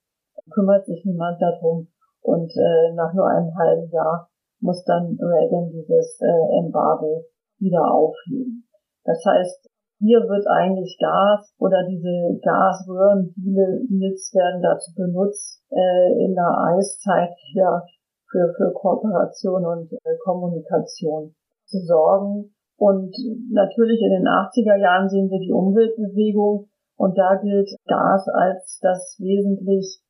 kümmert 0.51 0.87
sich 0.87 1.05
niemand 1.05 1.41
darum. 1.41 1.89
Und 2.23 2.51
äh, 2.57 2.93
nach 2.95 3.13
nur 3.15 3.29
einem 3.29 3.55
halben 3.55 3.91
Jahr 3.91 4.29
muss 4.61 4.85
dann 4.85 5.19
Reagan 5.21 5.71
dieses 5.71 6.21
äh, 6.21 6.59
Embargo 6.59 7.25
wieder 7.61 7.93
aufheben. 7.93 8.67
Das 9.05 9.23
heißt, 9.25 9.71
hier 10.01 10.21
wird 10.21 10.47
eigentlich 10.49 10.97
Gas 10.99 11.55
oder 11.59 11.85
diese 11.85 12.41
Gasröhrendeals 12.41 14.33
werden 14.33 14.63
dazu 14.63 14.93
benutzt, 14.97 15.63
äh, 15.71 16.25
in 16.25 16.35
der 16.35 16.57
Eiszeit 16.73 17.37
ja 17.53 17.83
für, 18.31 18.53
für 18.57 18.73
Kooperation 18.73 19.67
und 19.67 19.93
äh, 19.93 20.17
Kommunikation 20.25 21.35
zu 21.67 21.79
sorgen. 21.81 22.55
Und 22.79 23.15
natürlich 23.53 24.01
in 24.01 24.11
den 24.11 24.27
80er 24.27 24.77
Jahren 24.81 25.09
sehen 25.11 25.29
wir 25.29 25.39
die 25.39 25.53
Umweltbewegung 25.53 26.71
und 26.97 27.19
da 27.19 27.37
gilt 27.37 27.69
Gas 27.87 28.27
als 28.29 28.79
das 28.81 29.19
wesentlich 29.21 30.01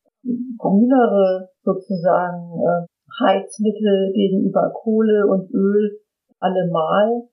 grünere 0.57 1.49
sozusagen 1.63 2.61
äh, 2.63 2.85
Heizmittel 3.19 4.13
gegenüber 4.13 4.71
Kohle 4.73 5.27
und 5.27 5.51
Öl 5.51 5.99
allemal 6.39 7.27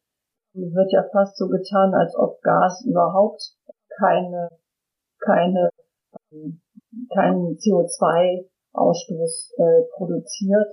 wird 0.54 0.92
ja 0.92 1.04
fast 1.12 1.36
so 1.36 1.48
getan, 1.48 1.94
als 1.94 2.16
ob 2.16 2.40
Gas 2.42 2.84
überhaupt 2.86 3.54
keine, 3.98 4.48
keine, 5.20 5.70
keinen 7.14 7.56
CO2-Ausstoß 7.56 9.52
äh, 9.58 9.82
produziert. 9.96 10.68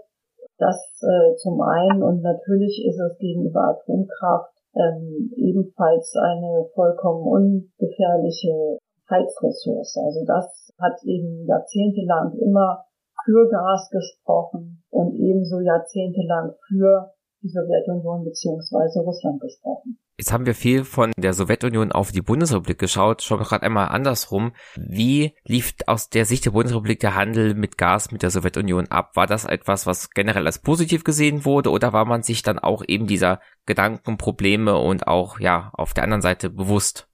Das 0.58 1.02
äh, 1.02 1.36
zum 1.36 1.62
einen 1.62 2.02
und 2.02 2.22
natürlich 2.22 2.86
ist 2.88 3.00
es 3.00 3.18
gegenüber 3.18 3.76
Atomkraft 3.76 4.56
ähm, 4.76 5.32
ebenfalls 5.36 6.16
eine 6.16 6.70
vollkommen 6.74 7.28
ungefährliche 7.28 8.80
Heizressource. 9.10 9.98
Also 9.98 10.26
das 10.26 10.72
hat 10.80 11.04
eben 11.04 11.46
jahrzehntelang 11.46 12.38
immer 12.40 12.86
für 13.24 13.50
Gas 13.50 13.90
gesprochen 13.90 14.84
und 14.90 15.16
ebenso 15.16 15.60
jahrzehntelang 15.60 16.54
für 16.68 17.15
die 17.46 17.52
Sowjetunion 17.52 18.24
bzw. 18.26 19.00
Russland 19.00 19.40
gesprochen. 19.40 20.00
Jetzt 20.18 20.32
haben 20.32 20.46
wir 20.46 20.56
viel 20.56 20.84
von 20.84 21.12
der 21.18 21.34
Sowjetunion 21.34 21.92
auf 21.92 22.12
die 22.12 22.22
Bundesrepublik 22.22 22.80
geschaut, 22.80 23.22
schon 23.22 23.40
gerade 23.40 23.64
einmal 23.64 23.90
andersrum. 23.90 24.54
Wie 24.78 25.34
lief 25.44 25.76
aus 25.88 26.10
der 26.10 26.26
Sicht 26.26 26.46
der 26.46 26.52
Bundesrepublik 26.52 27.02
der 27.02 27.16
Handel 27.16 27.54
mit 27.54 27.78
Gas 27.78 28.12
mit 28.12 28.24
der 28.24 28.32
Sowjetunion 28.32 28.88
ab? 28.88 29.16
War 29.16 29.28
das 29.28 29.46
etwas, 29.46 29.86
was 29.86 30.10
generell 30.10 30.46
als 30.48 30.60
positiv 30.60 31.04
gesehen 31.04 31.46
wurde 31.46 31.70
oder 31.70 31.94
war 31.94 32.06
man 32.06 32.24
sich 32.24 32.42
dann 32.44 32.60
auch 32.60 32.84
eben 32.88 33.08
dieser 33.08 33.42
Gedankenprobleme 33.66 34.78
und 34.78 35.08
auch 35.08 35.40
ja 35.40 35.72
auf 35.74 35.94
der 35.94 36.06
anderen 36.06 36.22
Seite 36.22 36.50
bewusst? 36.50 37.08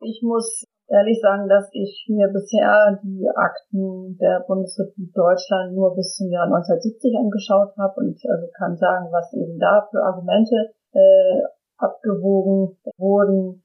Ich 0.00 0.22
muss 0.22 0.66
ehrlich 0.94 1.20
sagen, 1.20 1.48
dass 1.48 1.68
ich 1.72 2.06
mir 2.08 2.28
bisher 2.28 2.98
die 3.02 3.26
Akten 3.34 4.16
der 4.18 4.44
Bundesrepublik 4.46 5.12
Deutschland 5.12 5.74
nur 5.74 5.94
bis 5.94 6.14
zum 6.14 6.30
Jahr 6.30 6.46
1970 6.46 7.18
angeschaut 7.18 7.74
habe 7.76 7.98
und 7.98 8.14
also 8.30 8.46
kann 8.56 8.76
sagen, 8.76 9.10
was 9.10 9.32
eben 9.34 9.58
da 9.58 9.86
für 9.90 10.02
Argumente 10.02 10.70
äh, 10.92 11.42
abgewogen 11.76 12.78
wurden, 12.96 13.64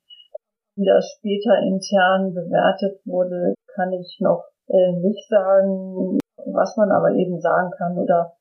wie 0.75 0.85
das 0.85 1.13
später 1.17 1.61
intern 1.61 2.33
bewertet 2.33 2.99
wurde, 3.05 3.53
kann 3.75 3.93
ich 3.93 4.17
noch 4.21 4.43
äh, 4.67 4.93
nicht 4.99 5.29
sagen. 5.29 6.17
Was 6.51 6.77
man 6.77 6.89
aber 6.89 7.11
eben 7.11 7.39
sagen 7.39 7.69
kann 7.77 7.97
oder 7.97 8.33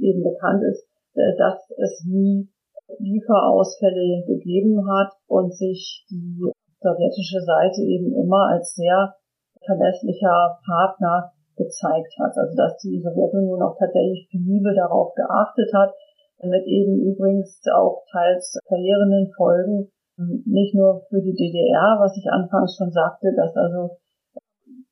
eben 0.00 0.22
bekannt 0.22 0.62
ist, 0.62 0.86
äh, 1.14 1.34
dass 1.38 1.58
es 1.78 2.04
nie 2.06 2.48
Lieferausfälle 2.98 4.24
gegeben 4.26 4.86
hat 4.86 5.12
und 5.26 5.52
sich 5.54 6.06
die 6.08 6.52
sowjetische 6.86 7.42
Seite 7.42 7.82
eben 7.82 8.14
immer 8.14 8.54
als 8.54 8.74
sehr 8.78 9.16
verlässlicher 9.66 10.58
Partner 10.62 11.32
gezeigt 11.56 12.14
hat. 12.22 12.36
Also 12.38 12.54
dass 12.54 12.78
die 12.78 13.02
Sowjetunion 13.02 13.62
auch 13.62 13.74
tatsächlich 13.78 14.28
penibel 14.30 14.74
darauf 14.74 15.14
geachtet 15.14 15.72
hat, 15.74 15.90
mit 16.42 16.66
eben 16.66 17.00
übrigens 17.00 17.60
auch 17.74 18.04
teils 18.12 18.60
verheerenden 18.68 19.32
Folgen, 19.36 19.90
nicht 20.44 20.74
nur 20.74 21.02
für 21.08 21.20
die 21.20 21.34
DDR, 21.34 21.98
was 21.98 22.16
ich 22.16 22.30
anfangs 22.30 22.76
schon 22.76 22.92
sagte, 22.92 23.34
dass 23.36 23.56
also 23.56 23.96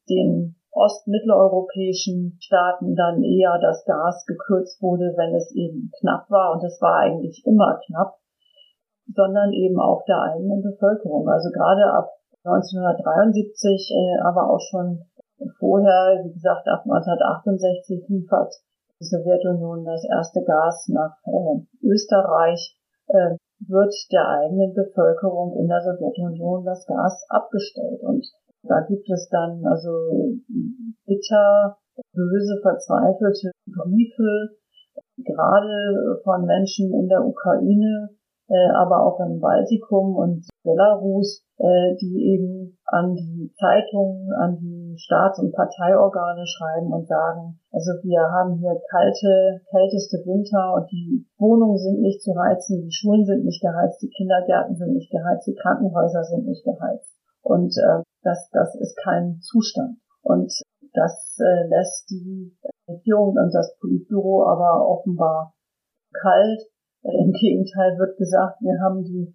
den 0.08 0.56
ostmitteleuropäischen 0.70 2.36
Staaten 2.40 2.94
dann 2.94 3.22
eher 3.22 3.58
das 3.62 3.84
Gas 3.84 4.26
gekürzt 4.26 4.82
wurde, 4.82 5.14
wenn 5.16 5.34
es 5.34 5.54
eben 5.54 5.90
knapp 6.00 6.28
war. 6.30 6.52
Und 6.52 6.64
es 6.64 6.80
war 6.82 6.98
eigentlich 6.98 7.42
immer 7.46 7.78
knapp 7.86 8.16
sondern 9.12 9.52
eben 9.52 9.78
auch 9.78 10.04
der 10.06 10.20
eigenen 10.20 10.62
Bevölkerung. 10.62 11.28
Also 11.28 11.50
gerade 11.50 11.84
ab 11.92 12.08
1973, 12.44 13.90
äh, 13.92 14.20
aber 14.22 14.50
auch 14.50 14.60
schon 14.60 15.04
vorher, 15.58 16.20
wie 16.24 16.32
gesagt, 16.32 16.68
ab 16.68 16.84
1968 16.84 18.08
liefert 18.08 18.52
die 19.00 19.06
Sowjetunion 19.06 19.84
das 19.84 20.04
erste 20.08 20.44
Gas 20.44 20.88
nach 20.88 21.16
äh, 21.26 21.86
Österreich, 21.86 22.76
äh, 23.08 23.36
wird 23.66 23.94
der 24.12 24.28
eigenen 24.28 24.74
Bevölkerung 24.74 25.56
in 25.56 25.68
der 25.68 25.80
Sowjetunion 25.80 26.64
das 26.64 26.86
Gas 26.86 27.24
abgestellt. 27.28 28.00
Und 28.02 28.26
da 28.62 28.80
gibt 28.80 29.08
es 29.10 29.28
dann 29.30 29.64
also 29.66 29.90
bitter, 31.06 31.76
böse, 32.12 32.60
verzweifelte 32.62 33.52
Briefe, 33.66 34.56
gerade 35.16 36.20
von 36.24 36.44
Menschen 36.44 36.92
in 36.92 37.08
der 37.08 37.24
Ukraine, 37.24 38.10
äh, 38.48 38.70
aber 38.76 39.06
auch 39.06 39.20
im 39.20 39.40
Baltikum 39.40 40.16
und 40.16 40.46
Belarus, 40.62 41.44
äh, 41.58 41.94
die 42.00 42.34
eben 42.34 42.78
an 42.86 43.14
die 43.14 43.52
Zeitungen, 43.58 44.32
an 44.32 44.58
die 44.58 44.96
Staats- 44.98 45.38
und 45.38 45.54
Parteiorgane 45.54 46.46
schreiben 46.46 46.92
und 46.92 47.06
sagen, 47.06 47.58
also 47.72 47.92
wir 48.02 48.20
haben 48.20 48.58
hier 48.58 48.76
kalte, 48.90 49.60
kälteste 49.70 50.18
Winter 50.26 50.74
und 50.74 50.90
die 50.90 51.26
Wohnungen 51.38 51.78
sind 51.78 52.00
nicht 52.00 52.22
zu 52.22 52.34
heizen, 52.36 52.82
die 52.82 52.92
Schulen 52.92 53.24
sind 53.24 53.44
nicht 53.44 53.62
geheizt, 53.62 54.02
die 54.02 54.10
Kindergärten 54.10 54.76
sind 54.76 54.94
nicht 54.94 55.10
geheizt, 55.10 55.46
die 55.46 55.54
Krankenhäuser 55.54 56.24
sind 56.24 56.46
nicht 56.46 56.64
geheizt. 56.64 57.16
Und 57.42 57.76
äh, 57.76 58.02
das, 58.22 58.48
das 58.52 58.74
ist 58.76 58.96
kein 59.02 59.40
Zustand. 59.40 59.98
Und 60.22 60.52
das 60.94 61.38
äh, 61.40 61.68
lässt 61.68 62.08
die 62.10 62.56
Regierung 62.88 63.36
und 63.36 63.52
das 63.52 63.76
Politbüro 63.80 64.46
aber 64.46 64.88
offenbar 64.88 65.54
kalt 66.12 66.62
im 67.04 67.32
Gegenteil 67.32 67.98
wird 67.98 68.16
gesagt, 68.16 68.60
wir 68.60 68.80
haben 68.80 69.04
die 69.04 69.34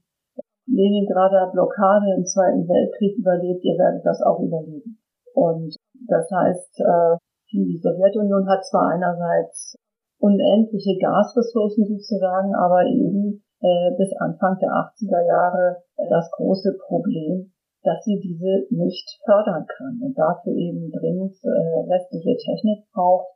Leningrader 0.65 1.49
Blockade 1.51 2.13
im 2.17 2.25
Zweiten 2.25 2.67
Weltkrieg 2.67 3.17
überlebt, 3.17 3.63
ihr 3.63 3.77
werdet 3.77 4.05
das 4.05 4.21
auch 4.21 4.39
überleben. 4.39 4.97
Und 5.33 5.75
das 6.07 6.29
heißt, 6.29 6.81
äh, 6.81 7.17
die 7.51 7.79
Sowjetunion 7.81 8.47
hat 8.49 8.65
zwar 8.65 8.93
einerseits 8.93 9.77
unendliche 10.19 10.97
Gasressourcen 11.01 11.85
sozusagen, 11.85 12.53
aber 12.53 12.85
eben 12.85 13.41
äh, 13.61 13.91
bis 13.97 14.13
Anfang 14.17 14.57
der 14.61 14.69
80er 14.69 15.25
Jahre 15.25 15.77
das 16.09 16.29
große 16.31 16.77
Problem, 16.87 17.51
dass 17.83 18.03
sie 18.03 18.19
diese 18.19 18.67
nicht 18.69 19.07
fördern 19.25 19.65
kann 19.65 19.99
und 20.03 20.17
dafür 20.17 20.53
eben 20.53 20.91
dringend 20.91 21.33
äh, 21.43 21.85
westliche 21.87 22.35
Technik 22.37 22.85
braucht, 22.93 23.27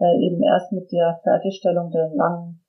eben 0.00 0.42
erst 0.42 0.72
mit 0.72 0.90
der 0.90 1.20
Fertigstellung 1.22 1.90
der 1.90 2.08
langen 2.14 2.59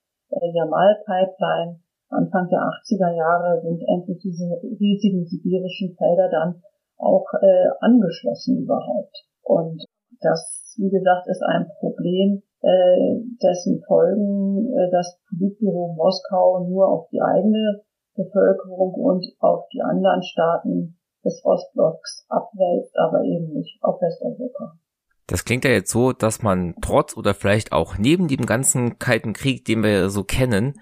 Jamal-Pipeline 0.54 1.80
Anfang 2.12 2.50
der 2.50 2.60
80er 2.60 3.16
Jahre 3.16 3.62
sind 3.62 3.82
endlich 3.88 4.20
diese 4.20 4.44
riesigen 4.80 5.26
sibirischen 5.26 5.96
Felder 5.96 6.30
dann 6.30 6.62
auch 6.98 7.26
äh, 7.42 7.70
angeschlossen 7.80 8.64
überhaupt. 8.64 9.16
Und 9.44 9.84
das, 10.20 10.76
wie 10.78 10.90
gesagt, 10.90 11.28
ist 11.28 11.42
ein 11.42 11.68
Problem, 11.80 12.44
äh, 12.62 13.16
dessen 13.42 13.82
Folgen 13.88 14.68
äh, 14.76 14.92
das 14.92 15.20
Politbüro 15.30 15.94
Moskau 15.96 16.68
nur 16.68 16.90
auf 16.90 17.08
die 17.10 17.22
eigene 17.22 17.82
Bevölkerung 18.16 18.94
und 18.94 19.26
auf 19.40 19.68
die 19.74 19.82
anderen 19.82 20.22
Staaten 20.22 21.00
des 21.24 21.42
Ostblocks 21.46 22.26
abwälzt, 22.30 22.98
aber 22.98 23.24
eben 23.24 23.54
nicht 23.54 23.80
auf 23.82 24.02
Westeuropa. 24.02 24.74
Das 25.32 25.46
klingt 25.46 25.64
ja 25.64 25.72
jetzt 25.72 25.90
so, 25.90 26.12
dass 26.12 26.44
man 26.44 26.76
trotz 26.82 27.16
oder 27.16 27.34
vielleicht 27.34 27.72
auch 27.72 27.98
neben 27.98 28.28
dem 28.28 28.46
ganzen 28.46 29.00
Kalten 29.00 29.32
Krieg, 29.32 29.64
den 29.64 29.82
wir 29.82 30.10
so 30.10 30.26
kennen, 30.26 30.74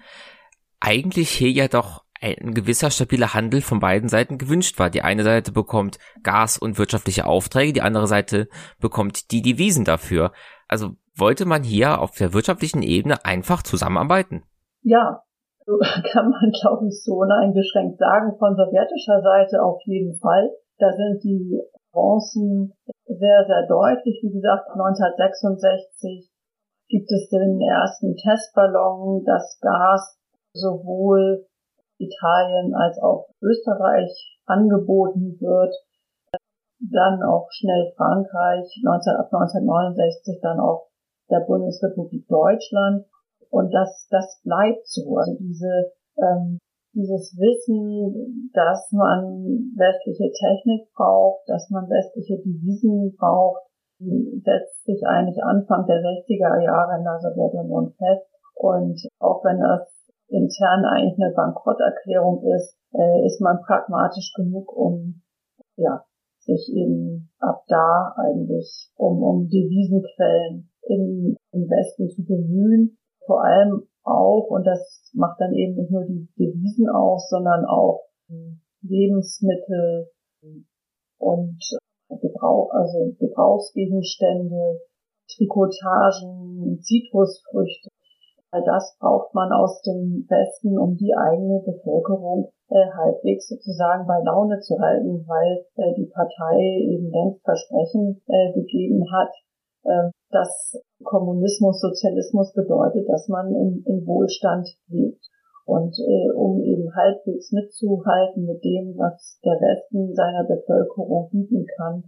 eigentlich 0.80 1.30
hier 1.30 1.52
ja 1.52 1.68
doch 1.68 2.02
ein 2.20 2.52
gewisser 2.52 2.90
stabiler 2.90 3.32
Handel 3.32 3.60
von 3.60 3.78
beiden 3.78 4.08
Seiten 4.08 4.38
gewünscht 4.38 4.80
war. 4.80 4.90
Die 4.90 5.02
eine 5.02 5.22
Seite 5.22 5.52
bekommt 5.52 6.00
Gas 6.24 6.58
und 6.58 6.78
wirtschaftliche 6.78 7.26
Aufträge, 7.26 7.74
die 7.74 7.82
andere 7.82 8.08
Seite 8.08 8.48
bekommt 8.80 9.30
die 9.30 9.40
Devisen 9.40 9.84
dafür. 9.84 10.32
Also 10.66 10.96
wollte 11.14 11.46
man 11.46 11.62
hier 11.62 12.00
auf 12.00 12.16
der 12.16 12.32
wirtschaftlichen 12.32 12.82
Ebene 12.82 13.24
einfach 13.24 13.62
zusammenarbeiten? 13.62 14.42
Ja, 14.82 15.22
so 15.64 15.78
kann 16.12 16.28
man 16.28 16.50
glaube 16.60 16.88
ich 16.88 17.04
so 17.04 17.14
uneingeschränkt 17.14 17.98
sagen. 17.98 18.36
Von 18.40 18.56
sowjetischer 18.56 19.22
Seite 19.22 19.62
auf 19.62 19.80
jeden 19.84 20.18
Fall. 20.18 20.50
Da 20.78 20.90
sind 20.90 21.22
die 21.22 21.62
Avancen 21.92 22.72
sehr, 23.06 23.44
sehr 23.46 23.66
deutlich. 23.66 24.20
Wie 24.22 24.32
gesagt, 24.32 24.70
1966 24.70 26.30
gibt 26.88 27.10
es 27.10 27.28
den 27.28 27.60
ersten 27.60 28.16
Testballon. 28.16 29.24
Das 29.24 29.58
Gas 29.60 30.18
sowohl 30.52 31.46
Italien 31.98 32.74
als 32.74 32.98
auch 33.02 33.28
Österreich 33.42 34.38
angeboten 34.46 35.38
wird. 35.40 35.74
Dann 36.80 37.22
auch 37.22 37.48
schnell 37.50 37.92
Frankreich, 37.96 38.66
19, 38.82 39.16
ab 39.16 39.28
1969 39.32 40.40
dann 40.40 40.60
auch 40.60 40.88
der 41.30 41.40
Bundesrepublik 41.40 42.26
Deutschland. 42.26 43.04
Und 43.50 43.70
das, 43.72 44.06
das 44.10 44.40
bleibt 44.42 44.86
so. 44.86 45.16
Also 45.18 45.36
diese, 45.38 45.92
ähm, 46.16 46.58
dieses 46.92 47.36
Wissen, 47.38 48.50
dass 48.52 48.90
man 48.92 49.72
westliche 49.76 50.30
Technik 50.32 50.90
braucht, 50.94 51.48
dass 51.48 51.70
man 51.70 51.88
westliche 51.88 52.38
Devisen 52.38 53.14
braucht, 53.16 53.62
setzt 53.98 54.84
sich 54.84 55.02
eigentlich 55.06 55.42
Anfang 55.44 55.86
der 55.86 56.00
60er 56.00 56.64
Jahre 56.64 56.98
in 56.98 57.04
der 57.04 57.20
Sowjetunion 57.20 57.92
fest. 57.92 58.26
Und 58.54 58.98
auch 59.20 59.44
wenn 59.44 59.60
das 59.60 59.88
intern 60.28 60.84
eigentlich 60.84 61.18
eine 61.20 61.34
Bankrotterklärung 61.34 62.42
ist, 62.56 62.76
äh, 62.94 63.26
ist 63.26 63.40
man 63.40 63.60
pragmatisch 63.60 64.32
genug, 64.34 64.72
um 64.74 65.22
ja, 65.76 66.04
sich 66.38 66.72
eben 66.74 67.30
ab 67.38 67.62
da 67.68 68.14
eigentlich 68.16 68.90
um, 68.96 69.22
um 69.22 69.48
Devisenquellen 69.48 70.70
im, 70.82 71.36
im 71.52 71.62
Westen 71.68 72.08
zu 72.08 72.24
bemühen. 72.24 72.98
Vor 73.26 73.44
allem 73.44 73.86
auch, 74.04 74.46
und 74.50 74.64
das 74.64 75.10
macht 75.14 75.40
dann 75.40 75.52
eben 75.52 75.76
nicht 75.76 75.90
nur 75.90 76.04
die 76.04 76.28
Devisen 76.38 76.88
aus, 76.88 77.28
sondern 77.28 77.64
auch 77.66 78.04
Lebensmittel 78.82 80.10
und 81.18 81.58
Gebrauch, 82.08 82.70
also 82.72 83.14
Gebrauchsgegenstände, 83.18 84.80
Trikotagen, 85.28 86.80
Zitrusfrüchte, 86.80 87.90
All 88.52 88.64
das 88.64 88.96
braucht 88.98 89.32
man 89.32 89.52
aus 89.52 89.80
dem 89.82 90.26
Westen, 90.28 90.76
um 90.76 90.96
die 90.96 91.14
eigene 91.14 91.62
Bevölkerung 91.64 92.50
äh, 92.68 92.90
halbwegs 92.98 93.48
sozusagen 93.48 94.08
bei 94.08 94.18
Laune 94.24 94.58
zu 94.58 94.76
halten, 94.80 95.24
weil 95.28 95.64
äh, 95.76 95.94
die 95.94 96.10
Partei 96.10 96.58
eben 96.82 97.10
längst 97.10 97.44
Versprechen 97.44 98.20
äh, 98.26 98.52
gegeben 98.52 99.06
hat, 99.12 99.30
dass 100.30 100.78
Kommunismus, 101.02 101.80
Sozialismus 101.80 102.52
bedeutet, 102.52 103.08
dass 103.08 103.28
man 103.28 103.48
in, 103.54 103.82
in 103.86 104.06
Wohlstand 104.06 104.68
lebt. 104.88 105.24
Und 105.64 105.94
äh, 105.98 106.32
um 106.34 106.60
eben 106.62 106.94
halbwegs 106.94 107.52
mitzuhalten 107.52 108.44
mit 108.44 108.62
dem, 108.64 108.96
was 108.98 109.38
der 109.44 109.54
Westen 109.54 110.14
seiner 110.14 110.44
Bevölkerung 110.44 111.30
bieten 111.30 111.64
kann, 111.76 112.04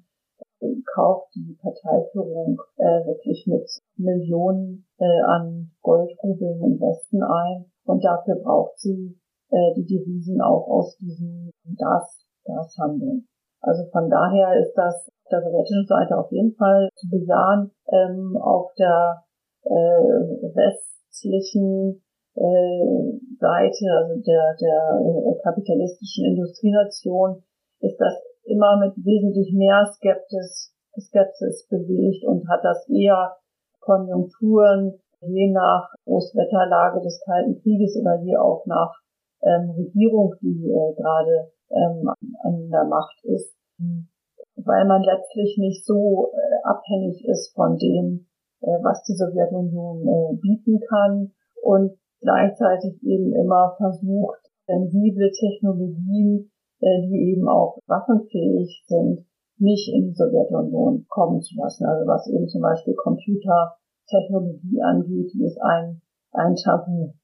kauft 0.95 1.35
die 1.35 1.57
Parteiführung 1.61 2.59
äh, 2.77 3.07
wirklich 3.07 3.47
mit 3.47 3.68
Millionen 3.97 4.87
äh, 4.99 5.20
an 5.27 5.73
Goldrubeln 5.83 6.62
im 6.62 6.81
Westen 6.81 7.23
ein 7.23 7.73
und 7.85 8.05
dafür 8.05 8.37
braucht 8.37 8.79
sie 8.79 9.18
äh, 9.51 9.75
die 9.77 9.87
Devisen 9.87 10.41
auch 10.41 10.68
aus 10.68 10.97
diesem 10.99 11.51
Gas, 11.77 12.25
Gashandel. 12.45 13.25
Also 13.61 13.85
von 13.91 14.09
daher 14.09 14.59
ist 14.61 14.75
das 14.75 15.11
der 15.33 15.43
sowjetischen 15.43 15.87
Seite 15.87 16.18
auf 16.18 16.30
jeden 16.30 16.55
Fall 16.55 16.89
zu 16.95 17.09
bejahen. 17.09 17.72
Ähm, 17.89 18.37
auf 18.37 18.72
der 18.78 19.24
äh, 19.64 20.12
westlichen 20.53 22.03
äh, 22.37 23.18
Seite, 23.41 23.85
also 23.97 24.20
der, 24.20 24.57
der 24.61 25.01
äh, 25.01 25.43
kapitalistischen 25.43 26.37
Industrienation, 26.37 27.43
ist 27.80 27.99
das 27.99 28.14
immer 28.45 28.78
mit 28.78 28.95
wesentlich 28.97 29.53
mehr 29.55 29.87
Skepsis, 29.95 30.74
Skepsis 30.99 31.66
bewegt 31.68 32.24
und 32.26 32.49
hat 32.49 32.61
das 32.62 32.89
eher 32.89 33.37
Konjunkturen 33.80 35.01
je 35.22 35.53
nach 35.53 35.89
Großwetterlage 36.05 37.01
des 37.01 37.20
Kalten 37.24 37.61
Krieges 37.62 37.97
oder 38.01 38.20
je 38.22 38.37
auch 38.37 38.66
nach 38.66 38.93
ähm, 39.43 39.70
Regierung, 39.70 40.35
die 40.41 40.70
äh, 40.70 40.95
gerade 40.95 41.53
ähm, 41.70 42.09
an 42.43 42.68
der 42.70 42.85
Macht 42.85 43.24
ist, 43.24 43.57
weil 44.57 44.87
man 44.87 45.03
letztlich 45.03 45.57
nicht 45.59 45.85
so 45.85 46.33
äh, 46.33 46.69
abhängig 46.69 47.25
ist 47.27 47.55
von 47.55 47.77
dem, 47.77 48.27
äh, 48.61 48.79
was 48.83 49.03
die 49.05 49.15
Sowjetunion 49.15 50.07
äh, 50.07 50.37
bieten 50.37 50.81
kann 50.89 51.33
und 51.63 51.93
gleichzeitig 52.21 53.03
eben 53.03 53.35
immer 53.35 53.75
versucht, 53.79 54.41
sensible 54.67 55.31
Technologien 55.33 56.53
äh, 56.83 57.01
die 57.07 57.31
eben 57.33 57.49
auch 57.49 57.79
waffenfähig 57.87 58.83
sind, 58.87 59.25
nicht 59.59 59.89
in 59.95 60.09
die 60.09 60.15
Sowjetunion 60.15 61.07
kommen 61.09 61.41
zu 61.41 61.55
lassen. 61.57 61.87
Also 61.87 62.07
was 62.07 62.27
eben 62.27 62.49
zum 62.49 62.61
Beispiel 62.61 62.95
Computertechnologie 62.95 64.83
angeht, 64.83 65.31
die 65.33 65.45
ist 65.45 65.59
ein, 65.63 66.03
ein 66.33 66.57
Tabu. 66.57 67.15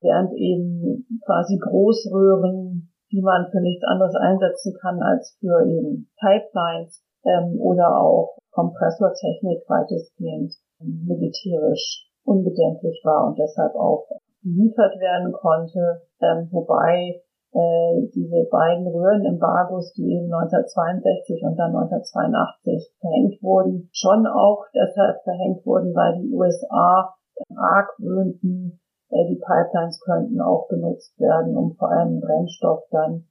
Während 0.00 0.32
eben 0.36 1.06
quasi 1.26 1.58
Großröhren, 1.58 2.89
die 3.12 3.22
man 3.22 3.48
für 3.50 3.60
nichts 3.60 3.84
anderes 3.84 4.14
einsetzen 4.14 4.76
kann 4.80 5.02
als 5.02 5.36
für 5.40 5.66
eben 5.66 6.10
Pipelines 6.18 7.04
ähm, 7.24 7.60
oder 7.60 7.96
auch 7.96 8.38
Kompressortechnik 8.50 9.62
weitestgehend 9.68 10.54
militärisch 10.80 12.08
unbedenklich 12.24 13.00
war 13.04 13.26
und 13.26 13.38
deshalb 13.38 13.74
auch 13.74 14.06
geliefert 14.42 14.98
werden 14.98 15.32
konnte, 15.32 16.02
ähm, 16.20 16.48
wobei 16.50 17.20
äh, 17.52 18.08
diese 18.14 18.46
beiden 18.50 18.86
Röhrenembargos, 18.86 19.92
die 19.94 20.06
eben 20.06 20.32
1962 20.32 21.42
und 21.42 21.56
dann 21.56 21.74
1982 21.74 22.94
verhängt 23.00 23.42
wurden, 23.42 23.90
schon 23.92 24.26
auch 24.26 24.64
deshalb 24.74 25.22
verhängt 25.24 25.66
wurden, 25.66 25.94
weil 25.94 26.20
die 26.22 26.32
USA 26.32 27.14
argwöhnten, 27.56 28.80
die 29.10 29.40
Pipelines 29.40 30.00
könnten 30.00 30.40
auch 30.40 30.68
genutzt 30.68 31.18
werden, 31.18 31.56
um 31.56 31.74
vor 31.74 31.90
allem 31.90 32.20
Brennstoff 32.20 32.84
dann 32.90 33.26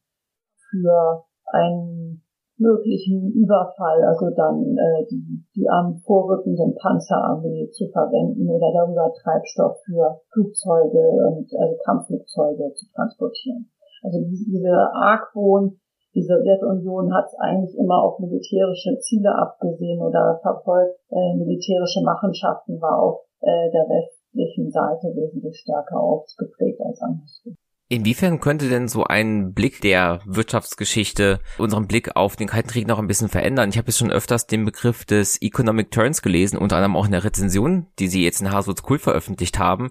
für 0.70 1.24
einen 1.52 2.22
möglichen 2.60 3.32
Überfall, 3.32 4.04
also 4.04 4.30
dann 4.36 4.76
äh, 4.76 5.08
die, 5.10 5.24
die 5.56 5.68
am 5.70 5.96
vorrückenden 6.06 6.76
Panzerarmee 6.76 7.70
zu 7.72 7.88
verwenden 7.88 8.50
oder 8.50 8.72
darüber 8.74 9.12
Treibstoff 9.24 9.80
für 9.86 10.20
Flugzeuge 10.32 11.00
und 11.26 11.48
also 11.56 11.76
Kampfflugzeuge 11.86 12.74
zu 12.76 12.86
transportieren. 12.94 13.72
Also 14.04 14.20
diese 14.28 14.76
Argwohn, 14.94 15.80
die 16.14 16.24
Sowjetunion 16.24 17.14
hat 17.14 17.28
es 17.28 17.36
eigentlich 17.40 17.78
immer 17.78 18.04
auf 18.04 18.20
militärische 18.20 18.98
Ziele 19.00 19.34
abgesehen 19.36 20.02
oder 20.02 20.40
verfolgt 20.42 21.00
äh, 21.12 21.36
militärische 21.38 22.04
Machenschaften, 22.04 22.82
war 22.82 23.02
auf 23.02 23.22
äh, 23.42 23.72
der 23.72 23.88
westlichen 24.34 24.72
Seite 24.72 25.08
wesentlich 25.16 25.60
stärker 25.60 26.00
ausgeprägt 26.00 26.80
als 26.82 27.02
anderswo. 27.02 27.56
Inwiefern 27.92 28.40
könnte 28.40 28.70
denn 28.70 28.88
so 28.88 29.06
ein 29.06 29.54
Blick 29.54 29.82
der 29.82 30.22
Wirtschaftsgeschichte 30.28 31.40
unseren 31.58 31.88
Blick 31.88 32.16
auf 32.16 32.36
den 32.36 32.48
Kalten 32.48 32.70
Krieg 32.70 32.88
noch 32.88 33.00
ein 33.00 33.08
bisschen 33.08 33.30
verändern? 33.30 33.70
Ich 33.70 33.80
habe 33.80 33.88
jetzt 33.88 33.98
schon 33.98 34.12
öfters 34.12 34.46
den 34.46 34.64
Begriff 34.64 35.06
des 35.06 35.42
Economic 35.42 35.90
Turns 35.90 36.22
gelesen, 36.22 36.60
unter 36.60 36.76
anderem 36.76 36.96
auch 36.96 37.06
in 37.06 37.14
der 37.14 37.24
Rezension, 37.24 37.88
die 37.98 38.08
Sie 38.08 38.24
jetzt 38.24 38.42
in 38.42 38.52
Haswoods 38.52 38.84
Cool 38.88 39.00
veröffentlicht 39.00 39.58
haben. 39.58 39.90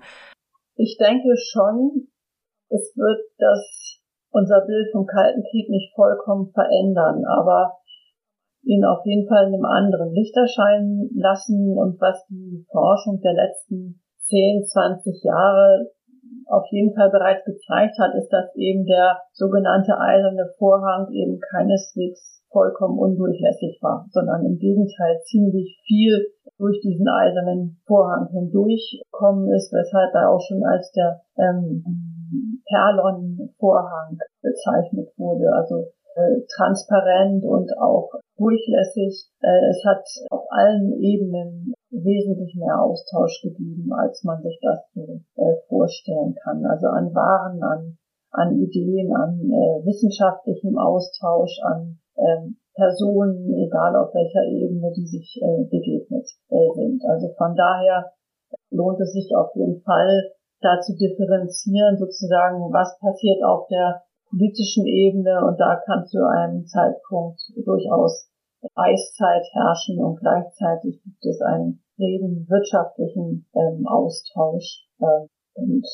Ich 0.77 0.97
denke 0.97 1.35
schon, 1.51 2.07
es 2.69 2.95
wird 2.95 3.19
das 3.39 3.99
unser 4.31 4.61
Bild 4.65 4.93
vom 4.93 5.05
Kalten 5.05 5.43
Krieg 5.51 5.69
nicht 5.69 5.93
vollkommen 5.97 6.53
verändern, 6.53 7.25
aber 7.27 7.79
ihn 8.63 8.85
auf 8.85 9.05
jeden 9.07 9.27
Fall 9.27 9.49
in 9.49 9.55
einem 9.55 9.65
anderen 9.65 10.15
Licht 10.15 10.37
erscheinen 10.37 11.11
lassen 11.17 11.77
und 11.77 12.01
was 12.01 12.25
die 12.29 12.65
Forschung 12.71 13.21
der 13.23 13.33
letzten 13.33 14.03
10, 14.29 14.65
20 14.65 15.25
Jahre 15.25 15.91
auf 16.49 16.65
jeden 16.71 16.95
Fall 16.95 17.11
bereits 17.11 17.45
gezeigt 17.45 17.99
hat, 17.99 18.15
ist, 18.15 18.29
dass 18.31 18.55
eben 18.57 18.85
der 18.87 19.21
sogenannte 19.33 19.99
eiserne 19.99 20.49
Vorhang 20.59 21.11
eben 21.13 21.39
keineswegs 21.41 22.43
vollkommen 22.51 22.99
undurchlässig 22.99 23.79
war, 23.83 24.07
sondern 24.11 24.45
im 24.47 24.59
Gegenteil 24.59 25.21
ziemlich 25.25 25.79
viel 25.87 26.33
durch 26.57 26.81
diesen 26.81 27.07
eisernen 27.07 27.79
Vorhang 27.87 28.29
hindurchkommen 28.33 29.53
ist, 29.53 29.73
weshalb 29.73 30.15
er 30.15 30.31
auch 30.31 30.41
schon 30.41 30.65
als 30.65 30.91
der 30.93 31.21
ähm, 31.37 31.85
Perlon-Vorhang 32.67 34.19
bezeichnet 34.41 35.09
wurde. 35.17 35.53
Also 35.53 35.93
äh, 36.17 36.41
transparent 36.57 37.45
und 37.45 37.71
auch 37.79 38.11
durchlässig. 38.37 39.29
Äh, 39.41 39.71
es 39.71 39.85
hat 39.85 40.05
auf 40.31 40.47
allen 40.51 40.93
Ebenen 41.01 41.75
wesentlich 41.91 42.55
mehr 42.57 42.81
Austausch 42.81 43.41
gegeben, 43.43 43.91
als 43.93 44.23
man 44.25 44.43
sich 44.43 44.59
das 44.63 44.81
so 44.95 45.21
äh, 45.37 45.57
vorstellen 45.69 46.35
kann. 46.43 46.65
Also 46.67 46.89
an 46.89 47.15
Waren, 47.15 47.63
an, 47.63 47.99
an 48.31 48.59
Ideen, 48.59 49.15
an 49.15 49.41
äh, 49.41 49.87
wissenschaftlichem 49.87 50.77
Austausch, 50.79 51.59
an 51.63 51.99
ähm, 52.17 52.57
Personen, 52.75 53.53
egal 53.55 53.97
auf 53.97 54.15
welcher 54.15 54.45
Ebene 54.47 54.93
die 54.95 55.07
sich 55.07 55.41
äh, 55.43 55.65
begegnet 55.65 56.29
äh, 56.51 56.69
sind. 56.75 57.03
Also 57.09 57.29
von 57.37 57.57
daher 57.57 58.13
lohnt 58.71 59.01
es 59.01 59.13
sich 59.13 59.35
auf 59.35 59.51
jeden 59.55 59.81
Fall, 59.83 60.31
da 60.61 60.81
zu 60.81 60.95
differenzieren, 60.95 61.97
sozusagen, 61.97 62.59
was 62.73 62.99
passiert 62.99 63.43
auf 63.45 63.67
der 63.69 64.03
politischen 64.31 64.87
Ebene 64.87 65.45
und 65.45 65.59
da 65.59 65.81
kann 65.87 66.07
zu 66.07 66.19
einem 66.27 66.67
Zeitpunkt 66.67 67.41
durchaus 67.65 68.29
Eiszeit 68.75 69.45
herrschen 69.53 70.03
und 70.03 70.19
gleichzeitig 70.19 71.03
gibt 71.03 71.25
es 71.25 71.41
einen 71.41 71.83
regen 71.99 72.47
wirtschaftlichen 72.49 73.47
ähm, 73.55 73.87
Austausch. 73.87 74.87
Äh, 75.01 75.27
und 75.55 75.87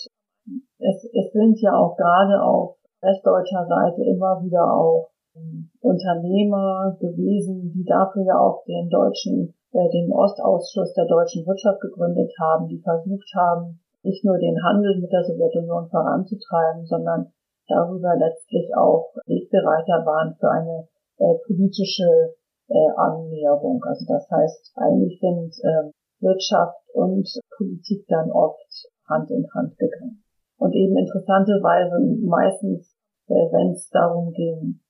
es, 0.78 1.04
es 1.04 1.32
sind 1.32 1.60
ja 1.60 1.76
auch 1.76 1.96
gerade 1.96 2.42
auf 2.42 2.76
westdeutscher 3.00 3.66
Seite 3.66 4.02
immer 4.04 4.42
wieder 4.42 4.64
auch 4.72 5.10
ähm, 5.36 5.70
Unternehmer 5.80 6.96
gewesen, 7.00 7.72
die 7.72 7.84
dafür 7.84 8.24
ja 8.24 8.38
auch 8.38 8.64
den 8.64 8.88
deutschen, 8.88 9.54
äh, 9.72 9.88
den 9.90 10.12
Ostausschuss 10.12 10.94
der 10.94 11.06
deutschen 11.06 11.46
Wirtschaft 11.46 11.80
gegründet 11.80 12.32
haben, 12.40 12.68
die 12.68 12.80
versucht 12.80 13.28
haben, 13.34 13.80
nicht 14.02 14.24
nur 14.24 14.38
den 14.38 14.62
Handel 14.62 15.00
mit 15.00 15.12
der 15.12 15.24
Sowjetunion 15.24 15.88
voranzutreiben, 15.88 16.84
sondern 16.84 17.32
darüber 17.68 18.14
letztlich 18.16 18.74
auch 18.76 19.14
Wegbereiter 19.26 20.04
waren 20.04 20.36
für 20.38 20.50
eine 20.50 20.88
äh, 21.18 21.34
politische 21.46 22.34
äh, 22.68 22.90
Annäherung. 22.96 23.82
Also 23.84 24.04
das 24.08 24.28
heißt, 24.30 24.72
eigentlich 24.76 25.20
sind 25.20 25.52
äh, 25.62 25.90
Wirtschaft 26.20 26.80
und 26.94 27.28
Politik 27.56 28.06
dann 28.08 28.30
oft 28.30 28.88
Hand 29.08 29.30
in 29.30 29.46
Hand 29.52 29.76
gegangen. 29.76 30.22
Und 30.58 30.74
eben 30.74 30.96
interessanterweise 30.96 32.00
meistens, 32.24 32.96
äh, 33.28 33.34
wenn 33.34 33.72
es 33.72 33.88
darum 33.90 34.32
ging, 34.32 34.80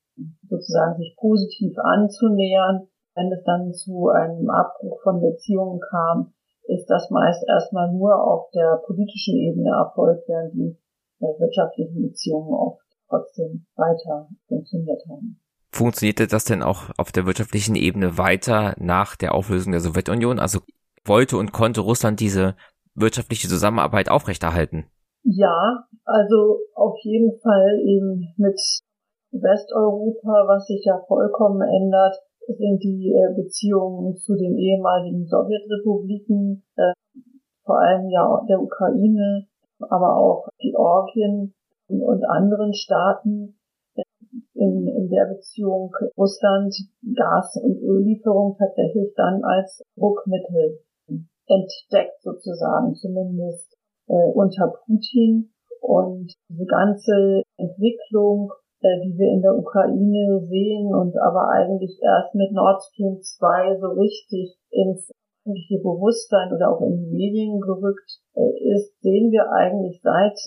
sozusagen 0.48 0.96
sich 0.96 1.16
positiv 1.18 1.76
anzunähern, 1.78 2.86
wenn 3.14 3.32
es 3.32 3.42
dann 3.44 3.72
zu 3.72 4.08
einem 4.08 4.48
Abbruch 4.50 5.00
von 5.02 5.20
Beziehungen 5.20 5.80
kam, 5.80 6.32
ist 6.66 6.86
das 6.86 7.10
meist 7.10 7.44
erstmal 7.46 7.92
nur 7.92 8.14
auf 8.14 8.50
der 8.50 8.80
politischen 8.86 9.36
Ebene 9.36 9.70
erfolgt, 9.70 10.28
während 10.28 10.54
die 10.54 10.76
äh, 11.20 11.38
wirtschaftlichen 11.38 12.02
Beziehungen 12.02 12.54
oft 12.54 12.84
trotzdem 13.08 13.66
weiter 13.76 14.28
funktioniert 14.48 15.02
haben. 15.08 15.40
Funktionierte 15.74 16.28
das 16.28 16.44
denn 16.44 16.62
auch 16.62 16.90
auf 16.98 17.10
der 17.10 17.26
wirtschaftlichen 17.26 17.74
Ebene 17.74 18.16
weiter 18.16 18.76
nach 18.78 19.16
der 19.16 19.34
Auflösung 19.34 19.72
der 19.72 19.80
Sowjetunion? 19.80 20.38
Also 20.38 20.60
wollte 21.04 21.36
und 21.36 21.50
konnte 21.50 21.80
Russland 21.80 22.20
diese 22.20 22.54
wirtschaftliche 22.94 23.48
Zusammenarbeit 23.48 24.08
aufrechterhalten? 24.08 24.86
Ja, 25.24 25.84
also 26.04 26.60
auf 26.76 26.94
jeden 27.02 27.40
Fall 27.40 27.80
eben 27.82 28.32
mit 28.36 28.60
Westeuropa, 29.32 30.46
was 30.46 30.68
sich 30.68 30.84
ja 30.84 31.00
vollkommen 31.08 31.60
ändert, 31.62 32.22
sind 32.46 32.80
die 32.84 33.10
äh, 33.10 33.34
Beziehungen 33.34 34.14
zu 34.14 34.36
den 34.36 34.56
ehemaligen 34.56 35.26
Sowjetrepubliken, 35.26 36.62
äh, 36.76 36.92
vor 37.64 37.80
allem 37.80 38.08
ja 38.10 38.44
der 38.48 38.60
Ukraine, 38.60 39.48
aber 39.80 40.18
auch 40.18 40.46
Georgien 40.60 41.52
und 41.88 42.24
anderen 42.30 42.72
Staaten 42.74 43.56
in, 44.54 44.88
in 44.88 45.08
der 45.10 45.26
Beziehung 45.26 45.94
Russland 46.16 46.74
Gas- 47.14 47.60
und 47.62 47.80
Öllieferung 47.82 48.56
tatsächlich 48.58 49.12
dann 49.16 49.42
als 49.44 49.82
Druckmittel 49.96 50.80
entdeckt 51.46 52.22
sozusagen, 52.22 52.94
zumindest 52.94 53.76
äh, 54.08 54.32
unter 54.34 54.72
Putin. 54.86 55.50
Und 55.80 56.32
diese 56.48 56.64
ganze 56.64 57.42
Entwicklung, 57.58 58.50
äh, 58.80 59.00
die 59.04 59.18
wir 59.18 59.32
in 59.32 59.42
der 59.42 59.56
Ukraine 59.56 60.40
sehen 60.48 60.94
und 60.94 61.14
aber 61.18 61.50
eigentlich 61.50 62.00
erst 62.02 62.34
mit 62.34 62.52
Nord 62.52 62.82
Stream 62.82 63.20
2 63.20 63.78
so 63.80 63.88
richtig 63.88 64.56
ins 64.70 65.10
öffentliche 65.44 65.78
Bewusstsein 65.78 66.52
oder 66.54 66.72
auch 66.72 66.80
in 66.80 66.96
die 66.96 67.10
Medien 67.10 67.60
gerückt 67.60 68.20
äh, 68.34 68.72
ist, 68.72 68.98
sehen 69.02 69.30
wir 69.30 69.52
eigentlich 69.52 70.00
seit 70.02 70.38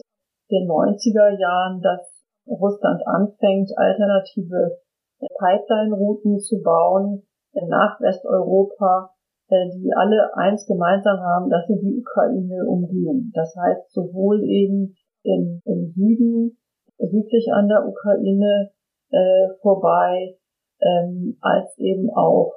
den 0.50 0.68
90er 0.68 1.40
Jahren, 1.40 1.82
dass 1.82 2.17
Russland 2.50 3.02
anfängt, 3.06 3.72
alternative 3.78 4.80
Pipeline-Routen 5.20 6.40
zu 6.40 6.62
bauen 6.62 7.24
nach 7.68 8.00
Westeuropa, 8.00 9.12
äh, 9.50 9.70
die 9.76 9.92
alle 9.96 10.36
eins 10.36 10.66
gemeinsam 10.68 11.20
haben, 11.20 11.50
dass 11.50 11.66
sie 11.68 11.80
die 11.80 12.00
Ukraine 12.00 12.66
umgehen. 12.68 13.32
Das 13.34 13.56
heißt, 13.56 13.92
sowohl 13.92 14.44
eben 14.44 14.96
im, 15.24 15.62
im 15.66 15.94
Süden, 15.96 16.58
südlich 16.98 17.52
an 17.54 17.68
der 17.68 17.86
Ukraine 17.88 18.72
äh, 19.12 19.48
vorbei, 19.62 20.38
ähm, 20.82 21.38
als 21.42 21.78
eben 21.78 22.10
auch 22.12 22.54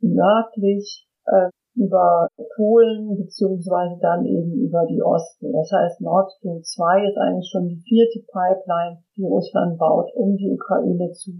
nördlich 0.00 1.08
äh, 1.26 1.48
über 1.74 2.28
Polen 2.56 3.16
beziehungsweise 3.16 3.98
dann 4.00 4.24
eben 4.24 4.52
über 4.52 4.86
die 4.86 5.02
Osten. 5.02 5.52
Das 5.52 5.70
heißt, 5.72 6.00
Nord 6.00 6.30
Stream 6.32 6.62
2 6.62 7.08
ist 7.08 7.18
eigentlich 7.18 7.50
schon 7.50 7.68
die 7.68 7.82
vierte 7.82 8.20
Pipeline, 8.30 9.02
die 9.16 9.24
Russland 9.24 9.78
baut, 9.78 10.10
um 10.14 10.36
die 10.36 10.50
Ukraine 10.50 11.10
zu 11.12 11.32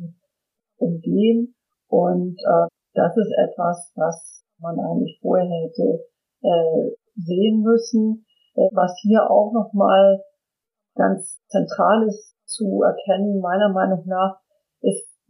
umgehen. 0.77 1.55
Und 1.89 2.37
äh, 2.41 2.67
das 2.95 3.17
ist 3.17 3.33
etwas, 3.39 3.93
was 3.95 4.45
man 4.59 4.79
eigentlich 4.79 5.19
vorher 5.21 5.47
hätte 5.47 6.05
äh, 6.43 6.91
sehen 7.17 7.63
müssen. 7.63 8.27
Äh, 8.55 8.69
was 8.73 8.99
hier 9.03 9.31
auch 9.31 9.53
nochmal 9.53 10.21
ganz 10.95 11.41
zentral 11.49 12.07
ist 12.07 12.37
zu 12.47 12.83
erkennen, 12.83 13.41
meiner 13.41 13.71
Meinung 13.73 14.05
nach, 14.07 14.39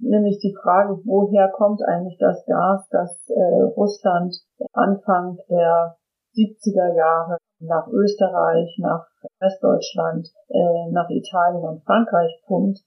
nämlich 0.05 0.39
die 0.39 0.55
Frage, 0.55 1.01
woher 1.05 1.49
kommt 1.49 1.83
eigentlich 1.87 2.19
das 2.19 2.45
Gas, 2.47 2.87
das 2.91 3.29
äh, 3.29 3.63
Russland 3.77 4.35
Anfang 4.73 5.39
der 5.49 5.97
70er 6.37 6.95
Jahre 6.97 7.39
nach 7.61 7.87
Österreich, 7.89 8.77
nach 8.79 9.07
Westdeutschland, 9.41 10.29
äh, 10.49 10.91
nach 10.91 11.09
Italien 11.09 11.65
und 11.65 11.85
Frankreich 11.85 12.43
pumpt, 12.47 12.81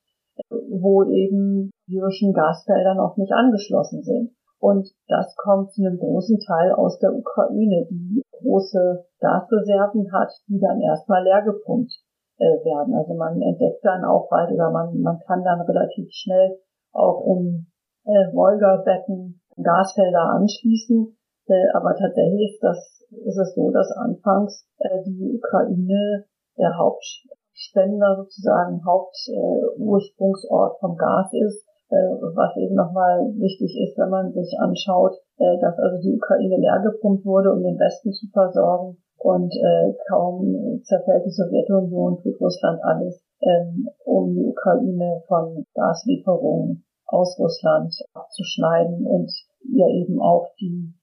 wo 0.49 1.03
eben 1.03 1.71
die 1.87 1.99
russischen 1.99 2.33
Gasfelder 2.33 2.93
noch 2.95 3.17
nicht 3.17 3.31
angeschlossen 3.33 4.03
sind. 4.03 4.31
Und 4.59 4.89
das 5.07 5.35
kommt 5.37 5.71
zu 5.71 5.85
einem 5.85 5.97
großen 5.97 6.39
Teil 6.39 6.73
aus 6.73 6.99
der 6.99 7.13
Ukraine, 7.13 7.87
die 7.89 8.21
große 8.41 9.05
Gasreserven 9.19 10.11
hat, 10.11 10.31
die 10.47 10.59
dann 10.59 10.81
erstmal 10.81 11.23
leer 11.23 11.43
gepumpt 11.43 11.93
äh, 12.37 12.45
werden. 12.65 12.93
Also 12.95 13.13
man 13.13 13.41
entdeckt 13.41 13.83
dann 13.83 14.03
auch 14.03 14.29
bald 14.29 14.51
oder 14.51 14.71
man, 14.71 14.99
man 14.99 15.19
kann 15.25 15.43
dann 15.43 15.61
relativ 15.61 16.09
schnell 16.11 16.57
auch 16.93 17.25
im 17.25 17.67
äh, 18.05 18.33
Wolga-Becken 18.33 19.41
Gasfelder 19.61 20.35
anschließen. 20.35 21.17
Äh, 21.47 21.67
aber 21.73 21.95
tatsächlich 21.95 22.53
ist 22.53 22.63
das 22.63 22.93
ist 23.09 23.37
es 23.37 23.55
so, 23.55 23.71
dass 23.71 23.89
anfangs 23.91 24.67
äh, 24.79 25.03
die 25.05 25.39
Ukraine 25.39 26.25
der 26.57 26.77
Hauptspender 26.77 28.17
sozusagen 28.17 28.83
Hauptursprungsort 28.83 30.79
vom 30.79 30.97
Gas 30.97 31.31
ist 31.33 31.67
äh, 31.89 31.95
was 32.35 32.55
eben 32.57 32.75
nochmal 32.75 33.31
wichtig 33.39 33.71
ist, 33.79 33.97
wenn 33.97 34.09
man 34.09 34.33
sich 34.33 34.59
anschaut, 34.59 35.15
äh, 35.37 35.57
dass 35.61 35.77
also 35.79 36.01
die 36.01 36.15
Ukraine 36.15 36.57
leer 36.57 36.81
gepumpt 36.83 37.25
wurde, 37.25 37.53
um 37.53 37.63
den 37.63 37.79
Westen 37.79 38.11
zu 38.11 38.27
versorgen 38.27 38.97
und 39.19 39.51
äh, 39.53 39.93
kaum 40.09 40.81
zerfällt 40.83 41.25
die 41.25 41.31
Sowjetunion, 41.31 42.21
tut 42.21 42.39
Russland 42.39 42.79
alles, 42.83 43.21
ähm, 43.41 43.87
um 44.05 44.33
die 44.33 44.45
Ukraine 44.45 45.23
von 45.27 45.65
Gaslieferungen 45.73 46.85
aus 47.07 47.37
Russland 47.39 47.93
abzuschneiden 48.13 49.05
und 49.05 49.31
ihr 49.63 49.87
eben 49.87 50.21
auch 50.21 50.49
die 50.59 50.93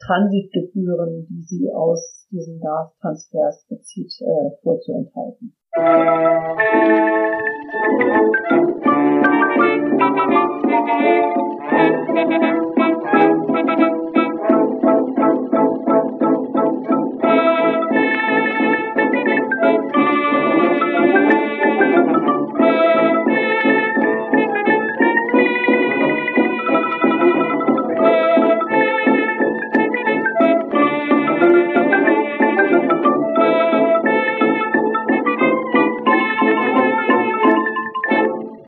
Transitgebühren, 0.00 1.26
die 1.28 1.42
sie 1.42 1.72
aus 1.72 2.26
diesen 2.30 2.60
Gastransfers 2.60 3.66
bezieht, 3.68 4.12
äh, 4.20 4.50
vorzuenthalten. 4.62 5.54